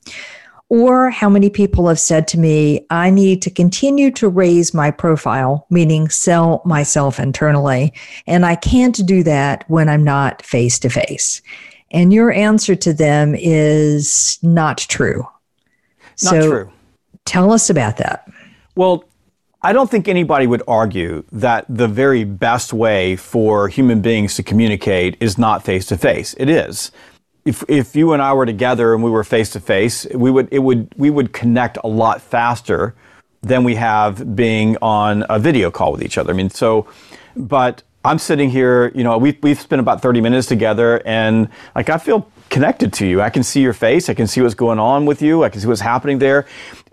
Or 0.68 1.12
how 1.12 1.30
many 1.30 1.50
people 1.50 1.88
have 1.88 2.00
said 2.00 2.28
to 2.30 2.40
me, 2.40 2.86
I 2.90 3.10
need 3.12 3.42
to 3.44 3.52
continue 3.52 4.10
to 4.12 4.28
raise 4.28 4.74
my 4.74 4.90
profile, 4.90 5.68
meaning 5.70 6.10
sell 6.10 6.62
myself 6.66 7.20
internally. 7.20 7.94
And 8.26 8.46
I 8.46 8.56
can't 8.56 9.06
do 9.06 9.22
that 9.24 9.64
when 9.70 9.88
I'm 9.88 10.04
not 10.04 10.42
face 10.42 10.80
to 10.80 10.90
face. 10.90 11.42
And 11.92 12.12
your 12.12 12.32
answer 12.32 12.76
to 12.76 12.94
them 12.94 13.36
is 13.38 14.40
not 14.42 14.80
true. 14.80 15.26
Not 16.24 16.32
so, 16.32 16.50
true. 16.50 16.72
Tell 17.26 17.52
us 17.52 17.70
about 17.70 17.98
that. 17.98 18.30
Well, 18.76 19.06
I 19.62 19.74
don't 19.74 19.90
think 19.90 20.08
anybody 20.08 20.46
would 20.46 20.62
argue 20.68 21.24
that 21.32 21.66
the 21.68 21.88
very 21.88 22.24
best 22.24 22.72
way 22.72 23.16
for 23.16 23.68
human 23.68 24.02
beings 24.02 24.36
to 24.36 24.44
communicate 24.44 25.18
is 25.20 25.38
not 25.38 25.64
face 25.64 25.88
to 25.88 25.98
face. 25.98 26.36
It 26.38 26.50
is. 26.50 26.92
If, 27.46 27.64
if 27.68 27.96
you 27.96 28.14
and 28.14 28.22
I 28.22 28.34
were 28.34 28.46
together 28.46 28.94
and 28.94 29.04
we 29.04 29.10
were 29.10 29.24
face 29.24 29.50
to 29.52 29.60
face, 29.60 30.06
we 30.14 30.30
would 30.30 30.50
it 30.52 30.60
would 30.60 30.94
we 30.98 31.10
would 31.10 31.34
connect 31.34 31.78
a 31.84 31.88
lot 31.88 32.22
faster 32.22 32.96
than 33.42 33.64
we 33.64 33.76
have 33.76 34.36
being 34.36 34.78
on 34.82 35.24
a 35.30 35.40
video 35.40 35.70
call 35.70 35.92
with 35.92 36.04
each 36.04 36.18
other. 36.18 36.34
I 36.34 36.36
mean, 36.36 36.50
so, 36.50 36.88
but 37.36 37.84
I'm 38.04 38.20
sitting 38.20 38.52
here, 38.52 38.92
you 38.94 39.04
know, 39.04 39.18
we've, 39.18 39.38
we've 39.42 39.60
spent 39.60 39.80
about 39.80 40.02
30 40.02 40.22
minutes 40.22 40.48
together 40.48 41.02
and 41.06 41.50
like 41.76 41.90
I 41.90 41.98
feel 41.98 42.30
connected 42.50 42.94
to 42.94 43.08
you. 43.08 43.22
I 43.22 43.30
can 43.30 43.44
see 43.44 43.62
your 43.62 43.74
face. 43.74 44.10
I 44.10 44.14
can 44.14 44.28
see 44.28 44.42
what's 44.42 44.54
going 44.54 44.80
on 44.80 45.06
with 45.06 45.22
you. 45.22 45.44
I 45.44 45.50
can 45.50 45.60
see 45.60 45.68
what's 45.68 45.82
happening 45.82 46.20
there. 46.20 46.46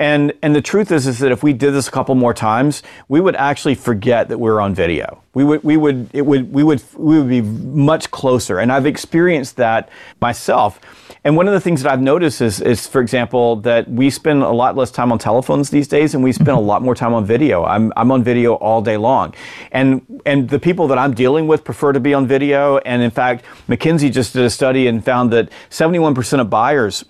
And 0.02 0.32
and 0.42 0.52
the 0.52 0.60
truth 0.60 0.90
is 0.90 1.06
is 1.06 1.20
that 1.20 1.30
if 1.30 1.44
we 1.44 1.52
did 1.52 1.70
this 1.74 1.86
a 1.86 1.90
couple 1.92 2.16
more 2.16 2.34
times, 2.34 2.82
we 3.06 3.20
would 3.20 3.36
actually 3.36 3.76
forget 3.76 4.28
that 4.30 4.38
we 4.38 4.50
are 4.50 4.60
on 4.60 4.74
video. 4.74 5.22
We 5.32 5.44
would 5.44 5.62
we 5.62 5.76
would 5.76 6.10
it 6.12 6.26
would 6.26 6.52
we 6.52 6.64
would 6.64 6.82
we 6.96 7.18
would 7.18 7.28
be 7.28 7.40
much 7.40 8.10
closer. 8.10 8.58
And 8.58 8.72
I've 8.72 8.84
experienced 8.84 9.54
that 9.58 9.90
myself. 10.20 10.80
And 11.22 11.36
one 11.36 11.46
of 11.46 11.54
the 11.54 11.60
things 11.60 11.84
that 11.84 11.92
I've 11.92 12.02
noticed 12.02 12.40
is, 12.40 12.60
is, 12.60 12.88
for 12.88 13.00
example, 13.00 13.54
that 13.56 13.88
we 13.88 14.10
spend 14.10 14.42
a 14.42 14.50
lot 14.50 14.76
less 14.76 14.90
time 14.90 15.12
on 15.12 15.20
telephones 15.20 15.70
these 15.70 15.86
days, 15.86 16.14
and 16.14 16.24
we 16.24 16.32
spend 16.32 16.48
a 16.48 16.52
mm-hmm. 16.54 16.66
lot 16.66 16.82
more 16.82 16.96
time 16.96 17.14
on 17.14 17.24
video. 17.24 17.64
I'm, 17.64 17.92
I'm 17.96 18.10
on 18.10 18.24
video 18.24 18.54
all 18.54 18.82
day 18.82 18.96
long, 18.96 19.32
and 19.70 20.04
and 20.26 20.48
the 20.48 20.58
people 20.58 20.88
that 20.88 20.98
I'm 20.98 21.14
dealing 21.14 21.46
with 21.46 21.62
prefer 21.62 21.92
to 21.92 22.00
be 22.00 22.12
on 22.12 22.26
video. 22.26 22.78
And 22.78 23.02
in 23.02 23.12
fact, 23.12 23.44
McKinsey 23.68 24.10
just 24.10 24.32
did 24.32 24.44
a 24.44 24.50
study 24.50 24.88
and 24.88 25.04
found 25.04 25.32
that 25.32 25.48
71% 25.70 26.40
of 26.40 26.50
buyers, 26.50 27.04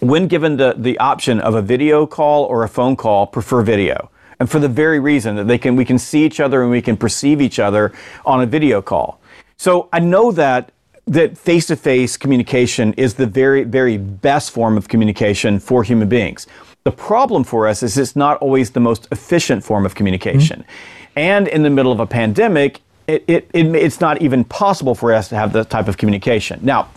when 0.00 0.28
given 0.28 0.56
the, 0.56 0.74
the 0.76 0.98
option 0.98 1.40
of 1.40 1.54
a 1.54 1.62
video 1.62 2.06
call 2.06 2.44
or 2.44 2.64
a 2.64 2.68
phone 2.68 2.96
call, 2.96 3.26
prefer 3.26 3.62
video 3.62 4.10
and 4.40 4.50
for 4.50 4.58
the 4.58 4.68
very 4.68 5.00
reason 5.00 5.36
that 5.36 5.48
they 5.48 5.58
can 5.58 5.76
we 5.76 5.84
can 5.84 5.98
see 5.98 6.24
each 6.24 6.40
other 6.40 6.62
and 6.62 6.70
we 6.70 6.82
can 6.82 6.96
perceive 6.96 7.40
each 7.40 7.58
other 7.58 7.92
on 8.24 8.40
a 8.40 8.46
video 8.46 8.80
call. 8.80 9.20
So 9.56 9.88
I 9.92 10.00
know 10.00 10.30
that 10.32 10.72
that 11.06 11.38
face 11.38 11.66
to 11.66 11.76
face 11.76 12.16
communication 12.16 12.92
is 12.94 13.14
the 13.14 13.26
very, 13.26 13.64
very 13.64 13.96
best 13.96 14.50
form 14.50 14.76
of 14.76 14.88
communication 14.88 15.58
for 15.58 15.82
human 15.82 16.08
beings. 16.08 16.46
The 16.84 16.92
problem 16.92 17.44
for 17.44 17.66
us 17.66 17.82
is 17.82 17.96
it's 17.96 18.14
not 18.14 18.36
always 18.38 18.70
the 18.70 18.80
most 18.80 19.08
efficient 19.10 19.64
form 19.64 19.86
of 19.86 19.94
communication. 19.94 20.60
Mm-hmm. 20.60 21.18
And 21.18 21.48
in 21.48 21.62
the 21.62 21.70
middle 21.70 21.92
of 21.92 22.00
a 22.00 22.06
pandemic, 22.06 22.82
it, 23.06 23.24
it, 23.26 23.50
it, 23.54 23.66
it's 23.74 24.02
not 24.02 24.20
even 24.20 24.44
possible 24.44 24.94
for 24.94 25.14
us 25.14 25.28
to 25.30 25.36
have 25.36 25.54
that 25.54 25.70
type 25.70 25.88
of 25.88 25.96
communication. 25.96 26.60
Now, 26.62 26.90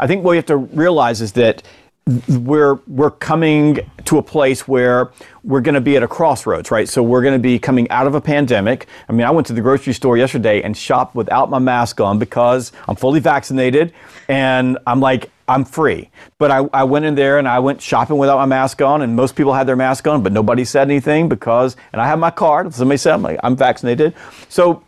I 0.00 0.06
think 0.06 0.24
what 0.24 0.30
we 0.30 0.36
have 0.36 0.46
to 0.46 0.56
realize 0.56 1.20
is 1.20 1.32
that 1.32 1.62
we're 2.28 2.74
we're 2.86 3.10
coming 3.10 3.78
to 4.04 4.18
a 4.18 4.22
place 4.22 4.66
where 4.66 5.10
we're 5.44 5.60
going 5.60 5.74
to 5.74 5.80
be 5.80 5.96
at 5.96 6.02
a 6.02 6.08
crossroads, 6.08 6.70
right? 6.70 6.88
So 6.88 7.02
we're 7.02 7.22
going 7.22 7.34
to 7.34 7.38
be 7.38 7.58
coming 7.58 7.90
out 7.90 8.06
of 8.06 8.14
a 8.14 8.20
pandemic. 8.20 8.86
I 9.08 9.12
mean, 9.12 9.26
I 9.26 9.30
went 9.30 9.46
to 9.48 9.52
the 9.52 9.60
grocery 9.60 9.92
store 9.92 10.16
yesterday 10.16 10.62
and 10.62 10.76
shopped 10.76 11.14
without 11.14 11.50
my 11.50 11.58
mask 11.58 12.00
on 12.00 12.18
because 12.18 12.72
I'm 12.86 12.96
fully 12.96 13.20
vaccinated, 13.20 13.92
and 14.28 14.78
I'm 14.86 15.00
like 15.00 15.30
I'm 15.48 15.64
free. 15.64 16.10
But 16.38 16.50
I, 16.50 16.68
I 16.72 16.84
went 16.84 17.04
in 17.04 17.14
there 17.14 17.38
and 17.38 17.48
I 17.48 17.58
went 17.58 17.80
shopping 17.80 18.18
without 18.18 18.36
my 18.36 18.46
mask 18.46 18.80
on, 18.82 19.02
and 19.02 19.14
most 19.14 19.34
people 19.34 19.52
had 19.52 19.66
their 19.66 19.76
mask 19.76 20.06
on, 20.06 20.22
but 20.22 20.32
nobody 20.32 20.64
said 20.64 20.90
anything 20.90 21.28
because, 21.28 21.76
and 21.92 22.00
I 22.00 22.06
have 22.06 22.18
my 22.18 22.30
card. 22.30 22.72
Somebody 22.74 22.98
said 22.98 23.14
I'm, 23.14 23.22
like, 23.22 23.40
I'm 23.42 23.56
vaccinated, 23.56 24.14
so 24.48 24.82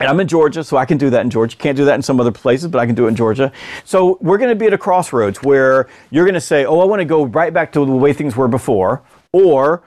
and 0.00 0.08
I'm 0.08 0.18
in 0.18 0.26
Georgia, 0.26 0.64
so 0.64 0.78
I 0.78 0.86
can 0.86 0.96
do 0.96 1.10
that 1.10 1.20
in 1.20 1.30
Georgia. 1.30 1.56
Can't 1.56 1.76
do 1.76 1.84
that 1.84 1.94
in 1.94 2.02
some 2.02 2.18
other 2.18 2.32
places, 2.32 2.68
but 2.68 2.78
I 2.78 2.86
can 2.86 2.94
do 2.94 3.04
it 3.04 3.08
in 3.08 3.16
Georgia. 3.16 3.52
So 3.84 4.16
we're 4.22 4.38
going 4.38 4.48
to 4.48 4.56
be 4.56 4.66
at 4.66 4.72
a 4.72 4.78
crossroads 4.78 5.42
where 5.42 5.88
you're 6.10 6.24
going 6.24 6.34
to 6.34 6.40
say, 6.40 6.64
"Oh, 6.64 6.80
I 6.80 6.84
want 6.86 7.00
to 7.00 7.04
go 7.04 7.24
right 7.24 7.52
back 7.52 7.70
to 7.72 7.84
the 7.84 7.92
way 7.92 8.14
things 8.14 8.34
were 8.34 8.48
before," 8.48 9.02
or 9.32 9.82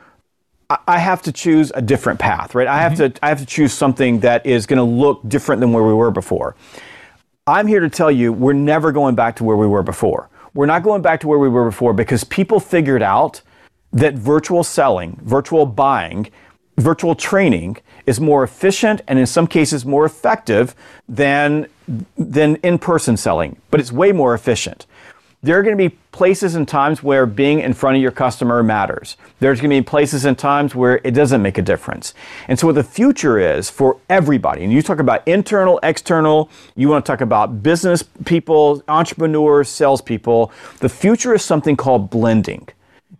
I 0.87 0.99
have 0.99 1.23
to 1.23 1.31
choose 1.31 1.71
a 1.73 1.81
different 1.81 2.19
path, 2.19 2.53
right? 2.53 2.67
I 2.67 2.79
have 2.79 2.93
mm-hmm. 2.93 3.13
to 3.13 3.25
I 3.25 3.29
have 3.29 3.39
to 3.39 3.45
choose 3.45 3.73
something 3.73 4.19
that 4.19 4.45
is 4.45 4.67
going 4.67 4.77
to 4.77 4.83
look 4.83 5.27
different 5.27 5.59
than 5.59 5.73
where 5.73 5.83
we 5.83 5.93
were 5.93 6.11
before. 6.11 6.55
I'm 7.47 7.67
here 7.67 7.79
to 7.79 7.89
tell 7.89 8.11
you 8.11 8.31
we're 8.31 8.53
never 8.53 8.91
going 8.91 9.15
back 9.15 9.35
to 9.37 9.43
where 9.43 9.57
we 9.57 9.67
were 9.67 9.83
before. 9.83 10.29
We're 10.53 10.67
not 10.67 10.83
going 10.83 11.01
back 11.01 11.19
to 11.21 11.27
where 11.27 11.39
we 11.39 11.49
were 11.49 11.65
before 11.65 11.93
because 11.93 12.23
people 12.23 12.59
figured 12.59 13.01
out 13.01 13.41
that 13.91 14.13
virtual 14.13 14.63
selling, 14.63 15.19
virtual 15.23 15.65
buying 15.65 16.29
virtual 16.77 17.15
training 17.15 17.77
is 18.05 18.19
more 18.19 18.43
efficient 18.43 19.01
and 19.07 19.19
in 19.19 19.25
some 19.25 19.47
cases 19.47 19.85
more 19.85 20.05
effective 20.05 20.75
than 21.07 21.67
than 22.17 22.55
in-person 22.57 23.17
selling, 23.17 23.57
but 23.69 23.79
it's 23.79 23.91
way 23.91 24.11
more 24.11 24.33
efficient. 24.33 24.85
There 25.41 25.59
are 25.59 25.63
going 25.63 25.77
to 25.77 25.89
be 25.89 25.97
places 26.13 26.55
and 26.55 26.65
times 26.65 27.03
where 27.03 27.25
being 27.25 27.59
in 27.59 27.73
front 27.73 27.97
of 27.97 28.01
your 28.01 28.11
customer 28.11 28.63
matters. 28.63 29.17
There's 29.41 29.59
going 29.59 29.71
to 29.71 29.81
be 29.81 29.85
places 29.85 30.23
and 30.23 30.39
times 30.39 30.73
where 30.73 31.01
it 31.03 31.11
doesn't 31.11 31.41
make 31.41 31.57
a 31.57 31.61
difference. 31.61 32.13
And 32.47 32.57
so 32.57 32.67
what 32.67 32.75
the 32.75 32.83
future 32.83 33.37
is 33.37 33.69
for 33.69 33.99
everybody, 34.09 34.63
and 34.63 34.71
you 34.71 34.81
talk 34.81 34.99
about 34.99 35.27
internal, 35.27 35.81
external, 35.83 36.49
you 36.77 36.87
want 36.87 37.05
to 37.05 37.11
talk 37.11 37.19
about 37.19 37.61
business 37.61 38.05
people, 38.23 38.81
entrepreneurs, 38.87 39.67
salespeople, 39.67 40.49
the 40.79 40.87
future 40.87 41.33
is 41.33 41.43
something 41.43 41.75
called 41.75 42.09
blending. 42.09 42.69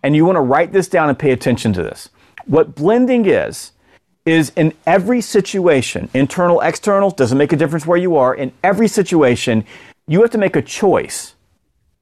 And 0.01 0.15
you 0.15 0.23
want 0.23 0.37
to 0.37 0.41
write 0.41 0.71
this 0.71 0.87
down 0.87 1.09
and 1.09 1.19
pay 1.19 1.31
attention 1.31 1.73
to 1.73 1.83
this. 1.83 2.07
What 2.45 2.73
blending 2.73 3.25
is, 3.25 3.72
is 4.25 4.51
in 4.55 4.73
every 4.85 5.21
situation, 5.21 6.09
internal, 6.13 6.61
external, 6.61 7.11
doesn't 7.11 7.37
make 7.37 7.51
a 7.51 7.57
difference 7.57 7.85
where 7.85 7.97
you 7.97 8.15
are, 8.15 8.33
in 8.33 8.51
every 8.63 8.87
situation, 8.87 9.65
you 10.07 10.21
have 10.21 10.31
to 10.31 10.37
make 10.37 10.55
a 10.55 10.61
choice 10.61 11.35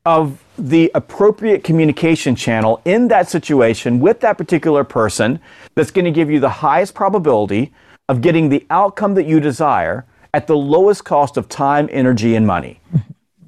of 0.06 0.44
the 0.58 0.92
appropriate 0.96 1.64
communication 1.64 2.36
channel 2.36 2.82
in 2.86 3.08
that 3.08 3.30
situation 3.30 4.00
with 4.00 4.20
that 4.20 4.38
particular 4.38 4.84
person 4.84 5.40
that's 5.76 5.92
going 5.92 6.06
to 6.06 6.12
give 6.12 6.30
you 6.30 6.40
the 6.40 6.50
highest 6.50 6.94
probability 6.94 7.72
of 8.10 8.22
getting 8.22 8.50
the 8.50 8.66
outcome 8.70 9.14
that 9.14 9.26
you 9.26 9.40
desire 9.40 10.06
at 10.34 10.48
the 10.48 10.56
lowest 10.56 11.04
cost 11.04 11.38
of 11.38 11.48
time, 11.50 11.88
energy, 11.92 12.36
and 12.36 12.46
money. 12.46 12.80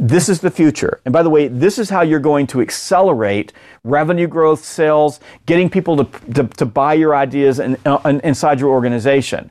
This 0.04 0.28
is 0.28 0.41
the 0.41 0.51
future. 0.51 0.99
And 1.06 1.14
by 1.14 1.24
the 1.24 1.30
way, 1.30 1.47
this 1.47 1.80
is 1.80 1.89
how 1.89 2.01
you're 2.01 2.20
going 2.20 2.45
to 2.47 2.60
accelerate 2.60 3.54
revenue 3.86 4.28
growth, 4.28 4.62
sales, 4.66 5.22
getting 5.45 5.70
people 5.70 6.04
to, 6.04 6.34
to, 6.34 6.43
to 6.43 6.66
buy 6.66 6.95
your 6.95 7.16
ideas 7.16 7.60
in, 7.60 7.78
uh, 7.86 8.20
inside 8.22 8.60
your 8.60 8.72
organization. 8.72 9.49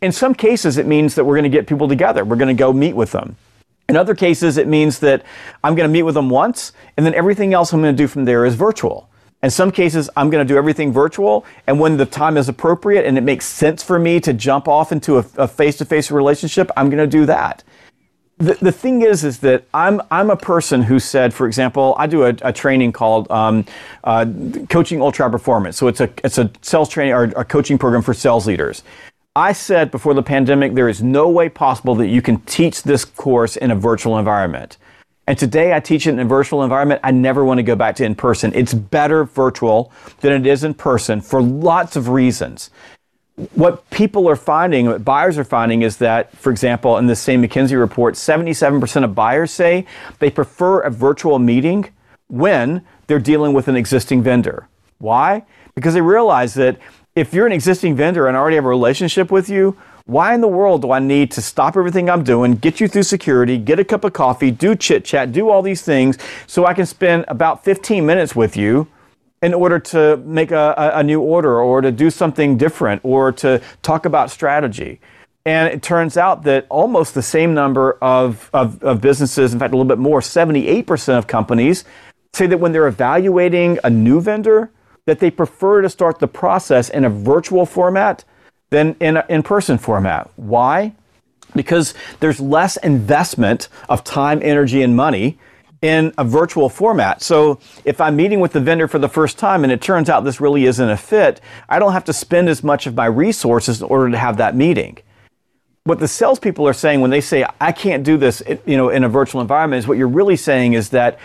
In 0.00 0.12
some 0.12 0.32
cases, 0.32 0.78
it 0.78 0.86
means 0.86 1.16
that 1.16 1.24
we're 1.24 1.34
going 1.34 1.50
to 1.50 1.56
get 1.58 1.66
people 1.66 1.88
together. 1.88 2.24
We're 2.24 2.36
going 2.36 2.56
to 2.56 2.58
go 2.58 2.72
meet 2.72 2.94
with 2.94 3.10
them. 3.10 3.34
In 3.88 3.96
other 3.96 4.14
cases, 4.14 4.58
it 4.58 4.68
means 4.68 5.00
that 5.00 5.24
I'm 5.64 5.74
going 5.74 5.88
to 5.88 5.92
meet 5.92 6.04
with 6.04 6.14
them 6.14 6.30
once, 6.30 6.72
and 6.96 7.04
then 7.04 7.12
everything 7.12 7.52
else 7.52 7.72
I'm 7.72 7.82
going 7.82 7.92
to 7.92 8.00
do 8.00 8.06
from 8.06 8.26
there 8.26 8.44
is 8.44 8.54
virtual. 8.54 9.10
In 9.42 9.50
some 9.50 9.72
cases, 9.72 10.08
I'm 10.16 10.30
going 10.30 10.46
to 10.46 10.54
do 10.54 10.56
everything 10.56 10.92
virtual, 10.92 11.44
and 11.66 11.80
when 11.80 11.96
the 11.96 12.06
time 12.06 12.36
is 12.36 12.48
appropriate 12.48 13.06
and 13.06 13.18
it 13.18 13.22
makes 13.22 13.44
sense 13.44 13.82
for 13.82 13.98
me 13.98 14.20
to 14.20 14.32
jump 14.32 14.68
off 14.68 14.92
into 14.92 15.16
a 15.16 15.48
face 15.48 15.78
to 15.78 15.84
face 15.84 16.12
relationship, 16.12 16.70
I'm 16.76 16.90
going 16.90 16.98
to 16.98 17.08
do 17.08 17.26
that. 17.26 17.64
The, 18.40 18.54
the 18.54 18.72
thing 18.72 19.02
is, 19.02 19.22
is 19.22 19.40
that 19.40 19.64
I'm, 19.74 20.00
I'm 20.10 20.30
a 20.30 20.36
person 20.36 20.82
who 20.82 20.98
said, 20.98 21.34
for 21.34 21.46
example, 21.46 21.94
I 21.98 22.06
do 22.06 22.24
a, 22.24 22.34
a 22.40 22.52
training 22.54 22.92
called 22.92 23.30
um, 23.30 23.66
uh, 24.02 24.24
Coaching 24.70 25.02
Ultra 25.02 25.30
Performance. 25.30 25.76
So 25.76 25.88
it's 25.88 26.00
a, 26.00 26.10
it's 26.24 26.38
a 26.38 26.50
sales 26.62 26.88
training 26.88 27.12
or 27.12 27.24
a 27.36 27.44
coaching 27.44 27.76
program 27.76 28.00
for 28.00 28.14
sales 28.14 28.46
leaders. 28.46 28.82
I 29.36 29.52
said 29.52 29.90
before 29.90 30.14
the 30.14 30.22
pandemic, 30.22 30.74
there 30.74 30.88
is 30.88 31.02
no 31.02 31.28
way 31.28 31.50
possible 31.50 31.94
that 31.96 32.08
you 32.08 32.22
can 32.22 32.40
teach 32.40 32.82
this 32.82 33.04
course 33.04 33.56
in 33.56 33.70
a 33.70 33.76
virtual 33.76 34.18
environment. 34.18 34.78
And 35.26 35.38
today 35.38 35.74
I 35.74 35.80
teach 35.80 36.06
it 36.06 36.10
in 36.10 36.18
a 36.18 36.24
virtual 36.24 36.62
environment. 36.62 37.02
I 37.04 37.10
never 37.10 37.44
want 37.44 37.58
to 37.58 37.62
go 37.62 37.76
back 37.76 37.94
to 37.96 38.04
in 38.04 38.14
person. 38.14 38.52
It's 38.54 38.72
better 38.72 39.24
virtual 39.24 39.92
than 40.20 40.32
it 40.32 40.46
is 40.46 40.64
in 40.64 40.72
person 40.72 41.20
for 41.20 41.42
lots 41.42 41.94
of 41.94 42.08
reasons. 42.08 42.70
What 43.54 43.88
people 43.90 44.28
are 44.28 44.36
finding, 44.36 44.86
what 44.86 45.04
buyers 45.04 45.38
are 45.38 45.44
finding, 45.44 45.82
is 45.82 45.96
that, 45.98 46.36
for 46.36 46.50
example, 46.50 46.98
in 46.98 47.06
the 47.06 47.16
same 47.16 47.42
McKinsey 47.42 47.78
report, 47.78 48.14
77% 48.14 49.04
of 49.04 49.14
buyers 49.14 49.50
say 49.50 49.86
they 50.18 50.30
prefer 50.30 50.80
a 50.80 50.90
virtual 50.90 51.38
meeting 51.38 51.88
when 52.28 52.84
they're 53.06 53.18
dealing 53.18 53.52
with 53.52 53.68
an 53.68 53.76
existing 53.76 54.22
vendor. 54.22 54.68
Why? 54.98 55.44
Because 55.74 55.94
they 55.94 56.00
realize 56.00 56.54
that 56.54 56.78
if 57.14 57.32
you're 57.32 57.46
an 57.46 57.52
existing 57.52 57.96
vendor 57.96 58.26
and 58.26 58.36
already 58.36 58.56
have 58.56 58.64
a 58.64 58.68
relationship 58.68 59.30
with 59.30 59.48
you, 59.48 59.76
why 60.06 60.34
in 60.34 60.40
the 60.40 60.48
world 60.48 60.82
do 60.82 60.92
I 60.92 60.98
need 60.98 61.30
to 61.32 61.42
stop 61.42 61.76
everything 61.76 62.10
I'm 62.10 62.24
doing, 62.24 62.54
get 62.54 62.80
you 62.80 62.88
through 62.88 63.04
security, 63.04 63.58
get 63.58 63.78
a 63.78 63.84
cup 63.84 64.04
of 64.04 64.12
coffee, 64.12 64.50
do 64.50 64.74
chit 64.74 65.04
chat, 65.04 65.32
do 65.32 65.48
all 65.48 65.62
these 65.62 65.82
things 65.82 66.18
so 66.46 66.66
I 66.66 66.74
can 66.74 66.86
spend 66.86 67.24
about 67.28 67.64
15 67.64 68.04
minutes 68.04 68.34
with 68.34 68.56
you 68.56 68.88
in 69.42 69.54
order 69.54 69.78
to 69.78 70.18
make 70.18 70.50
a, 70.50 70.92
a, 70.94 71.02
new 71.02 71.20
order 71.20 71.60
or 71.60 71.80
to 71.80 71.90
do 71.90 72.10
something 72.10 72.58
different 72.58 73.00
or 73.04 73.32
to 73.32 73.60
talk 73.82 74.04
about 74.04 74.30
strategy? 74.30 75.00
And 75.46 75.72
it 75.72 75.82
turns 75.82 76.18
out 76.18 76.42
that 76.42 76.66
almost 76.68 77.14
the 77.14 77.22
same 77.22 77.54
number 77.54 77.96
of, 78.02 78.50
of, 78.52 78.82
of 78.82 79.00
businesses, 79.00 79.54
in 79.54 79.58
fact, 79.58 79.72
a 79.72 79.76
little 79.76 79.88
bit 79.88 79.98
more, 79.98 80.20
78% 80.20 81.16
of 81.16 81.26
companies 81.26 81.84
say 82.34 82.46
that 82.46 82.58
when 82.58 82.72
they're 82.72 82.86
evaluating 82.86 83.78
a 83.82 83.90
new 83.90 84.20
vendor, 84.20 84.70
that 85.06 85.18
they 85.18 85.30
prefer 85.30 85.80
to 85.80 85.88
start 85.88 86.18
the 86.18 86.28
process 86.28 86.90
in 86.90 87.04
a 87.04 87.10
virtual 87.10 87.64
format 87.64 88.24
than 88.68 88.94
in 89.00 89.16
an 89.16 89.24
in-person 89.28 89.78
format. 89.78 90.30
Why? 90.36 90.92
Because 91.56 91.94
there's 92.20 92.38
less 92.38 92.76
investment 92.76 93.68
of 93.88 94.04
time, 94.04 94.40
energy, 94.42 94.82
and 94.82 94.94
money 94.94 95.38
in 95.82 96.12
a 96.18 96.24
virtual 96.24 96.68
format. 96.68 97.22
So 97.22 97.58
if 97.84 98.00
I'm 98.00 98.16
meeting 98.16 98.40
with 98.40 98.52
the 98.52 98.60
vendor 98.60 98.86
for 98.86 98.98
the 98.98 99.08
first 99.08 99.38
time 99.38 99.64
and 99.64 99.72
it 99.72 99.80
turns 99.80 100.10
out 100.10 100.24
this 100.24 100.40
really 100.40 100.64
isn't 100.66 100.88
a 100.88 100.96
fit, 100.96 101.40
I 101.68 101.78
don't 101.78 101.92
have 101.92 102.04
to 102.04 102.12
spend 102.12 102.48
as 102.48 102.62
much 102.62 102.86
of 102.86 102.94
my 102.94 103.06
resources 103.06 103.80
in 103.80 103.88
order 103.88 104.10
to 104.10 104.18
have 104.18 104.36
that 104.36 104.54
meeting. 104.54 104.98
What 105.84 105.98
the 105.98 106.08
salespeople 106.08 106.68
are 106.68 106.74
saying 106.74 107.00
when 107.00 107.10
they 107.10 107.22
say 107.22 107.46
I 107.60 107.72
can't 107.72 108.04
do 108.04 108.18
this, 108.18 108.42
you 108.66 108.76
know, 108.76 108.90
in 108.90 109.04
a 109.04 109.08
virtual 109.08 109.40
environment 109.40 109.78
is 109.78 109.88
what 109.88 109.96
you're 109.96 110.08
really 110.08 110.36
saying 110.36 110.74
is 110.74 110.90
that 110.90 111.18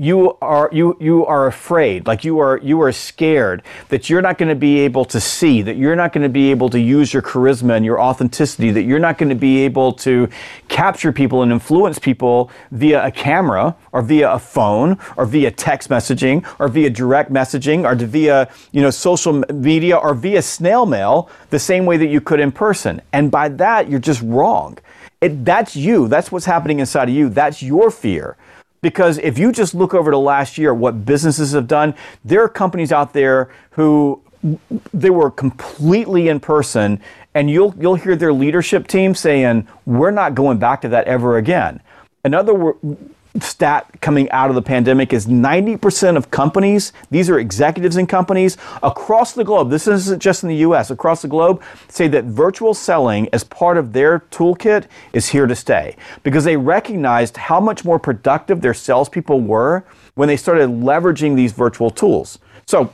you 0.00 0.38
are 0.40 0.70
you 0.72 0.96
you 1.00 1.26
are 1.26 1.48
afraid 1.48 2.06
like 2.06 2.24
you 2.24 2.38
are 2.38 2.58
you 2.58 2.80
are 2.80 2.92
scared 2.92 3.64
that 3.88 4.08
you're 4.08 4.22
not 4.22 4.38
going 4.38 4.48
to 4.48 4.54
be 4.54 4.78
able 4.78 5.04
to 5.04 5.18
see 5.18 5.60
that 5.60 5.76
you're 5.76 5.96
not 5.96 6.12
going 6.12 6.22
to 6.22 6.28
be 6.28 6.52
able 6.52 6.70
to 6.70 6.78
use 6.78 7.12
your 7.12 7.20
charisma 7.20 7.76
and 7.76 7.84
your 7.84 8.00
authenticity 8.00 8.70
that 8.70 8.82
you're 8.82 9.00
not 9.00 9.18
going 9.18 9.28
to 9.28 9.34
be 9.34 9.58
able 9.58 9.92
to 9.92 10.28
capture 10.68 11.12
people 11.12 11.42
and 11.42 11.50
influence 11.50 11.98
people 11.98 12.48
via 12.70 13.04
a 13.04 13.10
camera 13.10 13.74
or 13.90 14.00
via 14.00 14.30
a 14.30 14.38
phone 14.38 14.96
or 15.16 15.26
via 15.26 15.50
text 15.50 15.88
messaging 15.88 16.46
or 16.60 16.68
via 16.68 16.88
direct 16.88 17.32
messaging 17.32 17.84
or 17.84 17.96
via 17.96 18.48
you 18.70 18.80
know 18.80 18.90
social 18.90 19.42
media 19.52 19.96
or 19.96 20.14
via 20.14 20.40
snail 20.40 20.86
mail 20.86 21.28
the 21.50 21.58
same 21.58 21.84
way 21.84 21.96
that 21.96 22.06
you 22.06 22.20
could 22.20 22.38
in 22.38 22.52
person. 22.52 23.02
And 23.12 23.32
by 23.32 23.48
that 23.48 23.88
you're 23.88 23.98
just 23.98 24.22
wrong. 24.22 24.78
It, 25.20 25.44
that's 25.44 25.74
you. 25.74 26.06
That's 26.06 26.30
what's 26.30 26.46
happening 26.46 26.78
inside 26.78 27.08
of 27.08 27.14
you. 27.16 27.28
That's 27.28 27.60
your 27.60 27.90
fear 27.90 28.36
because 28.80 29.18
if 29.18 29.38
you 29.38 29.52
just 29.52 29.74
look 29.74 29.94
over 29.94 30.10
the 30.10 30.18
last 30.18 30.58
year, 30.58 30.72
what 30.72 31.04
businesses 31.04 31.52
have 31.52 31.66
done, 31.66 31.94
there 32.24 32.42
are 32.42 32.48
companies 32.48 32.92
out 32.92 33.12
there 33.12 33.50
who 33.70 34.22
they 34.94 35.10
were 35.10 35.30
completely 35.30 36.28
in 36.28 36.40
person, 36.40 37.00
and 37.34 37.50
you'll 37.50 37.74
you'll 37.78 37.96
hear 37.96 38.16
their 38.16 38.32
leadership 38.32 38.86
team 38.86 39.14
saying, 39.14 39.66
"We're 39.84 40.12
not 40.12 40.34
going 40.34 40.58
back 40.58 40.80
to 40.82 40.88
that 40.90 41.06
ever 41.06 41.36
again." 41.36 41.80
In 42.24 42.34
other 42.34 42.54
words, 42.54 42.78
stat 43.42 43.88
coming 44.00 44.30
out 44.30 44.50
of 44.50 44.54
the 44.54 44.62
pandemic 44.62 45.12
is 45.12 45.26
90% 45.26 46.16
of 46.16 46.30
companies, 46.30 46.92
these 47.10 47.28
are 47.30 47.38
executives 47.38 47.96
in 47.96 48.06
companies 48.06 48.56
across 48.82 49.32
the 49.32 49.44
globe, 49.44 49.70
this 49.70 49.86
isn't 49.86 50.20
just 50.20 50.42
in 50.42 50.48
the 50.48 50.56
US, 50.56 50.90
across 50.90 51.22
the 51.22 51.28
globe, 51.28 51.62
say 51.88 52.08
that 52.08 52.24
virtual 52.24 52.74
selling 52.74 53.28
as 53.32 53.44
part 53.44 53.76
of 53.76 53.92
their 53.92 54.20
toolkit 54.30 54.86
is 55.12 55.28
here 55.28 55.46
to 55.46 55.56
stay 55.56 55.96
because 56.22 56.44
they 56.44 56.56
recognized 56.56 57.36
how 57.36 57.60
much 57.60 57.84
more 57.84 57.98
productive 57.98 58.60
their 58.60 58.74
salespeople 58.74 59.40
were 59.40 59.84
when 60.14 60.28
they 60.28 60.36
started 60.36 60.68
leveraging 60.68 61.36
these 61.36 61.52
virtual 61.52 61.90
tools. 61.90 62.38
So, 62.66 62.92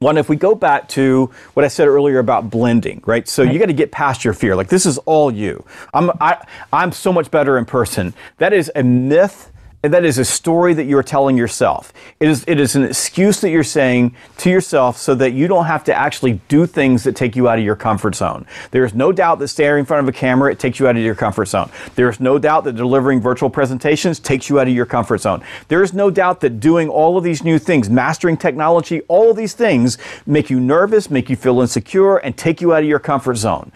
one, 0.00 0.18
if 0.18 0.28
we 0.28 0.36
go 0.36 0.54
back 0.54 0.88
to 0.90 1.30
what 1.54 1.64
I 1.64 1.68
said 1.68 1.88
earlier 1.88 2.18
about 2.18 2.50
blending, 2.50 3.02
right? 3.06 3.26
So 3.26 3.42
you 3.42 3.58
got 3.58 3.66
to 3.66 3.72
get 3.72 3.90
past 3.90 4.24
your 4.24 4.34
fear. 4.34 4.54
Like 4.54 4.68
this 4.68 4.84
is 4.84 4.98
all 4.98 5.30
you. 5.30 5.64
I'm 5.94 6.10
I, 6.20 6.44
I'm 6.72 6.92
so 6.92 7.12
much 7.12 7.30
better 7.30 7.56
in 7.56 7.64
person. 7.64 8.12
That 8.36 8.52
is 8.52 8.70
a 8.74 8.82
myth 8.82 9.50
that 9.92 10.04
is 10.04 10.18
a 10.18 10.24
story 10.24 10.72
that 10.74 10.84
you're 10.84 11.02
telling 11.02 11.36
yourself. 11.36 11.92
It 12.20 12.28
is, 12.28 12.44
it 12.46 12.58
is 12.58 12.76
an 12.76 12.84
excuse 12.84 13.40
that 13.40 13.50
you're 13.50 13.62
saying 13.62 14.14
to 14.38 14.50
yourself 14.50 14.96
so 14.96 15.14
that 15.16 15.32
you 15.32 15.46
don't 15.46 15.66
have 15.66 15.84
to 15.84 15.94
actually 15.94 16.40
do 16.48 16.66
things 16.66 17.04
that 17.04 17.16
take 17.16 17.36
you 17.36 17.48
out 17.48 17.58
of 17.58 17.64
your 17.64 17.76
comfort 17.76 18.14
zone. 18.14 18.46
There 18.70 18.84
is 18.84 18.94
no 18.94 19.12
doubt 19.12 19.38
that 19.40 19.48
standing 19.48 19.80
in 19.80 19.84
front 19.84 20.02
of 20.02 20.08
a 20.08 20.16
camera, 20.16 20.50
it 20.50 20.58
takes 20.58 20.78
you 20.78 20.88
out 20.88 20.96
of 20.96 21.02
your 21.02 21.14
comfort 21.14 21.46
zone. 21.46 21.70
There 21.96 22.08
is 22.08 22.20
no 22.20 22.38
doubt 22.38 22.64
that 22.64 22.76
delivering 22.76 23.20
virtual 23.20 23.50
presentations 23.50 24.18
takes 24.18 24.48
you 24.48 24.60
out 24.60 24.68
of 24.68 24.74
your 24.74 24.86
comfort 24.86 25.20
zone. 25.20 25.42
There 25.68 25.82
is 25.82 25.92
no 25.92 26.10
doubt 26.10 26.40
that 26.40 26.60
doing 26.60 26.88
all 26.88 27.18
of 27.18 27.24
these 27.24 27.44
new 27.44 27.58
things, 27.58 27.90
mastering 27.90 28.36
technology, 28.36 29.02
all 29.02 29.30
of 29.30 29.36
these 29.36 29.54
things 29.54 29.98
make 30.26 30.50
you 30.50 30.60
nervous, 30.60 31.10
make 31.10 31.28
you 31.28 31.36
feel 31.36 31.60
insecure, 31.60 32.16
and 32.16 32.36
take 32.36 32.60
you 32.60 32.72
out 32.72 32.82
of 32.82 32.88
your 32.88 32.98
comfort 32.98 33.36
zone. 33.36 33.72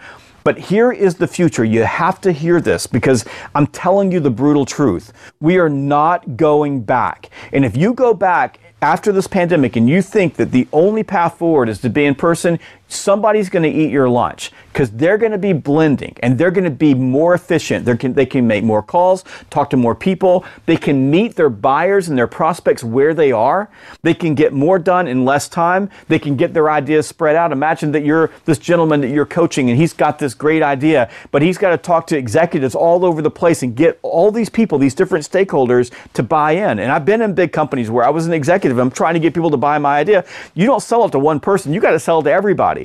But 0.49 0.57
here 0.57 0.91
is 0.91 1.13
the 1.13 1.27
future. 1.27 1.63
You 1.63 1.83
have 1.83 2.19
to 2.21 2.31
hear 2.31 2.59
this 2.59 2.87
because 2.87 3.23
I'm 3.53 3.67
telling 3.67 4.11
you 4.11 4.19
the 4.19 4.31
brutal 4.31 4.65
truth. 4.65 5.13
We 5.39 5.59
are 5.59 5.69
not 5.69 6.37
going 6.37 6.81
back. 6.81 7.29
And 7.53 7.63
if 7.63 7.77
you 7.77 7.93
go 7.93 8.15
back 8.15 8.57
after 8.81 9.11
this 9.11 9.27
pandemic 9.27 9.75
and 9.75 9.87
you 9.87 10.01
think 10.01 10.37
that 10.37 10.51
the 10.51 10.67
only 10.73 11.03
path 11.03 11.37
forward 11.37 11.69
is 11.69 11.79
to 11.81 11.89
be 11.91 12.03
in 12.03 12.15
person, 12.15 12.57
somebody's 12.89 13.49
going 13.49 13.63
to 13.63 13.69
eat 13.69 13.91
your 13.91 14.09
lunch 14.09 14.51
because 14.73 14.91
they're 14.91 15.17
going 15.17 15.31
to 15.31 15.37
be 15.37 15.53
blending 15.53 16.15
and 16.21 16.37
they're 16.37 16.51
going 16.51 16.63
to 16.63 16.69
be 16.69 16.93
more 16.93 17.33
efficient. 17.33 17.85
They 17.85 17.95
can, 17.95 18.13
they 18.13 18.25
can 18.25 18.47
make 18.47 18.63
more 18.63 18.81
calls, 18.81 19.23
talk 19.49 19.69
to 19.69 19.77
more 19.77 19.95
people. 19.95 20.43
They 20.65 20.77
can 20.77 21.09
meet 21.09 21.35
their 21.35 21.49
buyers 21.49 22.09
and 22.09 22.17
their 22.17 22.27
prospects 22.27 22.83
where 22.83 23.13
they 23.13 23.31
are. 23.31 23.69
They 24.01 24.13
can 24.13 24.35
get 24.35 24.53
more 24.53 24.79
done 24.79 25.07
in 25.07 25.25
less 25.25 25.47
time. 25.47 25.89
They 26.07 26.19
can 26.19 26.35
get 26.35 26.53
their 26.53 26.69
ideas 26.69 27.07
spread 27.07 27.35
out. 27.35 27.51
Imagine 27.51 27.91
that 27.91 28.03
you're 28.03 28.31
this 28.45 28.57
gentleman 28.57 29.01
that 29.01 29.09
you're 29.09 29.25
coaching 29.25 29.69
and 29.69 29.77
he's 29.77 29.93
got 29.93 30.17
this 30.17 30.33
great 30.33 30.63
idea, 30.63 31.09
but 31.31 31.41
he's 31.41 31.57
got 31.57 31.71
to 31.71 31.77
talk 31.77 32.07
to 32.07 32.17
executives 32.17 32.73
all 32.73 33.05
over 33.05 33.21
the 33.21 33.31
place 33.31 33.63
and 33.63 33.75
get 33.75 33.99
all 34.01 34.31
these 34.31 34.49
people, 34.49 34.77
these 34.77 34.95
different 34.95 35.29
stakeholders 35.29 35.91
to 36.13 36.23
buy 36.23 36.53
in. 36.53 36.79
And 36.79 36.91
I've 36.91 37.05
been 37.05 37.21
in 37.21 37.33
big 37.33 37.51
companies 37.51 37.89
where 37.89 38.05
I 38.05 38.09
was 38.09 38.25
an 38.25 38.33
executive. 38.33 38.77
I'm 38.77 38.91
trying 38.91 39.15
to 39.15 39.19
get 39.19 39.33
people 39.33 39.51
to 39.51 39.57
buy 39.57 39.77
my 39.77 39.97
idea. 39.97 40.23
You 40.53 40.65
don't 40.65 40.81
sell 40.81 41.03
it 41.05 41.11
to 41.11 41.19
one 41.19 41.39
person. 41.39 41.73
You 41.73 41.81
got 41.81 41.91
to 41.91 41.99
sell 41.99 42.21
it 42.21 42.23
to 42.23 42.31
everybody. 42.31 42.78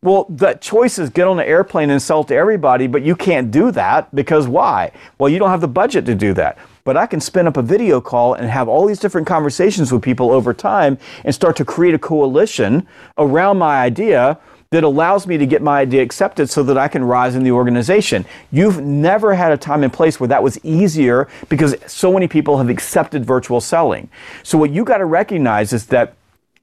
Well, 0.00 0.26
the 0.28 0.54
choice 0.54 0.96
is 1.00 1.10
get 1.10 1.26
on 1.26 1.40
an 1.40 1.46
airplane 1.46 1.90
and 1.90 2.00
sell 2.00 2.22
to 2.24 2.34
everybody, 2.34 2.86
but 2.86 3.02
you 3.02 3.16
can't 3.16 3.50
do 3.50 3.72
that 3.72 4.14
because 4.14 4.46
why? 4.46 4.92
Well, 5.18 5.28
you 5.28 5.40
don't 5.40 5.50
have 5.50 5.60
the 5.60 5.66
budget 5.66 6.06
to 6.06 6.14
do 6.14 6.32
that. 6.34 6.56
But 6.84 6.96
I 6.96 7.06
can 7.06 7.20
spin 7.20 7.48
up 7.48 7.56
a 7.56 7.62
video 7.62 8.00
call 8.00 8.34
and 8.34 8.48
have 8.48 8.68
all 8.68 8.86
these 8.86 9.00
different 9.00 9.26
conversations 9.26 9.90
with 9.90 10.00
people 10.00 10.30
over 10.30 10.54
time 10.54 10.98
and 11.24 11.34
start 11.34 11.56
to 11.56 11.64
create 11.64 11.94
a 11.94 11.98
coalition 11.98 12.86
around 13.18 13.58
my 13.58 13.80
idea 13.80 14.38
that 14.70 14.84
allows 14.84 15.26
me 15.26 15.38
to 15.38 15.46
get 15.46 15.62
my 15.62 15.80
idea 15.80 16.02
accepted 16.02 16.48
so 16.48 16.62
that 16.62 16.76
I 16.76 16.88
can 16.88 17.02
rise 17.02 17.34
in 17.34 17.42
the 17.42 17.50
organization. 17.50 18.26
You've 18.52 18.80
never 18.80 19.34
had 19.34 19.50
a 19.50 19.56
time 19.56 19.82
and 19.82 19.92
place 19.92 20.20
where 20.20 20.28
that 20.28 20.42
was 20.42 20.62
easier 20.62 21.26
because 21.48 21.74
so 21.86 22.12
many 22.12 22.28
people 22.28 22.58
have 22.58 22.68
accepted 22.68 23.24
virtual 23.24 23.60
selling. 23.60 24.10
So 24.42 24.58
what 24.58 24.70
you 24.70 24.84
got 24.84 24.98
to 24.98 25.06
recognize 25.06 25.72
is 25.72 25.86
that 25.86 26.14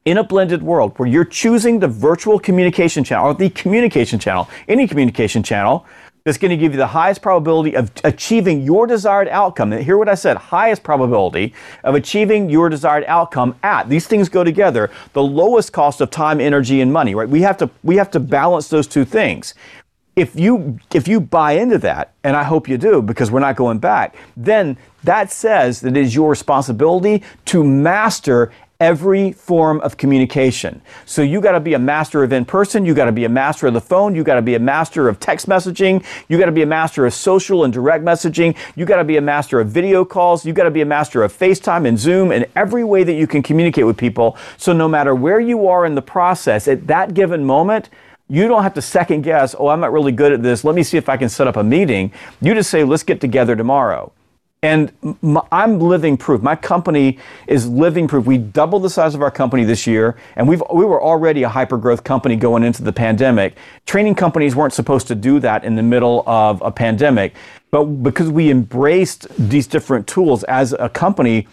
in 0.06 0.20
a 0.20 0.24
blended 0.24 0.62
world 0.62 0.97
where 0.97 1.10
you're 1.10 1.26
choosing 1.26 1.80
the 1.80 1.88
virtual 1.88 2.39
communication 2.39 3.03
channel 3.03 3.28
or 3.28 3.34
the 3.34 3.49
communication 3.49 4.20
channel, 4.20 4.47
any 4.68 4.88
communication 4.88 5.41
channel 5.41 5.86
that's 6.24 6.38
going 6.39 6.49
to 6.49 6.58
give 6.58 6.72
you 6.72 6.78
the 6.78 6.88
highest 6.88 7.22
probability 7.22 7.76
of 7.76 7.91
achieving 8.03 8.62
your 8.62 8.88
desired 8.88 9.28
outcome. 9.28 9.72
And 9.72 9.84
hear 9.84 9.97
what 9.97 10.10
I 10.10 10.16
said, 10.16 10.38
highest 10.38 10.82
probability 10.84 11.53
of 11.84 11.93
achieving 11.93 12.49
your 12.49 12.70
desired 12.70 13.03
outcome 13.08 13.56
at. 13.62 13.89
These 13.89 14.08
things 14.08 14.28
go 14.28 14.43
together. 14.43 14.89
The 15.14 15.22
lowest 15.22 15.72
cost 15.72 16.01
of 16.01 16.10
time, 16.10 16.39
energy 16.39 16.82
and 16.82 16.91
money, 16.91 17.14
right? 17.14 17.30
We 17.30 17.41
have 17.41 17.58
to 17.58 17.70
we 17.84 17.97
have 17.97 18.10
to 18.12 18.20
balance 18.20 18.70
those 18.70 18.88
two 18.88 19.06
things. 19.06 19.53
If 20.16 20.36
you 20.36 20.80
if 20.93 21.08
you 21.08 21.20
buy 21.20 21.53
into 21.53 21.78
that, 21.80 22.14
and 22.24 22.36
I 22.36 22.43
hope 22.43 22.68
you 22.68 22.78
do 22.78 23.03
because 23.03 23.30
we're 23.30 23.39
not 23.39 23.56
going 23.56 23.78
back, 23.78 24.16
then 24.36 24.78
that 25.03 25.32
says 25.32 25.82
that 25.82 25.95
it 25.95 26.01
is 26.01 26.16
your 26.16 26.30
responsibility 26.30 27.22
to 27.45 27.64
master 27.64 28.51
every 28.80 29.32
form 29.32 29.80
of 29.82 29.98
communication. 29.98 30.82
So 31.06 31.22
you 31.22 31.40
got 31.40 31.54
to 31.54 31.60
be 31.60 31.74
a 31.74 31.80
master 31.80 32.24
of 32.24 32.34
in 32.34 32.46
person, 32.46 32.86
you 32.86 32.94
got 32.94 33.06
to 33.06 33.12
be 33.12 33.26
a 33.26 33.30
master 33.30 33.68
of 33.68 33.74
the 33.74 33.82
phone, 33.82 34.16
you 34.16 34.24
got 34.24 34.36
to 34.36 34.42
be 34.42 34.56
a 34.56 34.60
master 34.60 35.08
of 35.08 35.20
text 35.20 35.48
messaging, 35.48 36.04
you 36.28 36.38
got 36.38 36.48
to 36.48 36.52
be 36.52 36.62
a 36.62 36.68
master 36.68 37.06
of 37.06 37.14
social 37.14 37.64
and 37.64 37.74
direct 37.74 38.04
messaging, 38.04 38.56
you 38.76 38.86
got 38.86 38.98
to 38.98 39.04
be 39.04 39.18
a 39.18 39.22
master 39.22 39.60
of 39.60 39.70
video 39.70 40.04
calls, 40.04 40.46
you 40.46 40.54
got 40.54 40.64
to 40.64 40.72
be 40.72 40.82
a 40.82 40.86
master 40.86 41.24
of 41.24 41.32
FaceTime 41.32 41.88
and 41.88 41.98
Zoom 41.98 42.32
and 42.32 42.46
every 42.56 42.84
way 42.84 43.04
that 43.04 43.14
you 43.14 43.28
can 43.28 43.42
communicate 43.42 43.86
with 43.86 43.98
people. 43.98 44.38
So 44.58 44.74
no 44.74 44.88
matter 44.88 45.16
where 45.16 45.40
you 45.40 45.68
are 45.68 45.86
in 45.86 45.96
the 45.96 46.02
process 46.02 46.68
at 46.68 46.88
that 46.88 47.14
given 47.14 47.46
moment, 47.46 47.90
you 48.28 48.48
don't 48.48 48.64
have 48.64 48.74
to 48.74 48.82
second 48.82 49.22
guess, 49.22 49.56
oh, 49.58 49.68
I'm 49.68 49.80
not 49.80 49.94
really 49.94 50.12
good 50.12 50.32
at 50.32 50.42
this. 50.42 50.64
Let 50.64 50.76
me 50.76 50.84
see 50.84 50.98
if 50.98 51.10
I 51.10 51.18
can 51.18 51.30
set 51.30 51.48
up 51.48 51.58
a 51.58 51.64
meeting. 51.64 52.12
You 52.42 52.56
just 52.56 52.72
say, 52.72 52.84
let's 52.84 53.04
get 53.04 53.22
together 53.22 53.56
tomorrow. 53.56 54.12
And 54.66 54.91
I'm 55.51 55.80
living 55.80 56.18
proof. 56.18 56.41
My 56.41 56.55
company 56.55 57.20
is 57.45 57.68
living 57.68 58.07
proof. 58.07 58.26
We 58.26 58.39
doubled 58.39 58.82
the 58.82 58.89
size 58.89 59.13
of 59.13 59.22
our 59.22 59.30
company 59.30 59.63
this 59.63 59.86
year, 59.86 60.18
and 60.36 60.47
we've, 60.47 60.63
we 60.74 60.86
were 60.86 60.99
already 60.99 61.43
a 61.43 61.49
hyper 61.49 61.78
growth 61.78 62.03
company 62.03 62.36
going 62.36 62.63
into 62.63 62.82
the 62.82 62.91
pandemic. 62.91 63.57
Training 63.86 64.16
companies 64.16 64.55
weren't 64.55 64.74
supposed 64.74 65.05
to 65.09 65.13
do 65.13 65.39
that 65.39 65.63
in 65.63 65.76
the 65.76 65.84
middle 65.84 66.24
of 66.26 66.63
a 66.63 66.72
pandemic. 66.72 67.36
But 67.70 67.84
because 68.01 68.32
we 68.32 68.49
embraced 68.49 69.28
these 69.38 69.68
different 69.68 70.07
tools 70.07 70.43
as 70.45 70.74
a 70.74 70.89
company, 70.89 71.47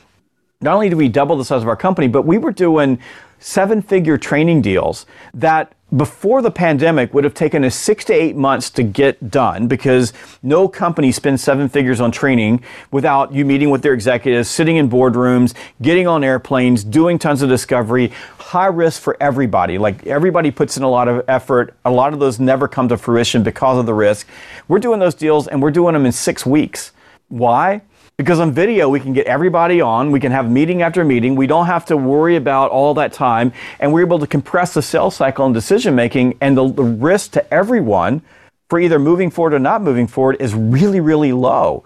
not 0.62 0.74
only 0.74 0.88
did 0.88 0.96
we 0.96 1.08
double 1.08 1.36
the 1.36 1.44
size 1.44 1.62
of 1.62 1.68
our 1.68 1.76
company, 1.76 2.08
but 2.08 2.22
we 2.22 2.38
were 2.38 2.52
doing 2.52 2.98
seven 3.38 3.82
figure 3.82 4.16
training 4.16 4.62
deals 4.62 5.04
that 5.34 5.74
before 5.96 6.40
the 6.40 6.50
pandemic 6.50 7.12
would 7.12 7.24
have 7.24 7.34
taken 7.34 7.64
us 7.64 7.74
six 7.74 8.04
to 8.04 8.14
eight 8.14 8.34
months 8.34 8.70
to 8.70 8.82
get 8.82 9.30
done 9.30 9.66
because 9.66 10.14
no 10.42 10.66
company 10.66 11.12
spends 11.12 11.42
seven 11.42 11.68
figures 11.68 12.00
on 12.00 12.10
training 12.10 12.62
without 12.90 13.32
you 13.32 13.44
meeting 13.44 13.68
with 13.68 13.82
their 13.82 13.92
executives, 13.92 14.48
sitting 14.48 14.76
in 14.76 14.88
boardrooms, 14.88 15.52
getting 15.82 16.06
on 16.06 16.24
airplanes, 16.24 16.82
doing 16.82 17.18
tons 17.18 17.42
of 17.42 17.50
discovery. 17.50 18.10
High 18.38 18.66
risk 18.66 19.02
for 19.02 19.18
everybody. 19.20 19.76
Like 19.76 20.06
everybody 20.06 20.50
puts 20.50 20.78
in 20.78 20.82
a 20.82 20.88
lot 20.88 21.08
of 21.08 21.24
effort. 21.28 21.74
A 21.84 21.90
lot 21.90 22.14
of 22.14 22.20
those 22.20 22.40
never 22.40 22.68
come 22.68 22.88
to 22.88 22.96
fruition 22.96 23.42
because 23.42 23.76
of 23.76 23.84
the 23.84 23.94
risk. 23.94 24.26
We're 24.68 24.78
doing 24.78 24.98
those 24.98 25.14
deals 25.14 25.46
and 25.46 25.60
we're 25.60 25.70
doing 25.72 25.92
them 25.92 26.06
in 26.06 26.12
six 26.12 26.46
weeks. 26.46 26.92
Why? 27.28 27.82
Because 28.16 28.40
on 28.40 28.52
video, 28.52 28.88
we 28.88 29.00
can 29.00 29.12
get 29.12 29.26
everybody 29.26 29.80
on, 29.80 30.10
we 30.10 30.20
can 30.20 30.32
have 30.32 30.50
meeting 30.50 30.82
after 30.82 31.04
meeting, 31.04 31.34
we 31.34 31.46
don't 31.46 31.66
have 31.66 31.86
to 31.86 31.96
worry 31.96 32.36
about 32.36 32.70
all 32.70 32.94
that 32.94 33.12
time, 33.12 33.52
and 33.80 33.92
we're 33.92 34.02
able 34.02 34.18
to 34.18 34.26
compress 34.26 34.74
the 34.74 34.82
sales 34.82 35.16
cycle 35.16 35.46
and 35.46 35.54
decision 35.54 35.94
making, 35.94 36.36
and 36.40 36.56
the, 36.56 36.70
the 36.70 36.82
risk 36.82 37.32
to 37.32 37.54
everyone 37.54 38.20
for 38.68 38.78
either 38.78 38.98
moving 38.98 39.30
forward 39.30 39.54
or 39.54 39.58
not 39.58 39.82
moving 39.82 40.06
forward 40.06 40.36
is 40.40 40.54
really, 40.54 41.00
really 41.00 41.32
low. 41.32 41.84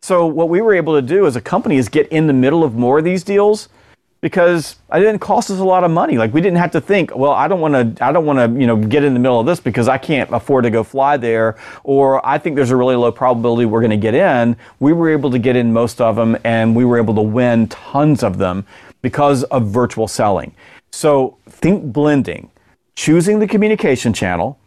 So, 0.00 0.26
what 0.26 0.48
we 0.48 0.60
were 0.60 0.74
able 0.74 0.94
to 0.94 1.02
do 1.02 1.26
as 1.26 1.34
a 1.34 1.40
company 1.40 1.76
is 1.76 1.88
get 1.88 2.06
in 2.08 2.28
the 2.28 2.32
middle 2.32 2.62
of 2.62 2.74
more 2.74 2.98
of 2.98 3.04
these 3.04 3.24
deals 3.24 3.68
because 4.24 4.76
it 4.90 5.00
didn't 5.00 5.18
cost 5.18 5.50
us 5.50 5.58
a 5.58 5.64
lot 5.64 5.84
of 5.84 5.90
money. 5.90 6.16
Like 6.16 6.32
we 6.32 6.40
didn't 6.40 6.56
have 6.56 6.70
to 6.70 6.80
think, 6.80 7.14
well, 7.14 7.32
I 7.32 7.46
don't 7.46 7.60
want 7.60 7.74
to, 7.74 8.02
I 8.02 8.10
don't 8.10 8.24
want 8.24 8.38
to, 8.38 8.58
you 8.58 8.66
know, 8.66 8.74
get 8.74 9.04
in 9.04 9.12
the 9.12 9.20
middle 9.20 9.38
of 9.38 9.44
this 9.44 9.60
because 9.60 9.86
I 9.86 9.98
can't 9.98 10.32
afford 10.32 10.64
to 10.64 10.70
go 10.70 10.82
fly 10.82 11.18
there, 11.18 11.58
or 11.82 12.26
I 12.26 12.38
think 12.38 12.56
there's 12.56 12.70
a 12.70 12.76
really 12.76 12.96
low 12.96 13.12
probability 13.12 13.66
we're 13.66 13.82
going 13.82 13.90
to 13.90 13.98
get 13.98 14.14
in. 14.14 14.56
We 14.80 14.94
were 14.94 15.10
able 15.10 15.30
to 15.30 15.38
get 15.38 15.56
in 15.56 15.74
most 15.74 16.00
of 16.00 16.16
them, 16.16 16.38
and 16.42 16.74
we 16.74 16.86
were 16.86 16.96
able 16.96 17.14
to 17.16 17.20
win 17.20 17.68
tons 17.68 18.22
of 18.22 18.38
them 18.38 18.64
because 19.02 19.44
of 19.44 19.66
virtual 19.66 20.08
selling. 20.08 20.54
So 20.90 21.36
think 21.46 21.92
blending, 21.92 22.50
choosing 22.96 23.40
the 23.40 23.46
communication 23.46 24.14
channel 24.14 24.58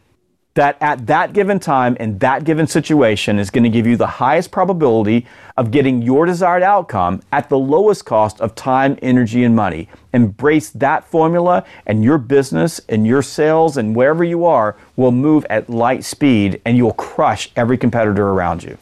that 0.58 0.76
at 0.82 1.06
that 1.06 1.34
given 1.34 1.60
time 1.60 1.96
in 1.98 2.18
that 2.18 2.44
given 2.44 2.66
situation 2.66 3.38
is 3.38 3.52
going 3.52 3.64
to 3.64 3.70
give 3.70 3.86
you 3.86 3.96
the 3.96 4.08
highest 4.08 4.50
probability 4.50 5.26
of 5.56 5.70
getting 5.70 6.02
your 6.02 6.26
desired 6.26 6.64
outcome 6.64 7.22
at 7.32 7.48
the 7.48 7.58
lowest 7.58 8.06
cost 8.06 8.42
of 8.42 8.56
time, 8.56 8.98
energy, 9.04 9.44
and 9.44 9.56
money. 9.56 9.88
Embrace 10.14 10.72
that 10.72 11.06
formula, 11.06 11.64
and 11.86 12.04
your 12.04 12.18
business 12.18 12.82
and 12.90 13.06
your 13.06 13.22
sales 13.22 13.78
and 13.78 13.96
wherever 13.96 14.24
you 14.24 14.46
are 14.46 14.76
will 14.96 15.12
move 15.12 15.46
at 15.48 15.70
light 15.70 16.04
speed 16.04 16.60
and 16.66 16.76
you'll 16.76 16.94
crush 16.94 17.52
every 17.56 17.78
competitor 17.78 18.30
around 18.30 18.64
you. 18.64 18.78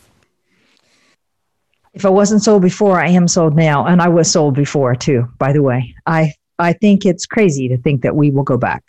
If 1.93 2.05
I 2.05 2.09
wasn't 2.09 2.41
sold 2.41 2.61
before, 2.61 3.01
I 3.01 3.09
am 3.09 3.27
sold 3.27 3.53
now. 3.53 3.85
And 3.85 4.01
I 4.01 4.07
was 4.07 4.31
sold 4.31 4.55
before 4.55 4.95
too, 4.95 5.27
by 5.37 5.51
the 5.51 5.61
way. 5.61 5.93
I, 6.05 6.31
I 6.57 6.71
think 6.71 7.05
it's 7.05 7.25
crazy 7.25 7.67
to 7.67 7.77
think 7.77 8.01
that 8.03 8.15
we 8.15 8.31
will 8.31 8.43
go 8.43 8.57
back. 8.57 8.83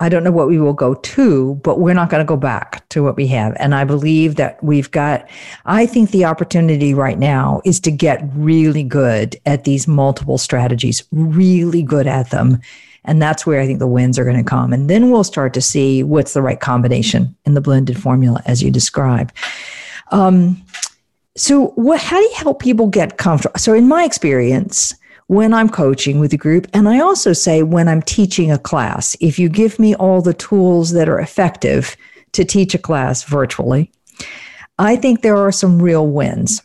I 0.00 0.08
don't 0.08 0.24
know 0.24 0.32
what 0.32 0.48
we 0.48 0.58
will 0.58 0.72
go 0.72 0.94
to, 0.94 1.54
but 1.56 1.78
we're 1.78 1.94
not 1.94 2.08
going 2.08 2.24
to 2.24 2.28
go 2.28 2.36
back 2.36 2.88
to 2.88 3.02
what 3.02 3.16
we 3.16 3.26
have. 3.28 3.54
And 3.58 3.74
I 3.74 3.84
believe 3.84 4.36
that 4.36 4.62
we've 4.64 4.90
got, 4.90 5.28
I 5.66 5.84
think 5.84 6.10
the 6.10 6.24
opportunity 6.24 6.94
right 6.94 7.18
now 7.18 7.60
is 7.66 7.78
to 7.80 7.90
get 7.90 8.22
really 8.34 8.82
good 8.82 9.38
at 9.44 9.64
these 9.64 9.86
multiple 9.86 10.38
strategies, 10.38 11.04
really 11.12 11.82
good 11.82 12.06
at 12.06 12.30
them. 12.30 12.60
And 13.04 13.20
that's 13.20 13.44
where 13.44 13.60
I 13.60 13.66
think 13.66 13.78
the 13.78 13.86
wins 13.86 14.18
are 14.18 14.24
going 14.24 14.42
to 14.42 14.42
come. 14.42 14.72
And 14.72 14.88
then 14.88 15.10
we'll 15.10 15.24
start 15.24 15.52
to 15.54 15.60
see 15.60 16.02
what's 16.02 16.32
the 16.32 16.42
right 16.42 16.60
combination 16.60 17.36
in 17.44 17.52
the 17.52 17.60
blended 17.60 18.00
formula, 18.00 18.42
as 18.46 18.62
you 18.62 18.70
describe. 18.70 19.32
Um, 20.12 20.62
so, 21.36 21.68
what, 21.76 22.00
how 22.00 22.16
do 22.18 22.22
you 22.24 22.34
help 22.36 22.60
people 22.60 22.88
get 22.88 23.16
comfortable? 23.16 23.58
So, 23.58 23.72
in 23.72 23.88
my 23.88 24.04
experience, 24.04 24.94
when 25.30 25.54
I'm 25.54 25.68
coaching 25.68 26.18
with 26.18 26.32
a 26.32 26.36
group. 26.36 26.66
And 26.74 26.88
I 26.88 26.98
also 26.98 27.32
say 27.32 27.62
when 27.62 27.86
I'm 27.86 28.02
teaching 28.02 28.50
a 28.50 28.58
class, 28.58 29.16
if 29.20 29.38
you 29.38 29.48
give 29.48 29.78
me 29.78 29.94
all 29.94 30.20
the 30.20 30.34
tools 30.34 30.90
that 30.90 31.08
are 31.08 31.20
effective 31.20 31.96
to 32.32 32.44
teach 32.44 32.74
a 32.74 32.78
class 32.78 33.22
virtually, 33.22 33.92
I 34.80 34.96
think 34.96 35.22
there 35.22 35.36
are 35.36 35.52
some 35.52 35.80
real 35.80 36.08
wins. 36.08 36.62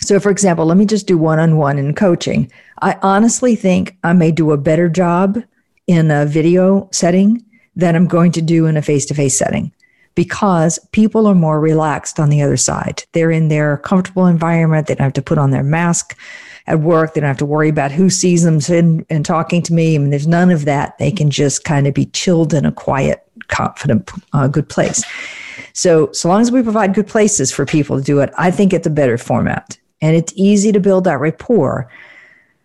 So, 0.00 0.20
for 0.20 0.28
example, 0.28 0.66
let 0.66 0.76
me 0.76 0.84
just 0.84 1.06
do 1.06 1.16
one 1.16 1.38
on 1.38 1.56
one 1.56 1.78
in 1.78 1.94
coaching. 1.94 2.52
I 2.82 2.98
honestly 3.00 3.56
think 3.56 3.96
I 4.04 4.12
may 4.12 4.32
do 4.32 4.52
a 4.52 4.58
better 4.58 4.90
job 4.90 5.42
in 5.86 6.10
a 6.10 6.26
video 6.26 6.90
setting 6.92 7.42
than 7.74 7.96
I'm 7.96 8.06
going 8.06 8.32
to 8.32 8.42
do 8.42 8.66
in 8.66 8.76
a 8.76 8.82
face 8.82 9.06
to 9.06 9.14
face 9.14 9.38
setting 9.38 9.72
because 10.14 10.78
people 10.92 11.26
are 11.26 11.34
more 11.34 11.58
relaxed 11.58 12.20
on 12.20 12.28
the 12.28 12.42
other 12.42 12.58
side. 12.58 13.04
They're 13.12 13.30
in 13.30 13.48
their 13.48 13.78
comfortable 13.78 14.26
environment, 14.26 14.88
they 14.88 14.94
don't 14.94 15.04
have 15.04 15.12
to 15.14 15.22
put 15.22 15.38
on 15.38 15.52
their 15.52 15.62
mask 15.62 16.14
at 16.68 16.80
work. 16.80 17.14
They 17.14 17.20
don't 17.20 17.28
have 17.28 17.38
to 17.38 17.46
worry 17.46 17.68
about 17.68 17.90
who 17.90 18.10
sees 18.10 18.44
them 18.44 18.60
and, 18.68 19.04
and 19.10 19.24
talking 19.24 19.62
to 19.62 19.72
me. 19.72 19.94
I 19.94 19.98
mean, 19.98 20.10
there's 20.10 20.26
none 20.26 20.50
of 20.50 20.66
that. 20.66 20.96
They 20.98 21.10
can 21.10 21.30
just 21.30 21.64
kind 21.64 21.86
of 21.86 21.94
be 21.94 22.06
chilled 22.06 22.54
in 22.54 22.64
a 22.64 22.72
quiet, 22.72 23.26
confident, 23.48 24.10
uh, 24.32 24.48
good 24.48 24.68
place. 24.68 25.02
So, 25.72 26.12
so 26.12 26.28
long 26.28 26.40
as 26.40 26.52
we 26.52 26.62
provide 26.62 26.94
good 26.94 27.06
places 27.06 27.50
for 27.50 27.64
people 27.64 27.98
to 27.98 28.04
do 28.04 28.20
it, 28.20 28.30
I 28.36 28.50
think 28.50 28.72
it's 28.72 28.86
a 28.86 28.90
better 28.90 29.16
format. 29.16 29.78
And 30.00 30.14
it's 30.14 30.32
easy 30.36 30.70
to 30.72 30.80
build 30.80 31.04
that 31.04 31.18
rapport. 31.18 31.90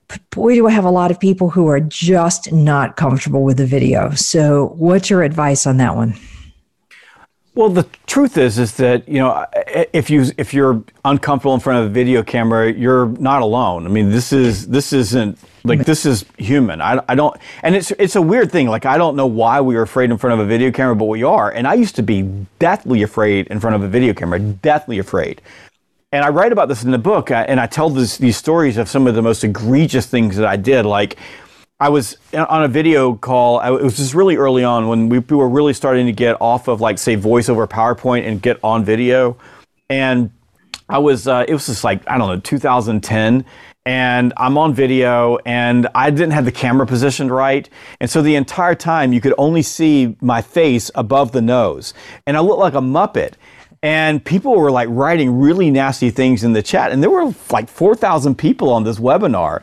But 0.09 0.29
boy, 0.29 0.55
do 0.55 0.67
I 0.67 0.71
have 0.71 0.85
a 0.85 0.91
lot 0.91 1.09
of 1.09 1.19
people 1.19 1.49
who 1.49 1.67
are 1.67 1.79
just 1.79 2.51
not 2.51 2.97
comfortable 2.97 3.43
with 3.43 3.57
the 3.57 3.65
video. 3.65 4.11
So, 4.11 4.73
what's 4.75 5.09
your 5.09 5.23
advice 5.23 5.65
on 5.65 5.77
that 5.77 5.95
one? 5.95 6.15
Well, 7.55 7.69
the 7.69 7.87
truth 8.07 8.37
is, 8.37 8.57
is 8.57 8.75
that 8.77 9.07
you 9.07 9.19
know, 9.19 9.45
if 9.93 10.09
you 10.09 10.25
if 10.37 10.55
you're 10.55 10.83
uncomfortable 11.05 11.53
in 11.53 11.59
front 11.59 11.83
of 11.83 11.91
a 11.91 11.93
video 11.93 12.23
camera, 12.23 12.71
you're 12.71 13.07
not 13.07 13.43
alone. 13.43 13.85
I 13.85 13.89
mean, 13.89 14.09
this 14.09 14.33
is 14.33 14.67
this 14.67 14.91
isn't 14.91 15.37
like 15.63 15.85
this 15.85 16.03
is 16.05 16.25
human. 16.39 16.81
I, 16.81 16.99
I 17.07 17.13
don't, 17.13 17.37
and 17.61 17.75
it's 17.75 17.91
it's 17.91 18.15
a 18.15 18.21
weird 18.21 18.51
thing. 18.51 18.67
Like 18.69 18.87
I 18.87 18.97
don't 18.97 19.15
know 19.15 19.27
why 19.27 19.61
we 19.61 19.75
are 19.75 19.83
afraid 19.83 20.09
in 20.09 20.17
front 20.17 20.39
of 20.39 20.45
a 20.45 20.49
video 20.49 20.71
camera, 20.71 20.95
but 20.95 21.05
we 21.05 21.21
are. 21.21 21.51
And 21.51 21.67
I 21.67 21.75
used 21.75 21.95
to 21.97 22.03
be 22.03 22.23
deathly 22.57 23.03
afraid 23.03 23.47
in 23.47 23.59
front 23.59 23.75
of 23.75 23.83
a 23.83 23.87
video 23.87 24.15
camera, 24.15 24.39
deathly 24.39 24.97
afraid. 24.97 25.39
And 26.11 26.23
I 26.23 26.29
write 26.29 26.51
about 26.51 26.69
this 26.69 26.83
in 26.83 26.91
the 26.91 26.99
book, 26.99 27.31
uh, 27.31 27.45
and 27.47 27.59
I 27.59 27.65
tell 27.65 27.89
this, 27.89 28.17
these 28.17 28.37
stories 28.37 28.77
of 28.77 28.87
some 28.87 29.07
of 29.07 29.15
the 29.15 29.23
most 29.23 29.43
egregious 29.43 30.05
things 30.05 30.37
that 30.37 30.45
I 30.45 30.57
did, 30.57 30.85
like 30.85 31.17
I 31.83 31.89
was 31.89 32.15
on 32.33 32.63
a 32.63 32.69
video 32.69 33.15
call. 33.15 33.59
It 33.59 33.83
was 33.83 33.97
just 33.97 34.13
really 34.13 34.37
early 34.37 34.63
on 34.63 34.87
when 34.87 35.09
we, 35.09 35.19
were 35.19 35.49
really 35.49 35.73
starting 35.73 36.05
to 36.05 36.13
get 36.13 36.37
off 36.39 36.69
of 36.69 36.79
like 36.79 36.97
say 36.97 37.15
voice 37.15 37.49
over 37.49 37.67
PowerPoint 37.67 38.25
and 38.25 38.41
get 38.41 38.57
on 38.63 38.85
video. 38.85 39.37
And 39.89 40.31
I 40.87 40.99
was 40.99 41.27
uh, 41.27 41.43
it 41.45 41.51
was 41.51 41.65
just 41.65 41.83
like 41.83 42.09
I 42.09 42.17
don't 42.17 42.29
know 42.29 42.39
2010, 42.39 43.43
and 43.85 44.33
I'm 44.37 44.57
on 44.57 44.73
video 44.73 45.39
and 45.45 45.89
I 45.93 46.09
didn't 46.09 46.31
have 46.31 46.45
the 46.45 46.53
camera 46.53 46.87
positioned 46.87 47.31
right. 47.31 47.69
And 47.99 48.09
so 48.09 48.21
the 48.21 48.35
entire 48.35 48.75
time 48.75 49.11
you 49.11 49.19
could 49.19 49.33
only 49.37 49.61
see 49.61 50.15
my 50.21 50.41
face 50.41 50.89
above 50.95 51.33
the 51.33 51.41
nose. 51.41 51.93
And 52.25 52.37
I 52.37 52.39
looked 52.39 52.61
like 52.61 52.75
a 52.75 52.81
Muppet. 52.81 53.33
And 53.81 54.23
people 54.23 54.55
were 54.55 54.71
like 54.71 54.87
writing 54.89 55.37
really 55.37 55.69
nasty 55.69 56.09
things 56.09 56.45
in 56.45 56.53
the 56.53 56.61
chat. 56.61 56.93
And 56.93 57.03
there 57.03 57.09
were 57.09 57.35
like 57.51 57.67
4,000 57.67 58.35
people 58.37 58.69
on 58.69 58.85
this 58.85 58.97
webinar 58.97 59.61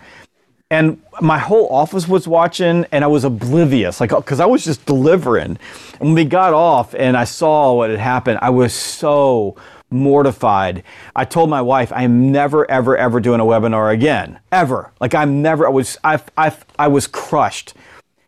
and 0.71 1.03
my 1.21 1.39
whole 1.39 1.69
office 1.69 2.07
was 2.07 2.27
watching 2.29 2.87
and 2.93 3.05
i 3.05 3.07
was 3.07 3.25
oblivious 3.25 4.01
like 4.01 4.11
because 4.11 4.41
i 4.41 4.47
was 4.47 4.65
just 4.65 4.87
delivering. 4.87 5.59
And 5.99 6.01
when 6.01 6.15
we 6.15 6.25
got 6.25 6.55
off 6.55 6.95
and 6.95 7.17
i 7.17 7.25
saw 7.25 7.75
what 7.75 7.91
had 7.91 7.99
happened 7.99 8.39
i 8.41 8.51
was 8.51 8.73
so 8.73 9.57
mortified. 9.93 10.85
I 11.17 11.25
told 11.25 11.51
my 11.51 11.61
wife 11.61 11.93
i'm 11.93 12.31
never 12.31 12.71
ever 12.71 12.97
ever 12.97 13.21
doing 13.21 13.41
a 13.41 13.45
webinar 13.45 13.93
again. 13.93 14.39
Ever. 14.53 14.93
Like 15.01 15.15
i'm 15.15 15.43
never 15.43 15.67
i 15.67 15.71
was 15.71 15.99
i, 16.05 16.21
I, 16.37 16.57
I 16.79 16.89
was 16.89 17.07
crushed. 17.07 17.75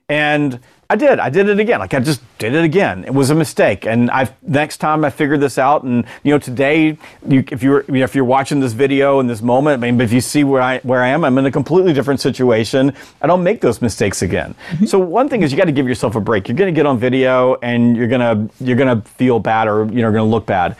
And 0.08 0.60
I 0.92 0.96
did. 0.96 1.18
I 1.18 1.30
did 1.30 1.48
it 1.48 1.58
again. 1.58 1.80
Like 1.80 1.94
I 1.94 2.00
just 2.00 2.20
did 2.36 2.54
it 2.54 2.64
again. 2.64 3.04
It 3.04 3.14
was 3.14 3.30
a 3.30 3.34
mistake. 3.34 3.86
And 3.86 4.10
I 4.10 4.28
next 4.42 4.76
time 4.76 5.06
I 5.06 5.10
figured 5.10 5.40
this 5.40 5.56
out. 5.56 5.84
And 5.84 6.04
you 6.22 6.32
know, 6.32 6.38
today, 6.38 6.98
you, 7.26 7.42
if 7.50 7.62
you're 7.62 7.86
you 7.88 7.94
know, 7.94 8.04
if 8.04 8.14
you're 8.14 8.26
watching 8.26 8.60
this 8.60 8.74
video 8.74 9.18
in 9.18 9.26
this 9.26 9.40
moment, 9.40 9.82
I 9.82 9.90
mean, 9.90 9.98
if 10.02 10.12
you 10.12 10.20
see 10.20 10.44
where 10.44 10.60
I 10.60 10.80
where 10.80 11.02
I 11.02 11.08
am, 11.08 11.24
I'm 11.24 11.38
in 11.38 11.46
a 11.46 11.50
completely 11.50 11.94
different 11.94 12.20
situation. 12.20 12.92
I 13.22 13.26
don't 13.26 13.42
make 13.42 13.62
those 13.62 13.80
mistakes 13.80 14.20
again. 14.20 14.54
Mm-hmm. 14.68 14.84
So 14.84 14.98
one 14.98 15.30
thing 15.30 15.40
is 15.42 15.50
you 15.50 15.56
got 15.56 15.64
to 15.64 15.72
give 15.72 15.88
yourself 15.88 16.14
a 16.14 16.20
break. 16.20 16.46
You're 16.46 16.58
going 16.58 16.74
to 16.74 16.78
get 16.78 16.84
on 16.84 16.98
video 16.98 17.54
and 17.62 17.96
you're 17.96 18.08
gonna 18.08 18.50
you're 18.60 18.76
gonna 18.76 19.00
feel 19.00 19.38
bad 19.38 19.68
or 19.68 19.86
you 19.86 20.02
know 20.02 20.12
going 20.12 20.16
to 20.16 20.24
look 20.24 20.44
bad. 20.44 20.76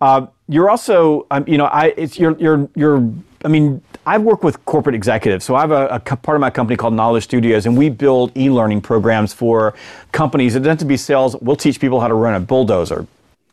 Uh, 0.00 0.26
you're 0.48 0.70
also 0.70 1.28
um, 1.30 1.44
you 1.46 1.56
know 1.56 1.66
I 1.66 1.94
it's 1.96 2.18
you're 2.18 2.36
you're 2.36 2.68
you're 2.74 3.08
I 3.44 3.48
mean 3.48 3.80
I 4.04 4.18
work 4.18 4.42
with 4.42 4.64
corporate 4.64 4.96
executives. 4.96 5.44
So 5.44 5.54
I 5.54 5.60
have 5.60 5.70
a, 5.70 5.86
a, 5.86 6.00
part 6.00 6.34
of 6.34 6.40
my 6.40 6.50
company 6.50 6.76
called 6.76 6.94
Knowledge 6.94 7.24
Studios, 7.24 7.66
and 7.66 7.76
we 7.76 7.88
build 7.88 8.36
e-learning 8.36 8.80
programs 8.80 9.32
for 9.32 9.74
companies. 10.10 10.56
It 10.56 10.60
doesn't 10.60 10.70
have 10.70 10.78
to 10.80 10.84
be 10.84 10.96
sales. 10.96 11.36
We'll 11.36 11.56
teach 11.56 11.78
people 11.78 12.00
how 12.00 12.08
to 12.08 12.14
run 12.14 12.34
a 12.34 12.40
bulldozer. 12.40 13.06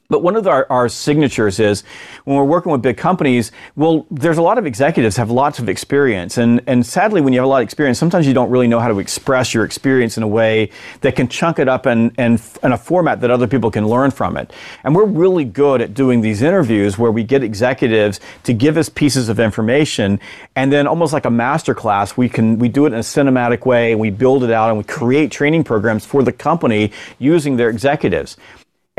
But 0.10 0.24
one 0.24 0.36
of 0.36 0.48
our, 0.48 0.66
our, 0.72 0.90
signatures 0.90 1.60
is 1.60 1.84
when 2.24 2.36
we're 2.36 2.44
working 2.44 2.72
with 2.72 2.82
big 2.82 2.98
companies, 2.98 3.52
well, 3.76 4.08
there's 4.10 4.40
a 4.40 4.42
lot 4.42 4.58
of 4.58 4.66
executives 4.66 5.16
have 5.18 5.30
lots 5.30 5.60
of 5.60 5.70
experience. 5.70 6.40
And, 6.40 6.62
and 6.66 6.84
sadly, 6.84 7.22
when 7.22 7.32
you 7.32 7.40
have 7.40 7.46
a 7.46 7.50
lot 7.50 7.62
of 7.62 7.66
experience, 7.66 8.00
sometimes 8.00 8.26
you 8.26 8.34
don't 8.34 8.50
really 8.50 8.68
know 8.68 8.80
how 8.80 8.88
to 8.88 8.98
express 8.98 9.54
your 9.54 9.64
experience 9.66 10.18
in 10.18 10.24
a 10.24 10.28
way 10.28 10.72
that 11.02 11.16
can 11.16 11.28
chunk 11.28 11.60
it 11.60 11.68
up 11.68 11.86
and, 11.86 12.12
in, 12.18 12.40
in 12.64 12.72
a 12.72 12.78
format 12.78 13.22
that 13.22 13.30
other 13.30 13.46
people 13.46 13.70
can 13.70 13.88
learn 13.88 14.10
from 14.10 14.36
it. 14.36 14.52
And 14.84 14.96
we're 14.96 15.06
really 15.06 15.46
good 15.46 15.80
at 15.80 15.94
doing 15.94 16.22
these 16.22 16.42
interviews 16.42 16.98
where 16.98 17.12
we 17.12 17.24
get 17.24 17.44
executives 17.44 18.20
to 18.46 18.54
give 18.54 18.78
us 18.78 18.90
pieces 18.90 19.30
of 19.30 19.40
information. 19.40 20.20
And 20.56 20.74
then 20.74 20.88
almost 20.88 21.14
like 21.14 21.26
a 21.26 21.32
master 21.32 21.76
class, 21.76 22.18
we 22.18 22.30
can, 22.30 22.58
we 22.58 22.68
do 22.68 22.88
it 22.88 22.94
in 22.94 22.96
a 22.96 23.04
cinematic 23.04 23.64
way 23.68 23.92
and 23.92 24.02
we 24.02 24.10
build 24.10 24.44
it 24.44 24.50
out 24.50 24.70
and 24.70 24.78
we 24.80 24.86
create 24.86 25.32
training 25.32 25.66
programs 25.66 26.04
for 26.04 26.24
the 26.24 26.34
company 26.34 26.94
using 27.20 27.58
their 27.58 27.70
executives. 27.70 28.38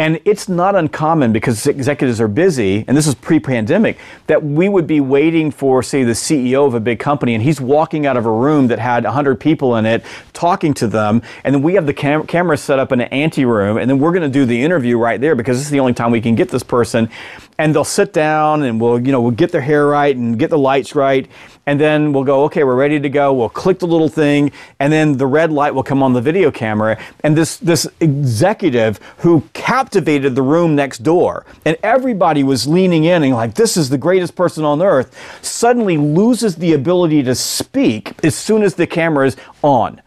And 0.00 0.18
it's 0.24 0.48
not 0.48 0.76
uncommon 0.76 1.30
because 1.30 1.66
executives 1.66 2.22
are 2.22 2.26
busy, 2.26 2.86
and 2.88 2.96
this 2.96 3.06
is 3.06 3.14
pre 3.14 3.38
pandemic, 3.38 3.98
that 4.28 4.42
we 4.42 4.66
would 4.66 4.86
be 4.86 4.98
waiting 4.98 5.50
for, 5.50 5.82
say, 5.82 6.04
the 6.04 6.12
CEO 6.12 6.66
of 6.66 6.72
a 6.72 6.80
big 6.80 6.98
company, 6.98 7.34
and 7.34 7.44
he's 7.44 7.60
walking 7.60 8.06
out 8.06 8.16
of 8.16 8.24
a 8.24 8.32
room 8.32 8.68
that 8.68 8.78
had 8.78 9.04
100 9.04 9.38
people 9.38 9.76
in 9.76 9.84
it, 9.84 10.02
talking 10.32 10.72
to 10.72 10.88
them, 10.88 11.20
and 11.44 11.54
then 11.54 11.60
we 11.60 11.74
have 11.74 11.84
the 11.84 11.92
cam- 11.92 12.26
camera 12.26 12.56
set 12.56 12.78
up 12.78 12.92
in 12.92 13.02
an 13.02 13.08
ante 13.08 13.44
room, 13.44 13.76
and 13.76 13.90
then 13.90 13.98
we're 13.98 14.12
going 14.12 14.22
to 14.22 14.30
do 14.30 14.46
the 14.46 14.62
interview 14.62 14.96
right 14.96 15.20
there 15.20 15.34
because 15.34 15.58
this 15.58 15.66
is 15.66 15.70
the 15.70 15.80
only 15.80 15.92
time 15.92 16.10
we 16.10 16.22
can 16.22 16.34
get 16.34 16.48
this 16.48 16.62
person. 16.62 17.10
And 17.58 17.74
they'll 17.74 17.84
sit 17.84 18.14
down, 18.14 18.62
and 18.62 18.80
we'll, 18.80 18.98
you 18.98 19.12
know, 19.12 19.20
we'll 19.20 19.32
get 19.32 19.52
their 19.52 19.60
hair 19.60 19.86
right 19.86 20.16
and 20.16 20.38
get 20.38 20.48
the 20.48 20.56
lights 20.56 20.94
right, 20.94 21.28
and 21.66 21.80
then 21.80 22.12
we'll 22.12 22.24
go, 22.24 22.44
okay, 22.44 22.64
we're 22.64 22.74
ready 22.74 22.98
to 22.98 23.08
go. 23.08 23.32
We'll 23.32 23.48
click 23.48 23.78
the 23.78 23.86
little 23.86 24.08
thing, 24.08 24.52
and 24.78 24.92
then 24.92 25.18
the 25.18 25.26
red 25.26 25.52
light 25.52 25.74
will 25.74 25.82
come 25.82 26.02
on 26.02 26.12
the 26.12 26.20
video 26.20 26.50
camera. 26.50 26.98
And 27.22 27.36
this 27.36 27.56
this 27.58 27.86
executive 28.00 28.98
who 29.18 29.42
captivated 29.52 30.34
the 30.34 30.42
room 30.42 30.74
next 30.74 30.98
door, 30.98 31.44
and 31.64 31.76
everybody 31.82 32.42
was 32.42 32.66
leaning 32.66 33.04
in 33.04 33.22
and 33.22 33.34
like, 33.34 33.54
this 33.54 33.76
is 33.76 33.88
the 33.88 33.98
greatest 33.98 34.34
person 34.34 34.64
on 34.64 34.82
earth, 34.82 35.16
suddenly 35.42 35.96
loses 35.96 36.56
the 36.56 36.72
ability 36.72 37.22
to 37.22 37.34
speak 37.34 38.14
as 38.24 38.34
soon 38.34 38.62
as 38.62 38.74
the 38.74 38.86
camera 38.86 39.26
is 39.26 39.36
on. 39.62 40.00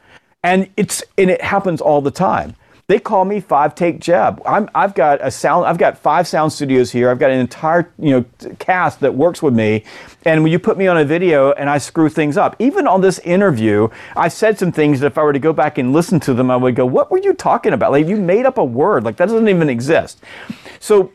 And 0.43 0.70
it's 0.76 1.04
and 1.18 1.30
it 1.30 1.41
happens 1.41 1.82
all 1.82 2.01
the 2.01 2.12
time. 2.12 2.56
They 2.94 3.00
call 3.00 3.26
me 3.26 3.39
Five 3.39 3.74
Take 3.74 4.00
Jeb. 4.00 4.39
i 4.46 4.68
have 4.76 4.94
got 4.94 5.18
a 5.20 5.32
sound. 5.32 5.66
I've 5.66 5.80
got 5.80 5.98
five 5.98 6.28
sound 6.28 6.54
studios 6.54 6.91
here. 6.91 7.10
I've 7.10 7.18
got 7.18 7.32
an 7.32 7.39
entire 7.39 7.91
you 7.98 8.12
know 8.12 8.54
cast 8.60 9.00
that 9.00 9.16
works 9.16 9.41
with 9.41 9.56
me. 9.56 9.84
And 10.26 10.44
when 10.44 10.52
you 10.52 10.60
put 10.60 10.78
me 10.78 10.86
on 10.86 10.98
a 10.98 11.04
video 11.04 11.54
and 11.54 11.72
I 11.72 11.80
screw 11.80 12.08
things 12.08 12.38
up, 12.38 12.56
even 12.60 12.86
on 12.86 13.02
this 13.02 13.18
interview, 13.18 13.88
I 14.16 14.28
said 14.28 14.60
some 14.60 14.72
things 14.72 15.00
that 15.00 15.08
if 15.08 15.18
I 15.18 15.24
were 15.24 15.34
to 15.34 15.39
go 15.39 15.54
back 15.54 15.80
and 15.80 15.91
listen 15.91 16.20
to 16.20 16.36
them, 16.36 16.52
I 16.52 16.56
would 16.56 16.76
go, 16.76 16.86
"What 16.86 17.10
were 17.10 17.18
you 17.18 17.34
talking 17.34 17.74
about? 17.74 17.94
Like 17.94 18.06
you 18.06 18.18
made 18.18 18.46
up 18.46 18.60
a 18.60 18.64
word. 18.64 19.04
Like 19.04 19.18
that 19.18 19.28
doesn't 19.28 19.50
even 19.50 19.70
exist." 19.70 20.22
So, 20.80 21.14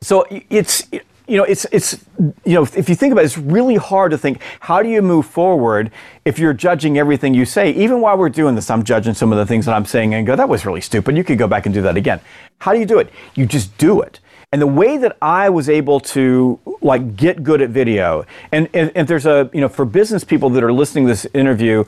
so 0.00 0.26
it's 0.50 0.88
you 1.26 1.36
know, 1.36 1.44
it's 1.44 1.66
it's 1.72 2.04
you 2.44 2.54
know, 2.54 2.62
if 2.62 2.88
you 2.88 2.94
think 2.94 3.12
about 3.12 3.22
it, 3.22 3.26
it's 3.26 3.38
really 3.38 3.76
hard 3.76 4.10
to 4.10 4.18
think 4.18 4.40
how 4.60 4.82
do 4.82 4.88
you 4.88 5.02
move 5.02 5.26
forward 5.26 5.90
if 6.24 6.38
you're 6.38 6.52
judging 6.52 6.98
everything 6.98 7.34
you 7.34 7.44
say. 7.44 7.70
Even 7.70 8.00
while 8.00 8.16
we're 8.18 8.28
doing 8.28 8.54
this, 8.54 8.70
I'm 8.70 8.82
judging 8.82 9.14
some 9.14 9.32
of 9.32 9.38
the 9.38 9.46
things 9.46 9.66
that 9.66 9.74
I'm 9.74 9.84
saying 9.84 10.14
and 10.14 10.26
go, 10.26 10.36
that 10.36 10.48
was 10.48 10.66
really 10.66 10.80
stupid. 10.80 11.16
You 11.16 11.24
could 11.24 11.38
go 11.38 11.46
back 11.46 11.66
and 11.66 11.74
do 11.74 11.82
that 11.82 11.96
again. 11.96 12.20
How 12.58 12.72
do 12.72 12.78
you 12.78 12.86
do 12.86 12.98
it? 12.98 13.10
You 13.34 13.46
just 13.46 13.76
do 13.78 14.00
it. 14.00 14.20
And 14.52 14.60
the 14.60 14.66
way 14.66 14.98
that 14.98 15.16
I 15.22 15.48
was 15.48 15.70
able 15.70 15.98
to 16.00 16.60
like 16.82 17.16
get 17.16 17.42
good 17.42 17.62
at 17.62 17.70
video, 17.70 18.26
and 18.52 18.68
if 18.74 19.06
there's 19.06 19.24
a 19.24 19.48
you 19.54 19.62
know 19.62 19.68
for 19.68 19.86
business 19.86 20.24
people 20.24 20.50
that 20.50 20.62
are 20.62 20.72
listening 20.72 21.06
to 21.06 21.12
this 21.12 21.26
interview, 21.32 21.84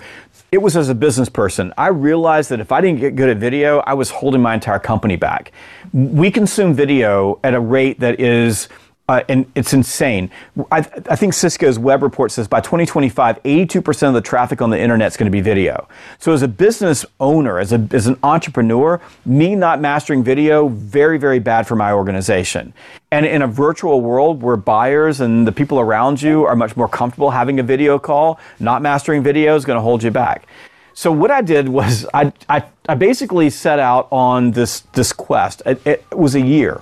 it 0.51 0.63
was 0.63 0.75
as 0.75 0.89
a 0.89 0.95
business 0.95 1.29
person. 1.29 1.75
I 1.77 1.89
realized 1.89 2.51
that 2.51 2.61
if 2.61 2.73
I 2.73 2.81
didn't 2.81 3.01
get 3.01 3.17
good 3.17 3.29
at 3.29 3.37
video, 3.37 3.81
I 3.81 3.93
was 3.93 4.09
holding 4.11 4.41
my 4.41 4.55
entire 4.55 4.79
company 4.79 5.17
back. 5.17 5.53
We 5.93 6.31
consume 6.31 6.73
video 6.73 7.39
at 7.45 7.53
a 7.53 7.61
rate 7.61 8.01
that 8.01 8.19
is 8.19 8.69
uh, 9.07 9.23
and 9.29 9.45
it's 9.55 9.75
insane. 9.75 10.31
I, 10.73 10.79
I, 10.79 11.17
think 11.17 11.35
Cisco's 11.35 11.79
web 11.79 12.03
report 12.03 12.33
says 12.33 12.49
by 12.49 12.61
2025, 12.61 13.43
82% 13.43 14.09
of 14.09 14.15
the 14.15 14.23
traffic 14.23 14.63
on 14.63 14.71
the 14.71 14.81
internet 14.81 15.09
is 15.09 15.17
going 15.19 15.27
to 15.27 15.31
be 15.31 15.43
video. 15.43 15.87
So, 16.19 16.33
as 16.33 16.41
a 16.41 16.49
business 16.49 17.05
owner, 17.21 17.59
as, 17.59 17.75
a, 17.75 17.87
as 17.93 18.07
an 18.07 18.19
entrepreneur, 18.23 19.03
me 19.27 19.55
not 19.57 19.79
mastering 19.79 20.25
video, 20.25 20.69
very, 20.69 21.19
very 21.19 21.39
bad 21.39 21.67
for 21.67 21.77
my 21.77 21.93
organization. 21.93 22.73
And 23.11 23.27
in 23.27 23.43
a 23.43 23.47
virtual 23.47 24.01
world 24.01 24.43
where 24.43 24.57
buyers 24.57 25.21
and 25.21 25.47
the 25.47 25.53
people 25.53 25.79
around 25.79 26.23
you 26.23 26.47
are 26.47 26.57
much 26.57 26.75
more 26.75 26.89
comfortable 26.89 27.31
having 27.31 27.61
a 27.61 27.63
video 27.63 27.99
call, 27.99 28.41
not 28.59 28.81
mastering 28.81 29.23
video 29.23 29.55
is 29.55 29.67
going 29.67 29.77
to 29.77 29.83
hold 29.83 30.03
you 30.03 30.11
back. 30.11 30.47
So 30.95 31.13
what 31.13 31.31
I 31.31 31.43
did 31.43 31.69
was 31.69 32.07
I, 32.15 32.33
I, 32.49 32.65
I 32.89 32.95
basically 32.95 33.51
set 33.51 33.79
out 33.79 34.09
on 34.11 34.53
this, 34.53 34.81
this 34.95 35.13
quest. 35.13 35.61
It, 35.67 35.87
it 35.87 36.07
was 36.11 36.35
a 36.35 36.41
year. 36.41 36.81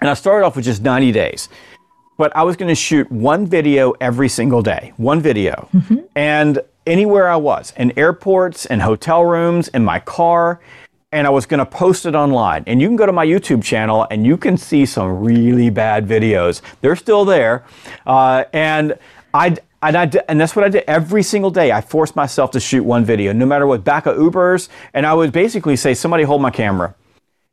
And 0.00 0.10
I 0.10 0.14
started 0.14 0.46
off 0.46 0.56
with 0.56 0.64
just 0.64 0.82
90 0.82 1.12
days. 1.12 1.48
But 2.18 2.34
I 2.34 2.42
was 2.44 2.56
going 2.56 2.68
to 2.68 2.74
shoot 2.74 3.10
one 3.10 3.46
video 3.46 3.92
every 4.00 4.28
single 4.28 4.62
day, 4.62 4.92
one 4.96 5.20
video. 5.20 5.68
Mm-hmm. 5.74 5.98
And 6.14 6.60
anywhere 6.86 7.28
I 7.28 7.36
was, 7.36 7.72
in 7.76 7.96
airports, 7.98 8.64
in 8.64 8.80
hotel 8.80 9.24
rooms, 9.24 9.68
in 9.68 9.84
my 9.84 10.00
car, 10.00 10.60
and 11.12 11.26
I 11.26 11.30
was 11.30 11.46
going 11.46 11.58
to 11.58 11.66
post 11.66 12.06
it 12.06 12.14
online. 12.14 12.64
And 12.66 12.80
you 12.80 12.88
can 12.88 12.96
go 12.96 13.06
to 13.06 13.12
my 13.12 13.26
YouTube 13.26 13.62
channel 13.62 14.06
and 14.10 14.26
you 14.26 14.36
can 14.36 14.56
see 14.56 14.86
some 14.86 15.20
really 15.20 15.70
bad 15.70 16.06
videos. 16.06 16.62
They're 16.80 16.96
still 16.96 17.24
there. 17.24 17.64
Uh, 18.06 18.44
and 18.52 18.98
I 19.32 19.56
and, 19.82 19.96
I 19.96 20.10
and 20.28 20.40
that's 20.40 20.56
what 20.56 20.64
I 20.64 20.68
did 20.68 20.84
every 20.88 21.22
single 21.22 21.50
day. 21.50 21.70
I 21.70 21.80
forced 21.80 22.16
myself 22.16 22.50
to 22.52 22.60
shoot 22.60 22.82
one 22.82 23.04
video, 23.04 23.32
no 23.32 23.46
matter 23.46 23.66
what. 23.66 23.84
Back 23.84 24.06
of 24.06 24.16
Ubers, 24.16 24.68
and 24.94 25.06
I 25.06 25.14
would 25.14 25.32
basically 25.32 25.76
say, 25.76 25.94
"Somebody 25.94 26.24
hold 26.24 26.42
my 26.42 26.50
camera." 26.50 26.94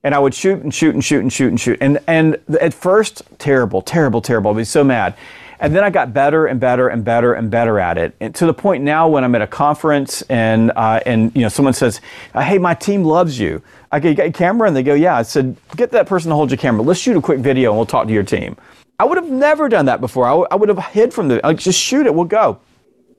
And 0.04 0.14
I 0.14 0.20
would 0.20 0.34
shoot 0.34 0.62
and 0.62 0.74
shoot 0.74 0.94
and 0.94 1.04
shoot 1.04 1.22
and 1.22 1.32
shoot 1.32 1.48
and 1.48 1.60
shoot. 1.60 1.78
And 1.82 2.00
and 2.08 2.38
at 2.60 2.74
first, 2.74 3.24
terrible, 3.38 3.82
terrible, 3.82 4.22
terrible. 4.22 4.52
I'd 4.52 4.58
be 4.58 4.64
so 4.66 4.84
mad. 4.84 5.16
And 5.60 5.74
then 5.74 5.84
I 5.86 5.90
got 5.90 6.14
better 6.14 6.46
and 6.46 6.60
better 6.60 6.90
and 6.90 7.06
better 7.06 7.34
and 7.34 7.50
better 7.50 7.80
at 7.80 7.98
it, 7.98 8.16
and 8.20 8.36
to 8.36 8.46
the 8.46 8.54
point 8.54 8.84
now 8.84 9.08
when 9.08 9.24
I'm 9.24 9.34
at 9.34 9.42
a 9.42 9.48
conference 9.48 10.22
and 10.24 10.72
uh, 10.76 11.00
and 11.06 11.34
you 11.34 11.42
know 11.42 11.48
someone 11.50 11.74
says, 11.74 12.02
"Hey, 12.34 12.58
my 12.58 12.74
team 12.74 13.06
loves 13.06 13.40
you." 13.40 13.62
I 13.90 14.02
go, 14.02 14.10
"You 14.10 14.16
got 14.16 14.26
a 14.28 14.32
camera?" 14.32 14.68
And 14.68 14.76
they 14.76 14.84
go, 14.84 14.94
"Yeah." 14.94 15.16
I 15.16 15.22
said, 15.22 15.56
"Get 15.78 15.92
that 15.92 16.06
person 16.06 16.30
to 16.30 16.36
hold 16.36 16.52
your 16.52 16.58
camera. 16.58 16.82
Let's 16.82 17.00
shoot 17.00 17.16
a 17.16 17.22
quick 17.22 17.40
video 17.40 17.70
and 17.72 17.78
we'll 17.78 17.86
talk 17.86 18.08
to 18.08 18.14
your 18.14 18.24
team." 18.24 18.58
I 19.00 19.06
would 19.06 19.18
have 19.18 19.30
never 19.30 19.70
done 19.70 19.86
that 19.86 20.02
before. 20.02 20.26
I, 20.26 20.30
w- 20.30 20.48
I 20.52 20.56
would 20.56 20.70
have 20.70 20.80
hid 20.88 21.14
from 21.14 21.30
the. 21.30 21.40
Like, 21.44 21.58
just 21.58 21.80
shoot 21.80 22.06
it. 22.06 22.14
We'll 22.14 22.26
go. 22.26 22.60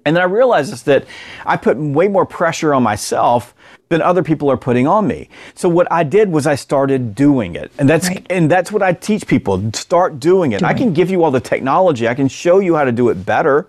And 0.05 0.15
then 0.15 0.23
I 0.23 0.27
realized 0.27 0.85
that 0.85 1.07
I 1.47 1.57
put 1.57 1.79
way 1.79 2.09
more 2.09 2.27
pressure 2.27 2.75
on 2.75 2.83
myself 2.83 3.55
than 3.95 4.03
other 4.03 4.25
people 4.25 4.51
are 4.51 4.57
putting 4.57 4.89
on 4.89 5.07
me. 5.07 5.29
So 5.55 5.69
what 5.69 5.87
I 5.91 6.03
did 6.03 6.33
was 6.33 6.49
I 6.49 6.57
started 6.57 7.15
doing 7.15 7.55
it. 7.55 7.71
And 7.79 7.89
that's 7.89 8.09
right. 8.09 8.27
and 8.29 8.51
that's 8.51 8.73
what 8.73 8.83
I 8.83 8.93
teach 8.93 9.27
people. 9.27 9.71
Start 9.73 10.19
doing 10.19 10.51
it. 10.53 10.59
Doing. 10.59 10.71
I 10.71 10.75
can 10.75 10.93
give 10.93 11.11
you 11.11 11.23
all 11.23 11.31
the 11.31 11.41
technology. 11.41 12.09
I 12.09 12.15
can 12.15 12.27
show 12.27 12.59
you 12.59 12.75
how 12.75 12.85
to 12.85 12.93
do 12.93 13.09
it 13.11 13.25
better. 13.25 13.69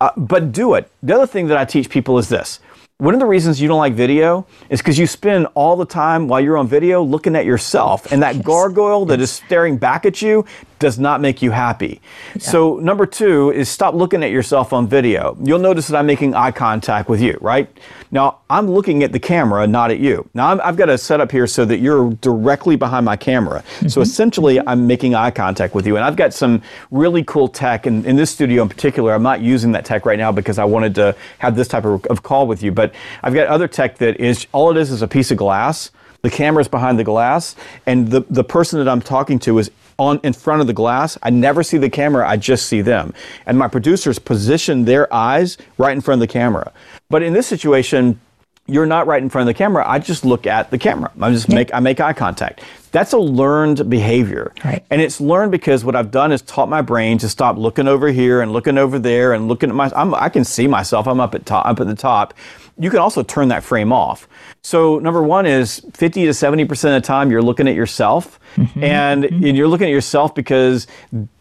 Uh, 0.00 0.10
but 0.16 0.50
do 0.50 0.72
it. 0.74 0.90
The 1.02 1.14
other 1.14 1.26
thing 1.26 1.48
that 1.48 1.58
I 1.58 1.66
teach 1.66 1.90
people 1.90 2.16
is 2.16 2.30
this 2.30 2.58
one 2.96 3.14
of 3.14 3.20
the 3.20 3.26
reasons 3.26 3.60
you 3.60 3.68
don't 3.68 3.78
like 3.78 3.94
video 3.94 4.46
is 4.68 4.80
because 4.80 4.98
you 4.98 5.06
spend 5.06 5.46
all 5.54 5.74
the 5.74 5.86
time 5.86 6.28
while 6.28 6.40
you're 6.40 6.58
on 6.58 6.68
video 6.68 7.02
looking 7.02 7.34
at 7.34 7.46
yourself, 7.46 8.12
and 8.12 8.22
that 8.22 8.36
yes. 8.36 8.44
gargoyle 8.44 9.06
that 9.06 9.20
is 9.20 9.30
staring 9.30 9.78
back 9.78 10.04
at 10.04 10.20
you 10.20 10.44
does 10.80 10.98
not 10.98 11.20
make 11.20 11.42
you 11.42 11.52
happy. 11.52 12.00
Yeah. 12.34 12.42
So, 12.42 12.76
number 12.78 13.06
two 13.06 13.50
is 13.52 13.68
stop 13.68 13.94
looking 13.94 14.24
at 14.24 14.30
yourself 14.30 14.72
on 14.72 14.88
video. 14.88 15.36
You'll 15.44 15.60
notice 15.60 15.86
that 15.88 15.96
I'm 15.96 16.06
making 16.06 16.34
eye 16.34 16.50
contact 16.50 17.08
with 17.08 17.20
you, 17.20 17.38
right? 17.40 17.68
Now, 18.10 18.40
I'm 18.48 18.68
looking 18.68 19.04
at 19.04 19.12
the 19.12 19.20
camera, 19.20 19.66
not 19.66 19.92
at 19.92 20.00
you. 20.00 20.28
Now, 20.34 20.58
i 20.58 20.66
have 20.66 20.76
got 20.76 20.88
a 20.88 20.98
setup 20.98 21.30
here 21.30 21.46
so 21.46 21.64
that 21.66 21.78
you're 21.78 22.10
directly 22.14 22.74
behind 22.74 23.04
my 23.04 23.14
camera. 23.14 23.60
Mm-hmm. 23.60 23.88
So, 23.88 24.00
essentially, 24.00 24.58
I'm 24.66 24.86
making 24.86 25.14
eye 25.14 25.30
contact 25.30 25.74
with 25.74 25.86
you. 25.86 25.96
And 25.96 26.04
I've 26.04 26.16
got 26.16 26.32
some 26.34 26.62
really 26.90 27.22
cool 27.24 27.46
tech, 27.46 27.86
and 27.86 28.04
in 28.06 28.16
this 28.16 28.30
studio 28.30 28.62
in 28.62 28.68
particular, 28.68 29.12
I'm 29.12 29.22
not 29.22 29.42
using 29.42 29.72
that 29.72 29.84
tech 29.84 30.06
right 30.06 30.18
now 30.18 30.32
because 30.32 30.58
I 30.58 30.64
wanted 30.64 30.94
to 30.96 31.14
have 31.38 31.54
this 31.54 31.68
type 31.68 31.84
of, 31.84 32.04
of 32.06 32.22
call 32.22 32.46
with 32.46 32.62
you. 32.62 32.72
But 32.72 32.94
I've 33.22 33.34
got 33.34 33.46
other 33.46 33.68
tech 33.68 33.98
that 33.98 34.18
is 34.18 34.46
all 34.52 34.70
it 34.70 34.78
is 34.78 34.90
is 34.90 35.02
a 35.02 35.08
piece 35.08 35.30
of 35.30 35.36
glass. 35.36 35.90
The 36.22 36.30
camera's 36.30 36.68
behind 36.68 36.98
the 36.98 37.04
glass, 37.04 37.56
and 37.86 38.08
the, 38.10 38.20
the 38.28 38.44
person 38.44 38.78
that 38.78 38.90
I'm 38.90 39.00
talking 39.00 39.38
to 39.40 39.58
is 39.58 39.70
on 40.00 40.18
in 40.24 40.32
front 40.32 40.62
of 40.62 40.66
the 40.66 40.72
glass. 40.72 41.18
I 41.22 41.30
never 41.30 41.62
see 41.62 41.76
the 41.76 41.90
camera, 41.90 42.28
I 42.28 42.38
just 42.38 42.66
see 42.66 42.80
them. 42.80 43.12
And 43.44 43.58
my 43.58 43.68
producers 43.68 44.18
position 44.18 44.86
their 44.86 45.12
eyes 45.12 45.58
right 45.76 45.92
in 45.92 46.00
front 46.00 46.22
of 46.22 46.26
the 46.26 46.32
camera. 46.32 46.72
But 47.10 47.22
in 47.22 47.34
this 47.34 47.46
situation, 47.46 48.18
you're 48.66 48.86
not 48.86 49.06
right 49.06 49.22
in 49.22 49.28
front 49.28 49.48
of 49.48 49.54
the 49.54 49.58
camera. 49.58 49.84
I 49.86 49.98
just 49.98 50.24
look 50.24 50.46
at 50.46 50.70
the 50.70 50.78
camera. 50.78 51.10
I 51.20 51.30
just 51.32 51.48
make 51.48 51.74
I 51.74 51.80
make 51.80 52.00
eye 52.00 52.12
contact. 52.12 52.62
That's 52.92 53.12
a 53.12 53.18
learned 53.18 53.90
behavior. 53.90 54.52
Right. 54.64 54.84
And 54.90 55.00
it's 55.00 55.20
learned 55.20 55.52
because 55.52 55.84
what 55.84 55.94
I've 55.94 56.10
done 56.10 56.32
is 56.32 56.42
taught 56.42 56.68
my 56.68 56.82
brain 56.82 57.18
to 57.18 57.28
stop 57.28 57.56
looking 57.56 57.88
over 57.88 58.08
here 58.08 58.40
and 58.40 58.52
looking 58.52 58.78
over 58.78 58.98
there 58.98 59.32
and 59.32 59.48
looking 59.48 59.70
at 59.70 59.76
my 59.76 59.90
I'm, 59.94 60.14
I 60.14 60.28
can 60.28 60.44
see 60.44 60.66
myself. 60.66 61.06
I'm 61.06 61.20
up 61.20 61.34
at 61.34 61.46
top 61.46 61.66
up 61.66 61.80
at 61.80 61.86
the 61.86 61.94
top. 61.94 62.32
You 62.80 62.88
can 62.88 62.98
also 62.98 63.22
turn 63.22 63.48
that 63.48 63.62
frame 63.62 63.92
off. 63.92 64.26
So 64.62 64.98
number 64.98 65.22
one 65.22 65.44
is 65.44 65.80
50 65.92 66.24
to 66.24 66.30
70% 66.30 66.70
of 66.70 66.78
the 66.78 67.00
time 67.02 67.30
you're 67.30 67.42
looking 67.42 67.68
at 67.68 67.74
yourself 67.74 68.40
mm-hmm. 68.56 68.82
and, 68.82 69.24
mm-hmm. 69.24 69.44
and, 69.44 69.56
you're 69.56 69.68
looking 69.68 69.86
at 69.86 69.92
yourself 69.92 70.34
because 70.34 70.86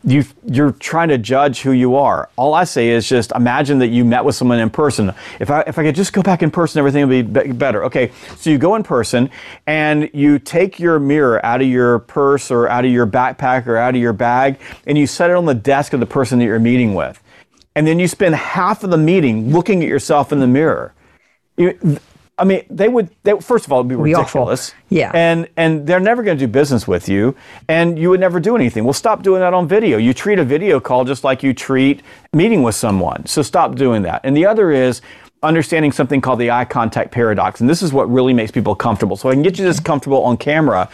you 0.03 0.25
you're 0.45 0.71
trying 0.71 1.09
to 1.09 1.17
judge 1.17 1.61
who 1.61 1.71
you 1.71 1.95
are. 1.95 2.29
All 2.35 2.53
I 2.53 2.65
say 2.65 2.89
is 2.89 3.07
just 3.07 3.31
imagine 3.31 3.79
that 3.79 3.87
you 3.87 4.03
met 4.03 4.25
with 4.25 4.35
someone 4.35 4.59
in 4.59 4.69
person. 4.69 5.13
If 5.39 5.49
I, 5.49 5.61
if 5.65 5.79
I 5.79 5.83
could 5.83 5.95
just 5.95 6.11
go 6.11 6.21
back 6.21 6.43
in 6.43 6.51
person, 6.51 6.79
everything 6.79 7.07
would 7.07 7.33
be 7.33 7.51
better. 7.53 7.85
Okay, 7.85 8.11
so 8.35 8.49
you 8.49 8.57
go 8.57 8.75
in 8.75 8.83
person 8.83 9.29
and 9.65 10.09
you 10.13 10.39
take 10.39 10.77
your 10.77 10.99
mirror 10.99 11.45
out 11.45 11.61
of 11.61 11.67
your 11.67 11.99
purse 11.99 12.51
or 12.51 12.67
out 12.67 12.83
of 12.83 12.91
your 12.91 13.07
backpack 13.07 13.65
or 13.65 13.77
out 13.77 13.95
of 13.95 14.01
your 14.01 14.13
bag 14.13 14.59
and 14.85 14.97
you 14.97 15.07
set 15.07 15.29
it 15.29 15.37
on 15.37 15.45
the 15.45 15.53
desk 15.53 15.93
of 15.93 16.01
the 16.01 16.05
person 16.05 16.39
that 16.39 16.45
you're 16.45 16.59
meeting 16.59 16.95
with. 16.95 17.21
And 17.75 17.87
then 17.87 17.99
you 17.99 18.07
spend 18.09 18.35
half 18.35 18.83
of 18.83 18.89
the 18.89 18.97
meeting 18.97 19.53
looking 19.53 19.81
at 19.81 19.87
yourself 19.87 20.33
in 20.33 20.39
the 20.39 20.47
mirror. 20.47 20.93
You, 21.59 21.99
I 22.37 22.45
mean, 22.45 22.63
they 22.69 22.87
would. 22.87 23.09
They, 23.23 23.37
first 23.39 23.65
of 23.65 23.73
all, 23.73 23.81
it'd 23.81 23.89
be 23.89 23.95
ridiculous. 23.95 24.73
Yeah. 24.87 25.11
And 25.13 25.47
and 25.57 25.85
they're 25.85 25.99
never 25.99 26.23
going 26.23 26.37
to 26.37 26.45
do 26.45 26.49
business 26.49 26.87
with 26.87 27.09
you, 27.09 27.35
and 27.67 27.99
you 27.99 28.09
would 28.09 28.21
never 28.21 28.39
do 28.39 28.55
anything. 28.55 28.85
Well, 28.85 28.93
stop 28.93 29.21
doing 29.23 29.41
that 29.41 29.53
on 29.53 29.67
video. 29.67 29.97
You 29.97 30.13
treat 30.13 30.39
a 30.39 30.45
video 30.45 30.79
call 30.79 31.03
just 31.03 31.25
like 31.25 31.43
you 31.43 31.53
treat 31.53 32.01
meeting 32.31 32.63
with 32.63 32.75
someone. 32.75 33.25
So 33.25 33.41
stop 33.41 33.75
doing 33.75 34.03
that. 34.03 34.21
And 34.23 34.35
the 34.37 34.45
other 34.45 34.71
is 34.71 35.01
understanding 35.43 35.91
something 35.91 36.21
called 36.21 36.39
the 36.39 36.49
eye 36.49 36.65
contact 36.65 37.11
paradox, 37.11 37.59
and 37.59 37.69
this 37.69 37.81
is 37.81 37.91
what 37.91 38.09
really 38.09 38.33
makes 38.33 38.51
people 38.51 38.73
comfortable. 38.73 39.17
So 39.17 39.29
I 39.29 39.33
can 39.33 39.43
get 39.43 39.59
you 39.59 39.65
this 39.65 39.81
comfortable 39.81 40.23
on 40.23 40.37
camera. 40.37 40.89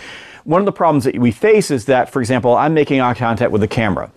One 0.45 0.61
of 0.61 0.66
the 0.66 0.72
problems 0.72 1.03
that 1.03 1.18
we 1.18 1.32
face 1.32 1.70
is 1.70 1.86
that, 1.86 2.09
for 2.09 2.22
example, 2.22 2.55
I'm 2.55 2.74
making 2.74 3.01
eye 3.01 3.13
contact 3.13 3.51
with 3.51 3.61
the 3.61 3.68
camera 3.68 4.11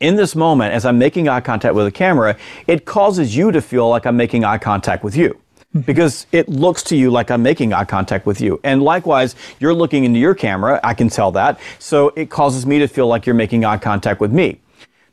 in 0.00 0.16
this 0.16 0.36
moment, 0.36 0.72
as 0.72 0.84
I'm 0.84 0.98
making 0.98 1.28
eye 1.28 1.40
contact 1.40 1.74
with 1.74 1.84
the 1.84 1.90
camera, 1.90 2.36
it 2.66 2.84
causes 2.84 3.36
you 3.36 3.50
to 3.50 3.60
feel 3.60 3.88
like 3.88 4.06
I'm 4.06 4.16
making 4.16 4.44
eye 4.44 4.58
contact 4.58 5.02
with 5.02 5.16
you. 5.16 5.38
Mm-hmm. 5.74 5.80
because 5.80 6.26
it 6.32 6.48
looks 6.48 6.82
to 6.84 6.96
you 6.96 7.10
like 7.10 7.30
I'm 7.30 7.42
making 7.42 7.74
eye 7.74 7.84
contact 7.84 8.24
with 8.24 8.40
you. 8.40 8.58
And 8.64 8.82
likewise, 8.82 9.36
you're 9.60 9.74
looking 9.74 10.04
into 10.04 10.18
your 10.18 10.34
camera, 10.34 10.80
I 10.82 10.94
can 10.94 11.10
tell 11.10 11.30
that. 11.32 11.60
So 11.78 12.10
it 12.16 12.30
causes 12.30 12.64
me 12.64 12.78
to 12.78 12.88
feel 12.88 13.06
like 13.06 13.26
you're 13.26 13.34
making 13.34 13.66
eye 13.66 13.76
contact 13.76 14.18
with 14.18 14.32
me. 14.32 14.60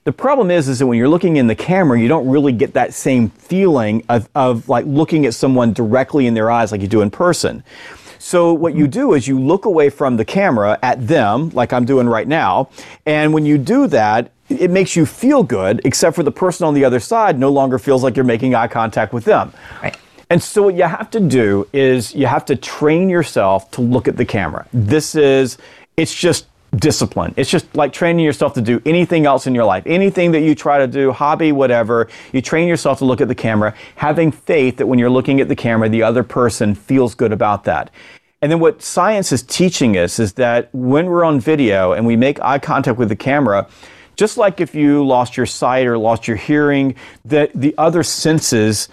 The 0.06 0.14
problem 0.14 0.52
is, 0.52 0.70
is 0.70 0.80
that 0.80 0.88
when 0.88 0.98
you're 0.98 1.10
looking 1.10 1.36
in 1.36 1.48
the 1.48 1.56
camera, 1.56 2.00
you 2.00 2.08
don't 2.08 2.30
really 2.30 2.54
get 2.54 2.74
that 2.74 2.94
same 2.94 3.32
feeling 3.32 4.06
of, 4.08 4.30
of 4.34 4.70
like 4.70 4.86
looking 4.86 5.26
at 5.26 5.34
someone 5.34 5.74
directly 5.74 6.26
in 6.26 6.36
their 6.36 6.50
eyes 6.50 6.72
like 6.72 6.80
you 6.80 6.88
do 6.88 7.02
in 7.02 7.12
person. 7.12 7.62
So 8.18 8.54
what 8.54 8.76
you 8.76 8.88
do 8.88 9.14
is 9.14 9.28
you 9.28 9.38
look 9.38 9.66
away 9.66 9.90
from 9.90 10.16
the 10.16 10.24
camera 10.24 10.80
at 10.82 11.06
them, 11.06 11.50
like 11.50 11.74
I'm 11.74 11.84
doing 11.84 12.08
right 12.08 12.30
now. 12.30 12.70
And 13.06 13.34
when 13.34 13.46
you 13.46 13.58
do 13.58 13.88
that, 13.88 14.32
it 14.48 14.72
makes 14.72 14.96
you 14.96 15.06
feel 15.06 15.44
good, 15.44 15.82
except 15.84 16.16
for 16.16 16.24
the 16.24 16.32
person 16.32 16.66
on 16.66 16.74
the 16.74 16.86
other 16.86 17.02
side 17.02 17.38
no 17.38 17.50
longer 17.50 17.78
feels 17.78 18.04
like 18.04 18.16
you're 18.16 18.24
making 18.24 18.56
eye 18.56 18.68
contact 18.68 19.12
with 19.12 19.26
them. 19.26 19.52
Right. 19.84 19.98
And 20.30 20.42
so 20.42 20.64
what 20.64 20.76
you 20.76 20.84
have 20.84 21.10
to 21.12 21.20
do 21.20 21.68
is 21.72 22.16
you 22.16 22.26
have 22.26 22.46
to 22.46 22.56
train 22.56 23.10
yourself 23.10 23.70
to 23.72 23.82
look 23.82 24.08
at 24.08 24.18
the 24.18 24.26
camera. 24.26 24.68
This 24.74 25.16
is, 25.16 25.58
it's 25.98 26.14
just 26.14 26.48
discipline. 26.76 27.34
It's 27.38 27.50
just 27.50 27.74
like 27.76 27.94
training 27.94 28.26
yourself 28.26 28.54
to 28.56 28.62
do 28.62 28.82
anything 28.86 29.26
else 29.26 29.48
in 29.48 29.56
your 29.56 29.66
life. 29.66 29.84
Anything 29.86 30.32
that 30.32 30.42
you 30.42 30.56
try 30.56 30.80
to 30.80 30.88
do, 30.88 31.12
hobby, 31.12 31.52
whatever, 31.52 32.10
you 32.34 32.42
train 32.42 32.68
yourself 32.68 33.00
to 33.00 33.06
look 33.06 33.22
at 33.22 33.28
the 33.28 33.36
camera, 33.36 33.74
having 33.96 34.32
faith 34.32 34.78
that 34.78 34.88
when 34.88 35.00
you're 35.00 35.10
looking 35.10 35.40
at 35.42 35.48
the 35.48 35.56
camera, 35.56 35.90
the 35.90 36.04
other 36.04 36.24
person 36.24 36.76
feels 36.76 37.16
good 37.16 37.32
about 37.32 37.64
that. 37.66 37.92
And 38.42 38.52
then 38.52 38.60
what 38.60 38.82
science 38.82 39.32
is 39.32 39.42
teaching 39.44 39.98
us 39.98 40.20
is 40.20 40.34
that 40.34 40.70
when 40.74 41.06
we're 41.06 41.24
on 41.24 41.40
video 41.40 41.94
and 41.94 42.06
we 42.06 42.16
make 42.16 42.40
eye 42.42 42.60
contact 42.60 42.98
with 42.98 43.10
the 43.10 43.16
camera, 43.16 43.68
just 44.16 44.38
like 44.38 44.62
if 44.62 44.76
you 44.76 45.06
lost 45.06 45.36
your 45.36 45.46
sight 45.46 45.88
or 45.88 45.98
lost 45.98 46.28
your 46.28 46.38
hearing, 46.38 46.96
that 47.26 47.52
the 47.54 47.74
other 47.78 48.04
senses 48.04 48.90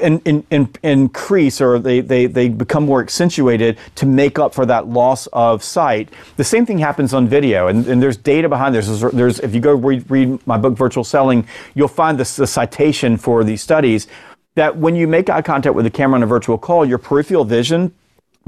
in, 0.00 0.20
in, 0.20 0.44
in, 0.50 0.68
increase 0.82 1.60
or 1.60 1.78
they, 1.78 2.00
they, 2.00 2.26
they 2.26 2.48
become 2.48 2.84
more 2.84 3.00
accentuated 3.00 3.78
to 3.96 4.06
make 4.06 4.38
up 4.38 4.54
for 4.54 4.66
that 4.66 4.88
loss 4.88 5.26
of 5.28 5.62
sight. 5.62 6.08
The 6.36 6.44
same 6.44 6.66
thing 6.66 6.78
happens 6.78 7.14
on 7.14 7.28
video, 7.28 7.68
and, 7.68 7.86
and 7.86 8.02
there's 8.02 8.16
data 8.16 8.48
behind 8.48 8.74
this. 8.74 8.86
There's, 8.86 9.12
there's, 9.12 9.40
if 9.40 9.54
you 9.54 9.60
go 9.60 9.74
read, 9.74 10.10
read 10.10 10.46
my 10.46 10.58
book, 10.58 10.76
Virtual 10.76 11.04
Selling, 11.04 11.46
you'll 11.74 11.88
find 11.88 12.18
this, 12.18 12.36
the 12.36 12.46
citation 12.46 13.16
for 13.16 13.44
these 13.44 13.62
studies 13.62 14.06
that 14.54 14.76
when 14.76 14.96
you 14.96 15.06
make 15.06 15.30
eye 15.30 15.42
contact 15.42 15.74
with 15.74 15.84
the 15.84 15.90
camera 15.90 16.16
on 16.16 16.22
a 16.22 16.26
virtual 16.26 16.58
call, 16.58 16.84
your 16.84 16.98
peripheral 16.98 17.44
vision 17.44 17.94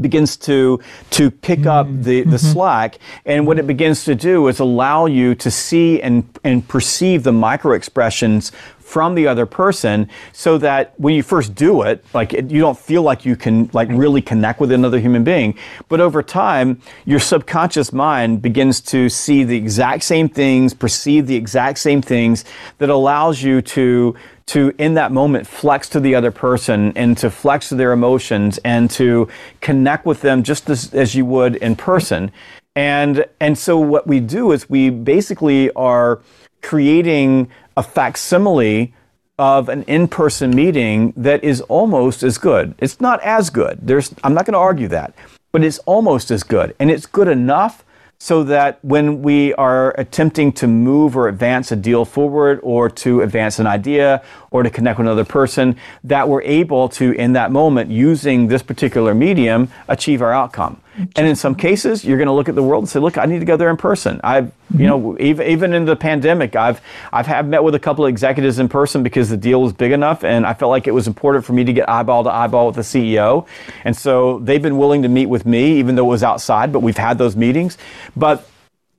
begins 0.01 0.37
to 0.37 0.81
to 1.11 1.31
pick 1.31 1.67
up 1.67 1.87
mm-hmm. 1.87 2.03
the, 2.03 2.23
the 2.23 2.37
mm-hmm. 2.37 2.53
slack 2.53 2.99
and 3.27 3.47
what 3.47 3.59
it 3.59 3.67
begins 3.67 4.05
to 4.05 4.15
do 4.15 4.49
is 4.49 4.59
allow 4.59 5.07
you 5.07 5.35
to 5.35 5.51
see 5.51 6.01
and 6.01 6.25
and 6.45 6.67
perceive 6.67 7.23
the 7.23 7.33
micro 7.33 7.73
expressions 7.73 8.53
from 8.93 9.15
the 9.15 9.27
other 9.27 9.47
person 9.47 10.07
so 10.33 10.59
that 10.59 10.93
when 11.01 11.15
you 11.15 11.23
first 11.23 11.55
do 11.55 11.81
it 11.81 12.05
like 12.13 12.35
it, 12.35 12.51
you 12.51 12.61
don't 12.61 12.79
feel 12.79 13.03
like 13.03 13.25
you 13.25 13.35
can 13.35 13.71
like 13.73 13.89
really 13.91 14.21
connect 14.21 14.61
with 14.61 14.71
another 14.71 15.01
human 15.01 15.25
being. 15.25 15.57
But 15.89 16.03
over 16.03 16.23
time 16.23 16.79
your 17.07 17.19
subconscious 17.19 17.91
mind 17.91 18.43
begins 18.43 18.83
to 18.93 19.09
see 19.09 19.45
the 19.45 19.57
exact 19.57 20.03
same 20.03 20.29
things 20.29 20.75
perceive 20.75 21.27
the 21.27 21.37
exact 21.37 21.79
same 21.79 22.03
things 22.03 22.45
that 22.77 22.91
allows 22.91 23.43
you 23.43 23.63
to 23.63 24.15
to 24.45 24.75
in 24.77 24.93
that 24.93 25.11
moment 25.11 25.47
flex 25.47 25.89
to 25.89 25.99
the 25.99 26.15
other 26.15 26.31
person 26.31 26.93
and 26.95 27.17
to 27.17 27.31
flex 27.31 27.71
to 27.71 27.75
their 27.75 27.93
emotions 27.93 28.59
and 28.63 28.91
to 28.91 29.27
connect 29.63 30.05
with 30.05 30.21
them 30.21 30.43
just 30.43 30.69
as, 30.69 30.93
as 30.93 31.15
you 31.15 31.25
would 31.25 31.57
in 31.57 31.77
person. 31.77 32.31
And 32.77 33.25
and 33.41 33.57
so 33.57 33.79
what 33.79 34.07
we 34.07 34.21
do 34.21 34.53
is 34.53 34.69
we 34.69 34.91
basically 34.91 35.71
are 35.73 36.21
creating 36.63 37.51
a 37.77 37.83
facsimile 37.83 38.95
of 39.39 39.69
an 39.69 39.83
in-person 39.85 40.55
meeting 40.55 41.13
that 41.17 41.43
is 41.43 41.61
almost 41.63 42.23
as 42.23 42.39
good. 42.39 42.75
It's 42.79 43.01
not 43.01 43.21
as 43.23 43.51
good. 43.51 43.79
There's 43.83 44.15
I'm 44.23 44.35
not 44.35 44.47
going 44.47 44.53
to 44.53 44.59
argue 44.59 44.89
that, 44.89 45.15
but 45.53 45.65
it's 45.65 45.79
almost 45.81 46.31
as 46.31 46.43
good 46.43 46.75
and 46.79 46.91
it's 46.91 47.07
good 47.07 47.29
enough 47.29 47.85
so 48.19 48.45
that 48.45 48.79
when 48.85 49.21
we 49.21 49.53
are 49.55 49.99
attempting 49.99 50.53
to 50.53 50.69
move 50.69 51.17
or 51.17 51.27
advance 51.27 51.73
a 51.73 51.77
deal 51.77 52.05
forward 52.05 52.61
or 52.63 52.89
to 52.89 53.21
advance 53.21 53.59
an 53.59 53.67
idea 53.67 54.23
or 54.53 54.63
to 54.63 54.71
connect 54.71 54.99
with 54.99 55.07
another 55.07 55.25
person 55.25 55.77
that 56.05 56.29
we're 56.29 56.43
able 56.43 56.89
to 56.91 57.13
in 57.13 57.33
that 57.33 57.51
moment 57.51 57.91
using 57.91 58.47
this 58.47 58.63
particular 58.63 59.15
medium 59.15 59.69
achieve 59.89 60.23
our 60.23 60.33
outcome. 60.33 60.81
And 61.17 61.27
in 61.27 61.37
some 61.37 61.55
cases, 61.55 62.05
you're 62.05 62.19
going 62.19 62.27
to 62.27 62.35
look 62.35 62.51
at 62.51 62.55
the 62.55 62.63
world 62.63 62.83
and 62.83 62.89
say, 62.89 63.01
"Look, 63.01 63.17
I 63.17 63.25
need 63.25 63.39
to 63.39 63.47
go 63.47 63.57
there 63.57 63.71
in 63.71 63.79
person." 63.79 64.21
I've, 64.23 64.45
mm-hmm. 64.45 64.81
you 64.81 64.87
know, 64.87 65.17
even 65.19 65.47
even 65.47 65.73
in 65.73 65.87
the 65.87 65.97
pandemic, 65.97 66.55
I've 66.55 66.83
I've 67.11 67.27
had 67.27 67.49
met 67.49 67.65
with 67.65 67.75
a 67.75 67.79
couple 67.79 68.05
of 68.05 68.11
executives 68.11 68.59
in 68.59 68.69
person 68.69 69.03
because 69.03 69.31
the 69.31 69.39
deal 69.39 69.63
was 69.63 69.73
big 69.73 69.93
enough, 69.93 70.23
and 70.23 70.45
I 70.45 70.53
felt 70.53 70.69
like 70.69 70.87
it 70.87 70.93
was 70.93 71.07
important 71.07 71.47
for 71.47 71.55
me 71.55 71.65
to 71.65 71.73
get 71.73 71.89
eyeball 71.89 72.25
to 72.25 72.31
eyeball 72.31 72.67
with 72.67 72.77
the 72.77 72.83
CEO. 72.83 73.47
And 73.85 73.97
so 73.97 74.39
they've 74.41 74.61
been 74.61 74.77
willing 74.77 75.01
to 75.03 75.09
meet 75.09 75.27
with 75.27 75.47
me, 75.47 75.79
even 75.79 75.95
though 75.95 76.05
it 76.05 76.11
was 76.11 76.23
outside. 76.23 76.75
But 76.75 76.81
we've 76.81 76.99
had 76.99 77.17
those 77.17 77.37
meetings. 77.37 77.79
But 78.15 78.47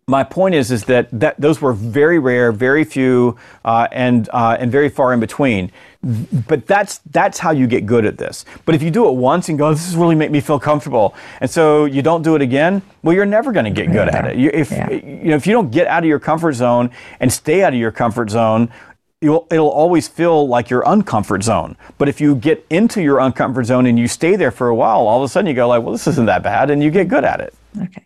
my 0.07 0.23
point 0.23 0.53
is 0.53 0.71
is 0.71 0.83
that, 0.85 1.07
that 1.11 1.39
those 1.39 1.61
were 1.61 1.73
very 1.73 2.19
rare, 2.19 2.51
very 2.51 2.83
few, 2.83 3.37
uh, 3.63 3.87
and 3.91 4.29
uh, 4.33 4.57
and 4.59 4.71
very 4.71 4.89
far 4.89 5.13
in 5.13 5.19
between. 5.19 5.71
But 6.47 6.67
that's 6.67 6.99
that's 7.11 7.39
how 7.39 7.51
you 7.51 7.67
get 7.67 7.85
good 7.85 8.05
at 8.05 8.17
this. 8.17 8.43
But 8.65 8.75
if 8.75 8.83
you 8.83 8.91
do 8.91 9.07
it 9.07 9.13
once 9.13 9.47
and 9.47 9.57
go, 9.57 9.71
this 9.71 9.87
is 9.87 9.95
really 9.95 10.15
make 10.15 10.31
me 10.31 10.41
feel 10.41 10.59
comfortable, 10.59 11.15
and 11.39 11.49
so 11.49 11.85
you 11.85 12.01
don't 12.01 12.21
do 12.21 12.35
it 12.35 12.41
again, 12.41 12.81
well, 13.03 13.15
you're 13.15 13.25
never 13.25 13.53
going 13.53 13.65
to 13.65 13.71
get 13.71 13.91
good 13.91 14.09
at 14.09 14.25
it. 14.25 14.35
You, 14.35 14.51
if 14.53 14.71
yeah. 14.71 14.91
you 14.91 15.29
know 15.29 15.35
if 15.35 15.47
you 15.47 15.53
don't 15.53 15.71
get 15.71 15.87
out 15.87 16.03
of 16.03 16.09
your 16.09 16.19
comfort 16.19 16.53
zone 16.53 16.91
and 17.21 17.31
stay 17.31 17.63
out 17.63 17.73
of 17.73 17.79
your 17.79 17.91
comfort 17.91 18.29
zone, 18.29 18.69
You'll, 19.23 19.47
it'll 19.49 19.69
always 19.69 20.07
feel 20.07 20.47
like 20.47 20.69
your 20.69 20.83
uncomfort 20.83 21.43
zone. 21.43 21.77
But 21.97 22.09
if 22.09 22.19
you 22.19 22.35
get 22.35 22.65
into 22.69 23.01
your 23.01 23.17
uncomfort 23.19 23.65
zone 23.65 23.85
and 23.85 23.97
you 23.97 24.07
stay 24.07 24.35
there 24.35 24.51
for 24.51 24.67
a 24.67 24.75
while, 24.75 25.07
all 25.07 25.23
of 25.23 25.23
a 25.23 25.29
sudden 25.29 25.47
you 25.47 25.53
go 25.53 25.67
like, 25.67 25.81
well, 25.81 25.93
this 25.93 26.07
isn't 26.07 26.25
that 26.25 26.43
bad, 26.43 26.69
and 26.69 26.83
you 26.83 26.91
get 26.91 27.07
good 27.07 27.23
at 27.23 27.39
it. 27.39 27.53
Okay. 27.81 28.05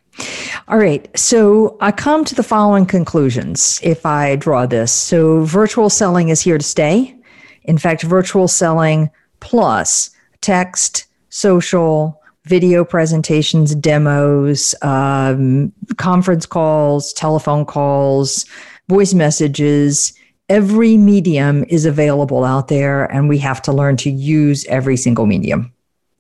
All 0.68 0.78
right. 0.78 1.09
So 1.18 1.78
I 1.82 1.91
come 1.91 2.24
to 2.26 2.36
the 2.36 2.43
following 2.43 2.86
conclusions 2.86 3.80
if 3.84 4.05
I 4.05 4.36
draw 4.36 4.65
this. 4.65 4.91
So 4.91 5.41
virtual 5.43 5.89
selling 5.89 6.30
is 6.30 6.41
here 6.41 6.57
to 6.57 6.63
stay. 6.63 7.15
In 7.63 7.78
fact, 7.78 8.03
virtual 8.03 8.47
selling 8.47 9.09
plus 9.39 10.11
text, 10.41 11.07
social, 11.30 12.22
video 12.45 12.86
presentations, 12.86 13.76
demos, 13.76 14.74
um, 14.82 15.72
conference 15.97 16.45
calls, 16.45 17.11
telephone 17.13 17.65
calls, 17.65 18.45
voice 18.88 19.13
messages, 19.13 20.13
every 20.50 20.98
medium 20.98 21.66
is 21.70 21.86
available 21.86 22.43
out 22.43 22.68
there, 22.68 23.06
and 23.06 23.30
we 23.30 23.38
have 23.39 23.62
to 23.64 23.72
learn 23.72 23.98
to 23.98 24.10
use 24.10 24.66
every 24.66 24.98
single 24.98 25.26
medium. 25.26 25.74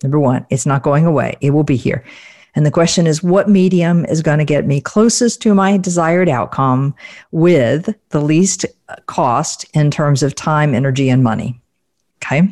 Number 0.03 0.19
one, 0.19 0.45
it's 0.49 0.65
not 0.65 0.83
going 0.83 1.05
away, 1.05 1.37
it 1.41 1.51
will 1.51 1.63
be 1.63 1.75
here. 1.75 2.03
And 2.55 2.65
the 2.65 2.71
question 2.71 3.05
is, 3.05 3.21
what 3.21 3.49
medium 3.49 4.03
is 4.05 4.23
going 4.23 4.39
to 4.39 4.45
get 4.45 4.65
me 4.65 4.81
closest 4.81 5.41
to 5.43 5.53
my 5.53 5.77
desired 5.77 6.27
outcome 6.27 6.95
with 7.31 7.93
the 8.09 8.21
least 8.21 8.65
cost 9.05 9.65
in 9.75 9.91
terms 9.91 10.23
of 10.23 10.33
time, 10.33 10.73
energy, 10.73 11.07
and 11.09 11.23
money? 11.23 11.61
Okay. 12.17 12.51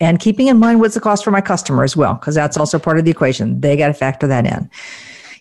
And 0.00 0.18
keeping 0.18 0.48
in 0.48 0.58
mind 0.58 0.80
what's 0.80 0.94
the 0.94 1.00
cost 1.00 1.24
for 1.24 1.30
my 1.30 1.42
customer 1.42 1.84
as 1.84 1.96
well, 1.96 2.14
because 2.14 2.34
that's 2.34 2.56
also 2.56 2.78
part 2.78 2.98
of 2.98 3.04
the 3.04 3.10
equation. 3.10 3.60
They 3.60 3.76
got 3.76 3.88
to 3.88 3.94
factor 3.94 4.26
that 4.26 4.46
in. 4.46 4.70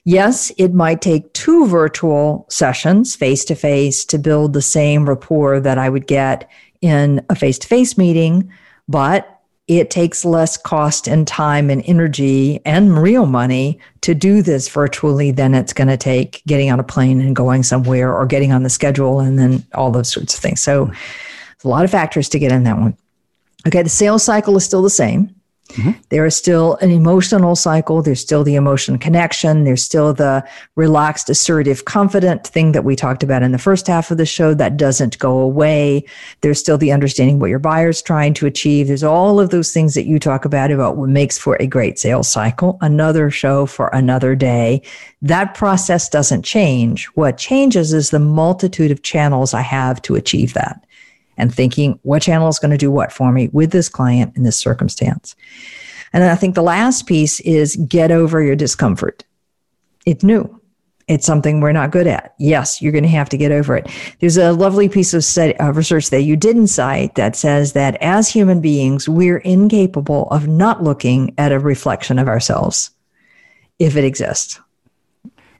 Yes, 0.06 0.51
it 0.58 0.74
might 0.74 1.01
take 1.01 1.32
two 1.34 1.66
virtual 1.68 2.45
sessions 2.49 3.16
face 3.16 3.45
to 3.45 3.56
face 3.56 4.04
to 4.06 4.18
build 4.18 4.54
the 4.54 4.62
same 4.62 5.08
rapport 5.08 5.62
that 5.62 5.78
I 5.78 5.89
would 5.89 6.08
get 6.08 6.49
in 6.82 7.26
a 7.30 7.36
face 7.36 7.58
to 7.60 7.68
face 7.68 7.97
meeting, 7.97 8.51
but 8.89 9.41
it 9.70 9.89
takes 9.89 10.26
less 10.26 10.58
cost 10.58 11.08
and 11.08 11.26
time 11.26 11.70
and 11.70 11.82
energy 11.86 12.60
and 12.66 13.01
real 13.01 13.26
money 13.26 13.80
to 14.01 14.14
do 14.14 14.41
this 14.41 14.68
virtually 14.68 15.32
than 15.32 15.56
it's 15.56 15.72
going 15.72 15.88
to 15.88 15.95
take 15.95 16.43
getting 16.45 16.70
on 16.70 16.82
a 16.82 16.84
plane 16.84 17.22
and 17.22 17.34
going 17.34 17.64
somewhere 17.64 18.14
or 18.14 18.26
getting 18.26 18.51
on 18.51 18.64
the 18.64 18.70
schedule 18.70 19.22
and 19.22 19.39
then 19.39 19.64
all 19.74 19.89
those 19.89 20.12
sorts 20.12 20.34
of 20.34 20.41
things. 20.41 20.62
So, 20.62 20.91
a 21.64 21.68
lot 21.70 21.86
of 21.86 21.91
factors 21.91 22.28
to 22.28 22.39
get 22.39 22.51
in 22.51 22.64
that 22.64 22.78
one. 22.78 22.97
Okay, 23.66 23.82
the 23.82 23.89
sales 23.89 24.22
cycle 24.22 24.58
is 24.58 24.66
still 24.66 24.82
the 24.82 24.89
same. 24.89 25.34
Mm-hmm. 25.70 25.91
There 26.09 26.26
is 26.26 26.36
still 26.36 26.76
an 26.82 26.91
emotional 26.91 27.55
cycle. 27.55 28.01
There's 28.01 28.20
still 28.20 28.43
the 28.43 28.55
emotion 28.55 28.99
connection. 28.99 29.64
There's 29.64 29.82
still 29.82 30.14
the 30.14 30.47
relaxed, 30.76 31.30
assertive, 31.30 31.86
confident 31.86 32.45
thing 32.45 32.74
that 32.74 32.84
we 32.84 32.95
talked 32.95 33.24
about 33.24 33.43
in 33.43 33.53
the 33.53 33.57
first 33.57 33.88
half 33.88 34.11
of 34.11 34.18
the 34.18 34.26
show 34.26 34.53
that 34.53 34.78
doesn't 34.78 35.18
go 35.20 35.39
away. 35.39 36.03
There's 36.41 36.59
still 36.59 36.78
the 36.78 36.91
understanding 36.91 37.39
what 37.39 37.49
your 37.49 37.59
buyer's 37.59 38.01
trying 38.01 38.34
to 38.36 38.45
achieve. 38.45 38.88
There's 38.88 39.03
all 39.03 39.39
of 39.39 39.49
those 39.49 39.72
things 39.72 39.93
that 39.95 40.05
you 40.05 40.20
talk 40.20 40.45
about 40.45 40.70
about 40.70 40.97
what 40.97 41.09
makes 41.09 41.38
for 41.38 41.55
a 41.59 41.66
great 41.66 41.97
sales 41.97 42.28
cycle. 42.28 42.78
Another 42.82 43.32
show 43.32 43.66
for 43.66 43.88
another 43.88 44.36
day. 44.36 44.82
That 45.22 45.55
process 45.55 46.09
doesn't 46.09 46.43
change. 46.43 47.05
What 47.16 47.38
changes 47.38 47.93
is 47.93 48.09
the 48.09 48.20
multitude 48.20 48.91
of 48.91 49.01
channels 49.01 49.53
I 49.53 49.61
have 49.61 50.01
to 50.03 50.16
achieve 50.16 50.53
that 50.53 50.86
and 51.38 51.53
thinking 51.53 51.99
what 52.03 52.21
channel 52.21 52.47
is 52.47 52.59
going 52.59 52.71
to 52.71 52.77
do 52.77 52.91
what 52.91 53.11
for 53.11 53.31
me 53.31 53.49
with 53.53 53.71
this 53.71 53.89
client 53.89 54.36
in 54.36 54.43
this 54.43 54.57
circumstance. 54.57 55.36
And 56.13 56.23
I 56.23 56.36
think 56.36 56.55
the 56.55 56.61
last 56.61 57.07
piece 57.07 57.39
is 57.41 57.75
get 57.75 58.11
over 58.11 58.41
your 58.41 58.55
discomfort. 58.55 59.23
It's 60.05 60.23
new. 60.23 60.59
It's 61.07 61.25
something 61.25 61.59
we're 61.59 61.73
not 61.73 61.91
good 61.91 62.07
at. 62.07 62.34
Yes, 62.39 62.81
you're 62.81 62.91
going 62.91 63.03
to 63.03 63.09
have 63.09 63.29
to 63.29 63.38
get 63.38 63.51
over 63.51 63.75
it. 63.75 63.89
There's 64.19 64.38
a 64.38 64.53
lovely 64.53 64.88
piece 64.88 65.13
of 65.13 65.25
uh, 65.59 65.73
research 65.73 66.09
that 66.11 66.21
you 66.21 66.38
didn't 66.38 66.67
cite 66.67 67.15
that 67.15 67.36
says 67.36 67.73
that 67.73 67.97
as 68.01 68.29
human 68.29 68.61
beings, 68.61 69.09
we're 69.09 69.39
incapable 69.39 70.29
of 70.29 70.47
not 70.47 70.84
looking 70.84 71.34
at 71.38 71.51
a 71.51 71.59
reflection 71.59 72.19
of 72.19 72.29
ourselves 72.29 72.91
if 73.79 73.97
it 73.97 74.05
exists. 74.05 74.59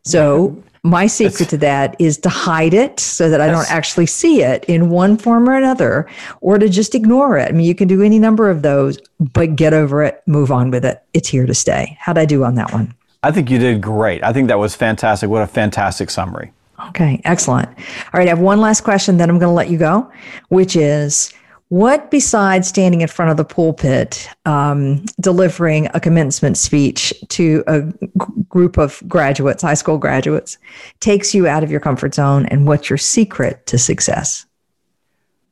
So 0.04 0.62
my 0.84 1.08
secret 1.08 1.48
to 1.50 1.58
that 1.58 1.96
is 1.98 2.18
to 2.18 2.30
hide 2.30 2.74
it 2.74 3.00
so 3.00 3.30
that 3.30 3.40
I 3.40 3.48
don't 3.48 3.72
actually 3.72 4.06
see 4.06 4.44
it 4.44 4.66
in 4.66 4.90
one 4.90 5.18
form 5.18 5.50
or 5.50 5.56
another, 5.56 6.10
or 6.42 6.58
to 6.58 6.68
just 6.68 6.94
ignore 6.94 7.38
it. 7.38 7.50
I 7.50 7.52
mean, 7.54 7.66
you 7.66 7.74
can 7.74 7.88
do 7.88 8.02
any 8.02 8.20
number 8.20 8.50
of 8.50 8.64
those, 8.64 9.00
but 9.20 9.56
get 9.56 9.74
over 9.74 10.04
it, 10.04 10.22
move 10.28 10.52
on 10.52 10.72
with 10.72 10.84
it. 10.84 11.02
It's 11.14 11.30
here 11.30 11.46
to 11.46 11.54
stay. 11.54 11.98
How'd 12.02 12.18
I 12.18 12.26
do 12.26 12.44
on 12.44 12.56
that 12.56 12.74
one? 12.74 12.94
I 13.24 13.32
think 13.32 13.50
you 13.50 13.58
did 13.60 13.80
great. 13.80 14.22
I 14.24 14.34
think 14.34 14.50
that 14.50 14.60
was 14.60 14.76
fantastic. 14.76 15.30
What 15.30 15.42
a 15.42 15.48
fantastic 15.48 16.10
summary. 16.10 16.52
Okay, 16.90 17.22
excellent. 17.24 17.70
All 17.70 18.20
right, 18.20 18.28
I 18.28 18.32
have 18.32 18.40
one 18.40 18.60
last 18.60 18.82
question, 18.82 19.16
then 19.16 19.30
I'm 19.30 19.40
going 19.40 19.50
to 19.50 19.56
let 19.56 19.70
you 19.70 19.78
go, 19.78 20.12
which 20.50 20.76
is 20.76 21.34
what, 21.74 22.12
besides 22.12 22.68
standing 22.68 23.02
in 23.02 23.08
front 23.08 23.32
of 23.32 23.38
the 23.38 23.44
pulpit, 23.44 24.30
um, 24.46 25.04
delivering 25.20 25.88
a 25.96 26.00
commencement 26.00 26.56
speech 26.56 27.12
to 27.30 27.64
a 27.66 27.82
g- 27.82 28.06
group 28.48 28.78
of 28.78 29.02
graduates, 29.08 29.64
high 29.64 29.74
school 29.74 29.98
graduates, 29.98 30.60
takes 31.00 31.34
you 31.34 31.48
out 31.48 31.64
of 31.64 31.72
your 31.72 31.80
comfort 31.80 32.14
zone? 32.14 32.46
And 32.46 32.68
what's 32.68 32.92
your 32.92 32.98
secret 33.00 33.66
to 33.66 33.80
success? 33.80 34.46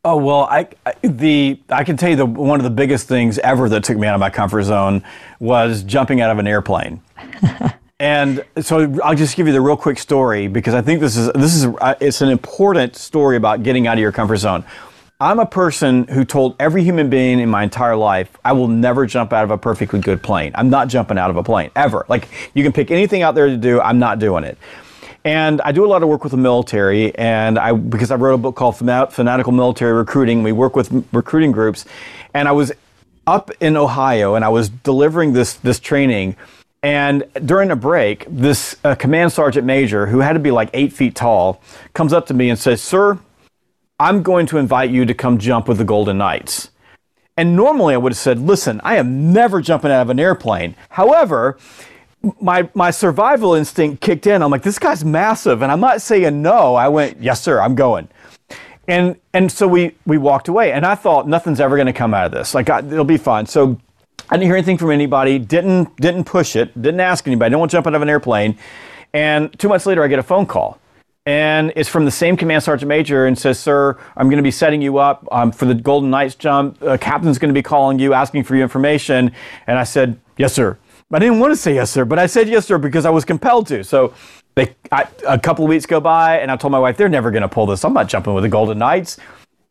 Oh 0.06 0.16
well, 0.18 0.44
I, 0.44 0.68
I, 0.86 0.94
the 1.02 1.60
I 1.70 1.84
can 1.84 1.98
tell 1.98 2.12
you 2.12 2.16
the 2.16 2.28
one 2.28 2.60
of 2.60 2.66
the 2.66 2.70
biggest 2.70 3.08
things 3.08 3.40
ever 3.40 3.68
that 3.70 3.84
took 3.84 3.98
me 3.98 4.06
out 4.06 4.14
of 4.14 4.20
my 4.20 4.30
comfort 4.30 4.62
zone 4.62 5.04
was 5.40 5.82
jumping 5.82 6.22
out 6.22 6.30
of 6.30 6.38
an 6.38 6.46
airplane. 6.46 7.02
and 8.00 8.46
so 8.62 8.96
I'll 9.04 9.16
just 9.16 9.36
give 9.36 9.48
you 9.48 9.54
the 9.54 9.62
real 9.62 9.76
quick 9.76 9.98
story 9.98 10.48
because 10.48 10.76
I 10.76 10.84
think 10.84 11.02
this 11.02 11.18
is 11.18 11.32
this 11.34 11.56
is 11.56 11.66
uh, 11.66 11.96
it's 12.00 12.22
an 12.22 12.30
important 12.30 12.96
story 12.96 13.38
about 13.38 13.64
getting 13.64 13.88
out 13.88 13.94
of 13.94 14.02
your 14.02 14.12
comfort 14.12 14.38
zone. 14.38 14.64
I'm 15.22 15.38
a 15.38 15.46
person 15.46 16.08
who 16.08 16.26
told 16.26 16.56
every 16.60 16.84
human 16.84 17.08
being 17.08 17.40
in 17.40 17.48
my 17.48 17.62
entire 17.62 17.96
life, 17.96 18.36
I 18.44 18.54
will 18.54 18.68
never 18.68 19.06
jump 19.06 19.32
out 19.32 19.44
of 19.44 19.52
a 19.52 19.58
perfectly 19.58 20.00
good 20.00 20.24
plane. 20.24 20.52
I'm 20.56 20.72
not 20.72 20.88
jumping 20.88 21.20
out 21.20 21.30
of 21.30 21.36
a 21.36 21.44
plane 21.44 21.70
ever. 21.76 22.08
Like 22.10 22.28
you 22.56 22.64
can 22.64 22.74
pick 22.74 22.90
anything 22.90 23.22
out 23.22 23.36
there 23.36 23.46
to 23.46 23.56
do, 23.56 23.80
I'm 23.80 24.00
not 24.00 24.18
doing 24.18 24.44
it. 24.44 24.58
And 25.24 25.62
I 25.62 25.74
do 25.74 25.86
a 25.86 25.90
lot 25.90 26.02
of 26.02 26.10
work 26.10 26.24
with 26.24 26.32
the 26.32 26.40
military, 26.40 27.14
and 27.14 27.60
I 27.60 27.74
because 27.74 28.10
I 28.10 28.16
wrote 28.16 28.34
a 28.34 28.40
book 28.40 28.56
called 28.56 28.78
Fanatical 28.78 29.52
Military 29.52 29.94
Recruiting. 29.94 30.42
We 30.42 30.54
work 30.54 30.76
with 30.76 30.92
recruiting 31.14 31.52
groups, 31.52 31.86
and 32.34 32.48
I 32.48 32.54
was 32.54 32.72
up 33.28 33.52
in 33.60 33.78
Ohio, 33.78 34.34
and 34.34 34.44
I 34.44 34.50
was 34.50 34.70
delivering 34.70 35.34
this 35.34 35.54
this 35.54 35.80
training. 35.80 36.36
And 36.82 37.26
during 37.46 37.70
a 37.70 37.76
break, 37.76 38.26
this 38.28 38.76
uh, 38.84 38.96
command 38.96 39.32
sergeant 39.32 39.68
major, 39.68 40.08
who 40.08 40.22
had 40.22 40.34
to 40.34 40.40
be 40.40 40.50
like 40.50 40.72
eight 40.74 40.92
feet 40.92 41.14
tall, 41.14 41.62
comes 41.94 42.12
up 42.12 42.26
to 42.26 42.34
me 42.34 42.50
and 42.50 42.58
says, 42.58 42.82
"Sir, 42.82 43.20
I'm 44.02 44.24
going 44.24 44.48
to 44.48 44.58
invite 44.58 44.90
you 44.90 45.06
to 45.06 45.14
come 45.14 45.38
jump 45.38 45.68
with 45.68 45.78
the 45.78 45.84
Golden 45.84 46.18
Knights. 46.18 46.72
And 47.38 47.56
normally 47.56 47.94
I 47.94 47.98
would 47.98 48.14
have 48.14 48.18
said, 48.18 48.40
listen, 48.40 48.82
I 48.84 48.96
am 48.96 49.32
never 49.32 49.62
jumping 49.62 49.92
out 49.92 50.02
of 50.02 50.10
an 50.10 50.20
airplane. 50.20 50.76
However, 50.90 51.60
my 52.40 52.68
my 52.74 52.90
survival 52.90 53.54
instinct 53.54 54.02
kicked 54.02 54.26
in. 54.26 54.42
I'm 54.42 54.50
like, 54.50 54.64
this 54.64 54.80
guy's 54.80 55.06
massive, 55.06 55.62
and 55.62 55.72
I'm 55.72 55.80
not 55.80 56.02
saying 56.02 56.42
no. 56.42 56.74
I 56.74 56.88
went, 56.88 57.22
yes, 57.22 57.44
sir, 57.44 57.62
I'm 57.62 57.76
going. 57.76 58.08
And 58.88 59.18
and 59.34 59.52
so 59.52 59.68
we 59.68 59.96
we 60.08 60.18
walked 60.18 60.48
away, 60.48 60.72
and 60.72 60.84
I 60.84 60.96
thought 60.96 61.28
nothing's 61.28 61.60
ever 61.60 61.76
going 61.76 61.86
to 61.86 61.94
come 61.94 62.16
out 62.16 62.26
of 62.26 62.32
this. 62.32 62.56
Like 62.56 62.72
I, 62.72 62.80
it'll 62.80 63.06
be 63.06 63.18
fine. 63.18 63.46
So 63.46 63.80
I 64.32 64.36
didn't 64.36 64.48
hear 64.48 64.56
anything 64.56 64.80
from 64.80 64.90
anybody. 64.90 65.38
Didn't 65.38 65.96
didn't 65.98 66.24
push 66.24 66.56
it. 66.56 66.74
Didn't 66.82 67.02
ask 67.02 67.28
anybody. 67.28 67.52
Didn't 67.52 67.60
want 67.60 67.70
to 67.70 67.78
jump 67.78 67.86
out 67.86 67.94
of 67.94 68.02
an 68.02 68.10
airplane. 68.10 68.58
And 69.14 69.58
two 69.60 69.70
months 69.70 69.86
later, 69.86 70.04
I 70.04 70.08
get 70.08 70.18
a 70.18 70.24
phone 70.24 70.48
call 70.48 70.80
and 71.26 71.72
it's 71.76 71.90
from 71.90 72.06
the 72.06 72.12
same 72.12 72.36
command 72.36 72.64
sergeant 72.64 72.90
major 72.90 73.28
and 73.28 73.38
says, 73.38 73.60
"Sir, 73.60 73.98
I'm 74.18 74.28
going 74.28 74.38
to 74.38 74.44
be 74.44 74.52
setting 74.52 74.82
you 74.82 74.98
up 74.98 75.28
um, 75.32 75.52
for 75.52 75.66
the 75.66 75.76
Golden 75.76 76.10
Knights 76.10 76.36
jump. 76.36 76.82
Uh, 76.82 76.98
captain's 76.98 77.38
going 77.38 77.50
to 77.50 77.58
be 77.58 77.62
calling 77.62 78.00
you, 78.00 78.14
asking 78.14 78.44
for 78.44 78.56
your 78.56 78.64
information." 78.64 79.32
And 79.68 79.78
I 79.78 79.84
said, 79.84 80.20
"Yes, 80.38 80.54
sir." 80.54 80.78
I 81.14 81.20
didn't 81.20 81.40
want 81.40 81.52
to 81.52 81.58
say 81.58 81.76
yes, 81.76 81.92
sir, 81.92 82.06
but 82.06 82.20
I 82.20 82.26
said 82.26 82.48
yes, 82.48 82.66
sir, 82.66 82.78
because 82.78 83.06
I 83.06 83.10
was 83.10 83.26
compelled 83.26 83.68
to. 83.68 83.84
So 83.84 84.14
they, 84.56 84.74
I, 84.94 85.08
a 85.28 85.38
couple 85.38 85.66
of 85.66 85.70
weeks 85.70 85.86
go 85.86 86.00
by, 86.00 86.40
and 86.40 86.50
I 86.50 86.56
told 86.56 86.72
my 86.72 86.80
wife, 86.80 86.98
"They're 86.98 87.10
never 87.10 87.32
going 87.32 87.44
to 87.44 87.50
pull 87.50 87.66
this. 87.66 87.86
I'm 87.86 87.94
not 87.94 88.08
jumping 88.08 88.34
with 88.34 88.44
the 88.44 88.50
Golden 88.50 88.80
Knights." 88.80 89.18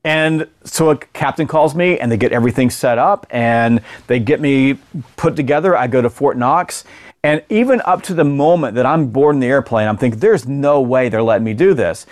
And 0.03 0.48
so 0.64 0.90
a 0.90 0.96
captain 0.96 1.46
calls 1.46 1.74
me, 1.74 1.98
and 1.98 2.11
they 2.11 2.16
get 2.16 2.32
everything 2.32 2.70
set 2.70 2.96
up, 2.96 3.26
and 3.30 3.82
they 4.07 4.18
get 4.18 4.40
me 4.40 4.78
put 5.16 5.36
together. 5.36 5.76
I 5.76 5.88
go 5.88 6.01
to 6.01 6.09
Fort 6.09 6.38
Knox 6.38 6.84
And 7.23 7.45
even 7.51 7.83
up 7.85 8.03
to 8.05 8.14
the 8.14 8.25
moment 8.25 8.75
that 8.77 8.87
I'm 8.87 9.09
boarding 9.09 9.41
the 9.41 9.47
airplane, 9.47 9.89
I'm 9.89 9.99
thinking, 9.99 10.21
there's 10.21 10.49
no 10.49 10.81
way 10.81 11.09
they're 11.09 11.23
letting 11.23 11.45
me 11.45 11.55
do 11.55 11.75
this. 11.75 12.07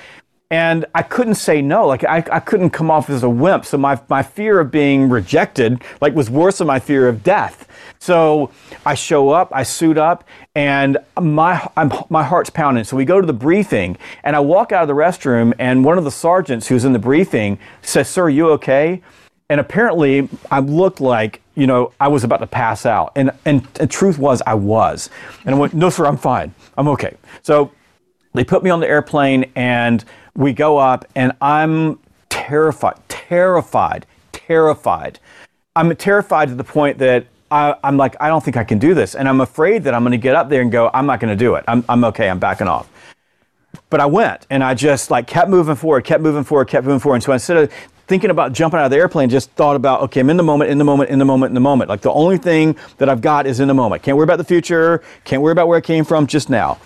And 0.51 0.87
I 0.95 1.03
couldn't 1.03 1.35
say 1.35 1.61
no. 1.61 1.87
Like 1.87 2.05
I, 2.05 2.25
I 2.31 2.41
couldn't 2.41 2.71
come 2.71 2.91
off 2.91 3.11
as 3.11 3.23
a 3.23 3.29
wimp. 3.29 3.67
So 3.67 3.77
my, 3.77 4.01
my 4.09 4.23
fear 4.23 4.61
of 4.61 4.71
being 4.71 5.09
rejected 5.11 5.83
like 6.01 6.15
was 6.15 6.31
worse 6.31 6.59
than 6.59 6.67
my 6.67 6.79
fear 6.79 7.09
of 7.09 7.23
death. 7.23 7.69
So 7.99 8.51
I 8.87 8.95
show 8.95 9.31
up, 9.31 9.51
I 9.53 9.63
suit 9.63 9.99
up, 9.99 10.25
and 10.55 10.99
my 11.21 11.69
I'm, 11.77 11.93
my 12.09 12.23
heart's 12.23 12.49
pounding. 12.49 12.85
So 12.85 12.97
we 12.97 13.05
go 13.05 13.21
to 13.21 13.27
the 13.27 13.33
briefing, 13.33 13.99
and 14.23 14.37
I 14.37 14.41
walk 14.41 14.73
out 14.73 14.83
of 14.83 14.89
the 14.89 14.95
restroom, 14.95 15.53
and 15.59 15.85
one 15.85 15.99
of 15.99 16.05
the 16.05 16.11
sergeants 16.11 16.69
who's 16.69 16.85
in 16.85 16.93
the 16.93 16.99
briefing 16.99 17.59
says, 17.83 18.09
"Sir, 18.09 18.29
you 18.29 18.51
okay?" 18.51 19.03
And 19.51 19.61
apparently, 19.61 20.29
I 20.51 20.61
looked 20.61 21.01
like 21.01 21.41
you 21.55 21.67
know 21.67 21.93
I 22.01 22.09
was 22.09 22.25
about 22.25 22.39
to 22.39 22.47
pass 22.47 22.85
out, 22.85 23.13
and 23.17 23.31
and 23.45 23.65
the 23.75 23.87
truth 23.87 24.19
was 24.19 24.43
I 24.47 24.55
was. 24.55 25.11
And 25.45 25.55
I 25.55 25.59
went, 25.59 25.75
"No, 25.75 25.91
sir, 25.91 26.07
I'm 26.07 26.19
fine. 26.19 26.55
I'm 26.77 26.89
okay." 26.89 27.17
So 27.43 27.73
they 28.35 28.45
put 28.45 28.63
me 28.63 28.71
on 28.71 28.81
the 28.81 28.89
airplane, 28.89 29.51
and 29.57 30.05
we 30.37 30.53
go 30.53 30.79
up, 30.79 31.07
and 31.15 31.33
I'm 31.41 31.99
terrified, 32.29 32.97
terrified, 33.09 34.07
terrified. 34.33 35.19
I'm 35.75 35.95
terrified 35.97 36.49
to 36.49 36.55
the 36.55 36.65
point 36.65 36.99
that 36.99 37.27
I, 37.51 37.75
am 37.83 37.97
like, 37.97 38.17
I 38.21 38.29
don't 38.29 38.45
think 38.45 38.57
I 38.57 38.65
can 38.65 38.79
do 38.79 38.95
this. 38.95 39.15
And 39.15 39.29
I'm 39.29 39.41
afraid 39.41 39.85
that 39.85 39.95
I'm 39.95 40.03
going 40.03 40.13
to 40.13 40.19
get 40.19 40.35
up 40.35 40.49
there 40.49 40.61
and 40.61 40.71
go, 40.71 40.91
I'm 40.93 41.07
not 41.07 41.21
going 41.21 41.37
to 41.37 41.45
do 41.45 41.55
it. 41.55 41.65
I'm, 41.69 41.85
I'm 41.89 42.05
okay. 42.05 42.29
I'm 42.29 42.39
backing 42.39 42.69
off. 42.69 42.91
But 43.91 44.01
I 44.01 44.07
went 44.07 44.47
and 44.51 44.63
I 44.63 44.75
just 44.75 45.11
like 45.11 45.27
kept 45.27 45.49
moving 45.49 45.77
forward, 45.77 46.05
kept 46.05 46.23
moving 46.23 46.45
forward, 46.45 46.67
kept 46.67 46.85
moving 46.85 47.01
forward. 47.01 47.17
And 47.17 47.25
so 47.25 47.33
instead 47.33 47.57
of 47.57 47.73
thinking 48.09 48.31
about 48.31 48.53
jumping 48.53 48.81
out 48.81 48.87
of 48.87 48.91
the 48.91 48.97
airplane, 48.97 49.29
just 49.29 49.51
thought 49.53 49.77
about, 49.77 50.01
okay, 50.01 50.21
I'm 50.21 50.31
in 50.31 50.39
the 50.39 50.43
moment, 50.43 50.71
in 50.71 50.79
the 50.79 50.85
moment, 50.85 51.11
in 51.11 51.19
the 51.19 51.25
moment, 51.25 51.51
in 51.51 51.55
the 51.55 51.61
moment. 51.61 51.91
Like 51.91 52.01
the 52.01 52.13
only 52.13 52.39
thing 52.39 52.77
that 52.97 53.09
I've 53.09 53.21
got 53.21 53.47
is 53.47 53.61
in 53.61 53.69
the 53.69 53.75
moment. 53.75 54.03
Can't 54.03 54.17
worry 54.17 54.25
about 54.25 54.39
the 54.39 54.45
future. 54.45 55.03
Can't 55.25 55.43
worry 55.43 55.53
about 55.53 55.69
where 55.69 55.77
I 55.77 55.83
came 55.83 56.05
from, 56.05 56.27
just 56.27 56.49
now. 56.49 56.79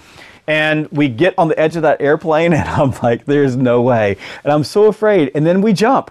And 0.48 0.88
we 0.90 1.08
get 1.08 1.34
on 1.38 1.46
the 1.46 1.58
edge 1.58 1.76
of 1.76 1.82
that 1.82 2.00
airplane 2.00 2.52
and 2.52 2.68
I'm 2.68 2.90
like, 3.02 3.24
there's 3.24 3.56
no 3.56 3.80
way. 3.80 4.16
And 4.42 4.52
I'm 4.52 4.64
so 4.64 4.86
afraid. 4.86 5.30
And 5.34 5.46
then 5.46 5.62
we 5.62 5.72
jump. 5.72 6.10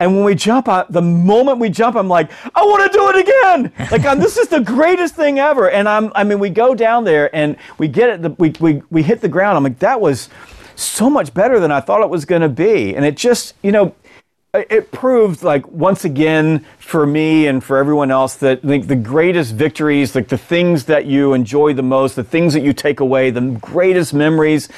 And 0.00 0.16
when 0.16 0.24
we 0.24 0.34
jump 0.34 0.66
out, 0.66 0.90
the 0.90 1.02
moment 1.02 1.58
we 1.58 1.68
jump, 1.68 1.94
I'm 1.94 2.08
like, 2.08 2.30
I 2.54 2.64
want 2.64 2.90
to 2.90 2.98
do 2.98 3.10
it 3.10 3.28
again. 3.28 3.88
Like, 3.90 4.06
I'm, 4.06 4.18
this 4.18 4.38
is 4.38 4.48
the 4.48 4.60
greatest 4.60 5.14
thing 5.14 5.38
ever. 5.38 5.70
And 5.70 5.86
I'm, 5.86 6.10
I 6.14 6.24
mean, 6.24 6.38
we 6.38 6.48
go 6.48 6.74
down 6.74 7.04
there 7.04 7.34
and 7.36 7.58
we 7.76 7.86
get 7.86 8.08
it, 8.08 8.22
the, 8.22 8.30
we, 8.30 8.54
we, 8.60 8.82
we 8.90 9.02
hit 9.02 9.20
the 9.20 9.28
ground. 9.28 9.58
I'm 9.58 9.64
like, 9.64 9.78
that 9.80 10.00
was 10.00 10.30
so 10.74 11.10
much 11.10 11.34
better 11.34 11.60
than 11.60 11.70
I 11.70 11.80
thought 11.80 12.02
it 12.02 12.08
was 12.08 12.24
going 12.24 12.40
to 12.40 12.48
be. 12.48 12.96
And 12.96 13.04
it 13.04 13.14
just, 13.14 13.54
you 13.62 13.72
know, 13.72 13.94
it 14.52 14.90
proved 14.90 15.42
like 15.42 15.66
once 15.68 16.04
again 16.04 16.64
for 16.78 17.06
me 17.06 17.46
and 17.46 17.62
for 17.62 17.76
everyone 17.76 18.10
else 18.10 18.34
that 18.36 18.64
like 18.64 18.88
the 18.88 18.96
greatest 18.96 19.54
victories, 19.54 20.14
like 20.14 20.28
the 20.28 20.38
things 20.38 20.86
that 20.86 21.06
you 21.06 21.34
enjoy 21.34 21.72
the 21.72 21.82
most, 21.82 22.16
the 22.16 22.24
things 22.24 22.54
that 22.54 22.62
you 22.62 22.72
take 22.72 23.00
away, 23.00 23.30
the 23.30 23.40
greatest 23.60 24.12
memories, 24.12 24.68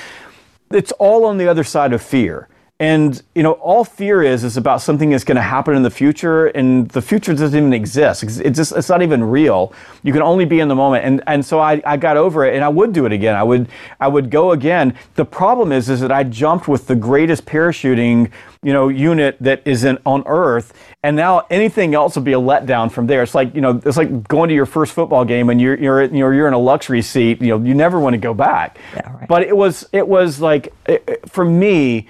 it's 0.70 0.92
all 0.92 1.24
on 1.24 1.38
the 1.38 1.48
other 1.48 1.64
side 1.64 1.92
of 1.92 2.02
fear. 2.02 2.48
And 2.80 3.22
you 3.36 3.44
know, 3.44 3.52
all 3.52 3.84
fear 3.84 4.22
is 4.22 4.42
is 4.42 4.56
about 4.56 4.82
something 4.82 5.10
that's 5.10 5.22
going 5.22 5.36
to 5.36 5.42
happen 5.42 5.76
in 5.76 5.84
the 5.84 5.90
future, 5.90 6.46
and 6.48 6.88
the 6.90 7.00
future 7.00 7.32
doesn't 7.32 7.56
even 7.56 7.72
exist. 7.72 8.24
It's 8.24 8.56
just 8.56 8.72
it's 8.72 8.88
not 8.88 9.02
even 9.02 9.22
real. 9.22 9.72
You 10.02 10.12
can 10.12 10.20
only 10.20 10.46
be 10.46 10.58
in 10.58 10.66
the 10.66 10.74
moment. 10.74 11.04
And 11.04 11.22
and 11.28 11.46
so 11.46 11.60
I, 11.60 11.80
I 11.86 11.96
got 11.96 12.16
over 12.16 12.44
it, 12.44 12.56
and 12.56 12.64
I 12.64 12.68
would 12.68 12.92
do 12.92 13.06
it 13.06 13.12
again. 13.12 13.36
I 13.36 13.42
would 13.44 13.68
I 14.00 14.08
would 14.08 14.30
go 14.30 14.50
again. 14.50 14.94
The 15.14 15.24
problem 15.24 15.70
is 15.70 15.88
is 15.88 16.00
that 16.00 16.10
I 16.10 16.24
jumped 16.24 16.66
with 16.66 16.88
the 16.88 16.96
greatest 16.96 17.46
parachuting 17.46 18.32
you 18.62 18.72
know 18.72 18.88
unit 18.88 19.36
that 19.40 19.62
is 19.64 19.84
in 19.84 19.98
on 20.06 20.22
Earth, 20.26 20.72
and 21.02 21.16
now 21.16 21.46
anything 21.50 21.94
else 21.94 22.14
will 22.14 22.22
be 22.22 22.32
a 22.32 22.40
letdown 22.40 22.90
from 22.90 23.06
there. 23.06 23.22
It's 23.22 23.34
like 23.34 23.54
you 23.54 23.60
know 23.60 23.80
it's 23.84 23.96
like 23.96 24.28
going 24.28 24.48
to 24.48 24.54
your 24.54 24.66
first 24.66 24.92
football 24.92 25.24
game 25.24 25.50
and 25.50 25.60
you're 25.60 25.78
you're 25.78 26.02
you 26.02 26.20
know 26.20 26.30
you're 26.30 26.48
in 26.48 26.54
a 26.54 26.58
luxury 26.58 27.02
seat. 27.02 27.40
You 27.42 27.58
know 27.58 27.64
you 27.64 27.74
never 27.74 27.98
want 27.98 28.14
to 28.14 28.18
go 28.18 28.34
back. 28.34 28.78
Yeah, 28.94 29.16
right. 29.16 29.28
But 29.28 29.42
it 29.42 29.56
was 29.56 29.88
it 29.92 30.06
was 30.06 30.40
like 30.40 30.72
it, 30.86 31.28
for 31.28 31.44
me 31.44 32.08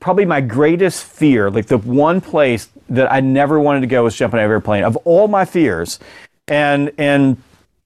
probably 0.00 0.24
my 0.24 0.40
greatest 0.40 1.04
fear, 1.04 1.50
like 1.50 1.66
the 1.66 1.78
one 1.78 2.20
place 2.20 2.68
that 2.88 3.10
I 3.10 3.20
never 3.20 3.58
wanted 3.58 3.80
to 3.80 3.86
go 3.86 4.04
was 4.04 4.16
jumping 4.16 4.38
out 4.38 4.44
of 4.44 4.50
an 4.50 4.52
airplane. 4.52 4.84
Of 4.84 4.96
all 4.98 5.28
my 5.28 5.44
fears, 5.44 5.98
and 6.48 6.92
and 6.98 7.36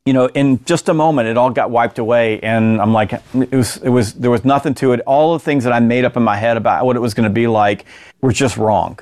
you 0.09 0.15
know, 0.15 0.25
in 0.29 0.65
just 0.65 0.89
a 0.89 0.95
moment, 0.95 1.29
it 1.29 1.37
all 1.37 1.51
got 1.51 1.71
wiped 1.71 1.99
away, 1.99 2.41
and 2.41 2.81
I'm 2.81 2.95
like, 2.95 3.13
it 3.13 3.53
was 3.53 3.77
it 3.77 3.91
was 3.91 4.15
there 4.15 4.31
was 4.31 4.43
nothing 4.43 4.73
to 4.77 4.93
it. 4.93 5.01
All 5.01 5.35
the 5.35 5.39
things 5.39 5.65
that 5.65 5.73
I 5.75 5.81
made 5.81 6.07
up 6.07 6.17
in 6.17 6.23
my 6.23 6.35
head 6.35 6.57
about 6.57 6.87
what 6.87 6.97
it 6.97 7.01
was 7.01 7.13
going 7.13 7.29
to 7.29 7.35
be 7.35 7.47
like 7.47 7.85
were 8.23 8.33
just 8.33 8.57
wrong. 8.57 8.99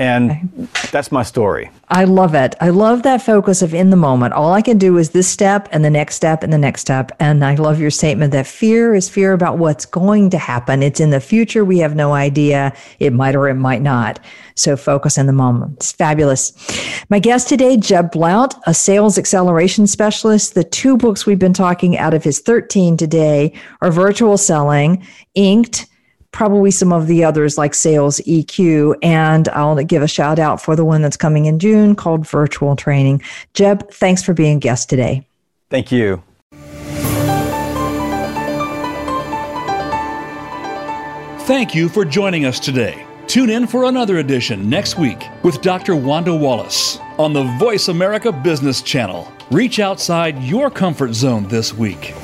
And 0.00 0.30
okay. 0.30 0.88
that's 0.92 1.12
my 1.12 1.22
story. 1.22 1.70
I 1.88 2.04
love 2.04 2.34
it. 2.34 2.56
I 2.58 2.70
love 2.70 3.02
that 3.02 3.20
focus 3.20 3.60
of 3.60 3.74
in 3.74 3.90
the 3.90 3.96
moment. 3.96 4.32
All 4.32 4.54
I 4.54 4.62
can 4.62 4.78
do 4.78 4.96
is 4.96 5.10
this 5.10 5.28
step 5.28 5.68
and 5.72 5.84
the 5.84 5.90
next 5.90 6.14
step 6.14 6.42
and 6.42 6.50
the 6.50 6.58
next 6.58 6.80
step. 6.80 7.12
And 7.20 7.44
I 7.44 7.54
love 7.56 7.78
your 7.78 7.90
statement 7.90 8.32
that 8.32 8.46
fear 8.46 8.94
is 8.94 9.10
fear 9.10 9.34
about 9.34 9.58
what's 9.58 9.84
going 9.84 10.30
to 10.30 10.38
happen. 10.38 10.82
It's 10.82 11.00
in 11.00 11.10
the 11.10 11.20
future. 11.20 11.66
We 11.66 11.80
have 11.80 11.94
no 11.94 12.14
idea. 12.14 12.74
It 12.98 13.12
might 13.12 13.36
or 13.36 13.46
it 13.50 13.56
might 13.56 13.82
not. 13.82 14.20
So 14.54 14.74
focus 14.74 15.18
in 15.18 15.26
the 15.26 15.34
moment. 15.34 15.74
It's 15.76 15.92
fabulous. 15.92 16.54
My 17.10 17.18
guest 17.18 17.50
today, 17.50 17.76
Jeb 17.76 18.10
Blount, 18.10 18.54
a 18.66 18.72
sales 18.72 19.18
acceleration 19.18 19.86
specialist. 19.86 20.54
The 20.54 20.64
two 20.64 20.96
books 20.96 21.26
we've 21.26 21.38
been 21.38 21.52
talking 21.52 21.98
out 21.98 22.14
of 22.14 22.24
his 22.24 22.38
13 22.38 22.96
today 22.96 23.52
are 23.82 23.90
Virtual 23.90 24.38
Selling, 24.38 25.06
Inked, 25.34 25.89
probably 26.32 26.70
some 26.70 26.92
of 26.92 27.06
the 27.06 27.24
others 27.24 27.58
like 27.58 27.74
Sales 27.74 28.20
EQ. 28.20 28.96
And 29.02 29.48
I'll 29.48 29.76
give 29.84 30.02
a 30.02 30.08
shout 30.08 30.38
out 30.38 30.60
for 30.60 30.76
the 30.76 30.84
one 30.84 31.02
that's 31.02 31.16
coming 31.16 31.46
in 31.46 31.58
June 31.58 31.94
called 31.94 32.26
Virtual 32.26 32.76
Training. 32.76 33.22
Jeb, 33.54 33.90
thanks 33.90 34.22
for 34.22 34.32
being 34.34 34.56
a 34.56 34.60
guest 34.60 34.88
today. 34.88 35.26
Thank 35.70 35.92
you. 35.92 36.22
Thank 41.46 41.74
you 41.74 41.88
for 41.88 42.04
joining 42.04 42.44
us 42.44 42.60
today. 42.60 43.04
Tune 43.26 43.50
in 43.50 43.66
for 43.66 43.84
another 43.84 44.18
edition 44.18 44.68
next 44.68 44.98
week 44.98 45.24
with 45.42 45.60
Dr. 45.62 45.96
Wanda 45.96 46.34
Wallace 46.34 46.98
on 47.18 47.32
the 47.32 47.44
Voice 47.58 47.88
America 47.88 48.30
Business 48.30 48.82
Channel. 48.82 49.30
Reach 49.50 49.78
outside 49.80 50.40
your 50.42 50.70
comfort 50.70 51.12
zone 51.12 51.48
this 51.48 51.72
week. 51.72 52.14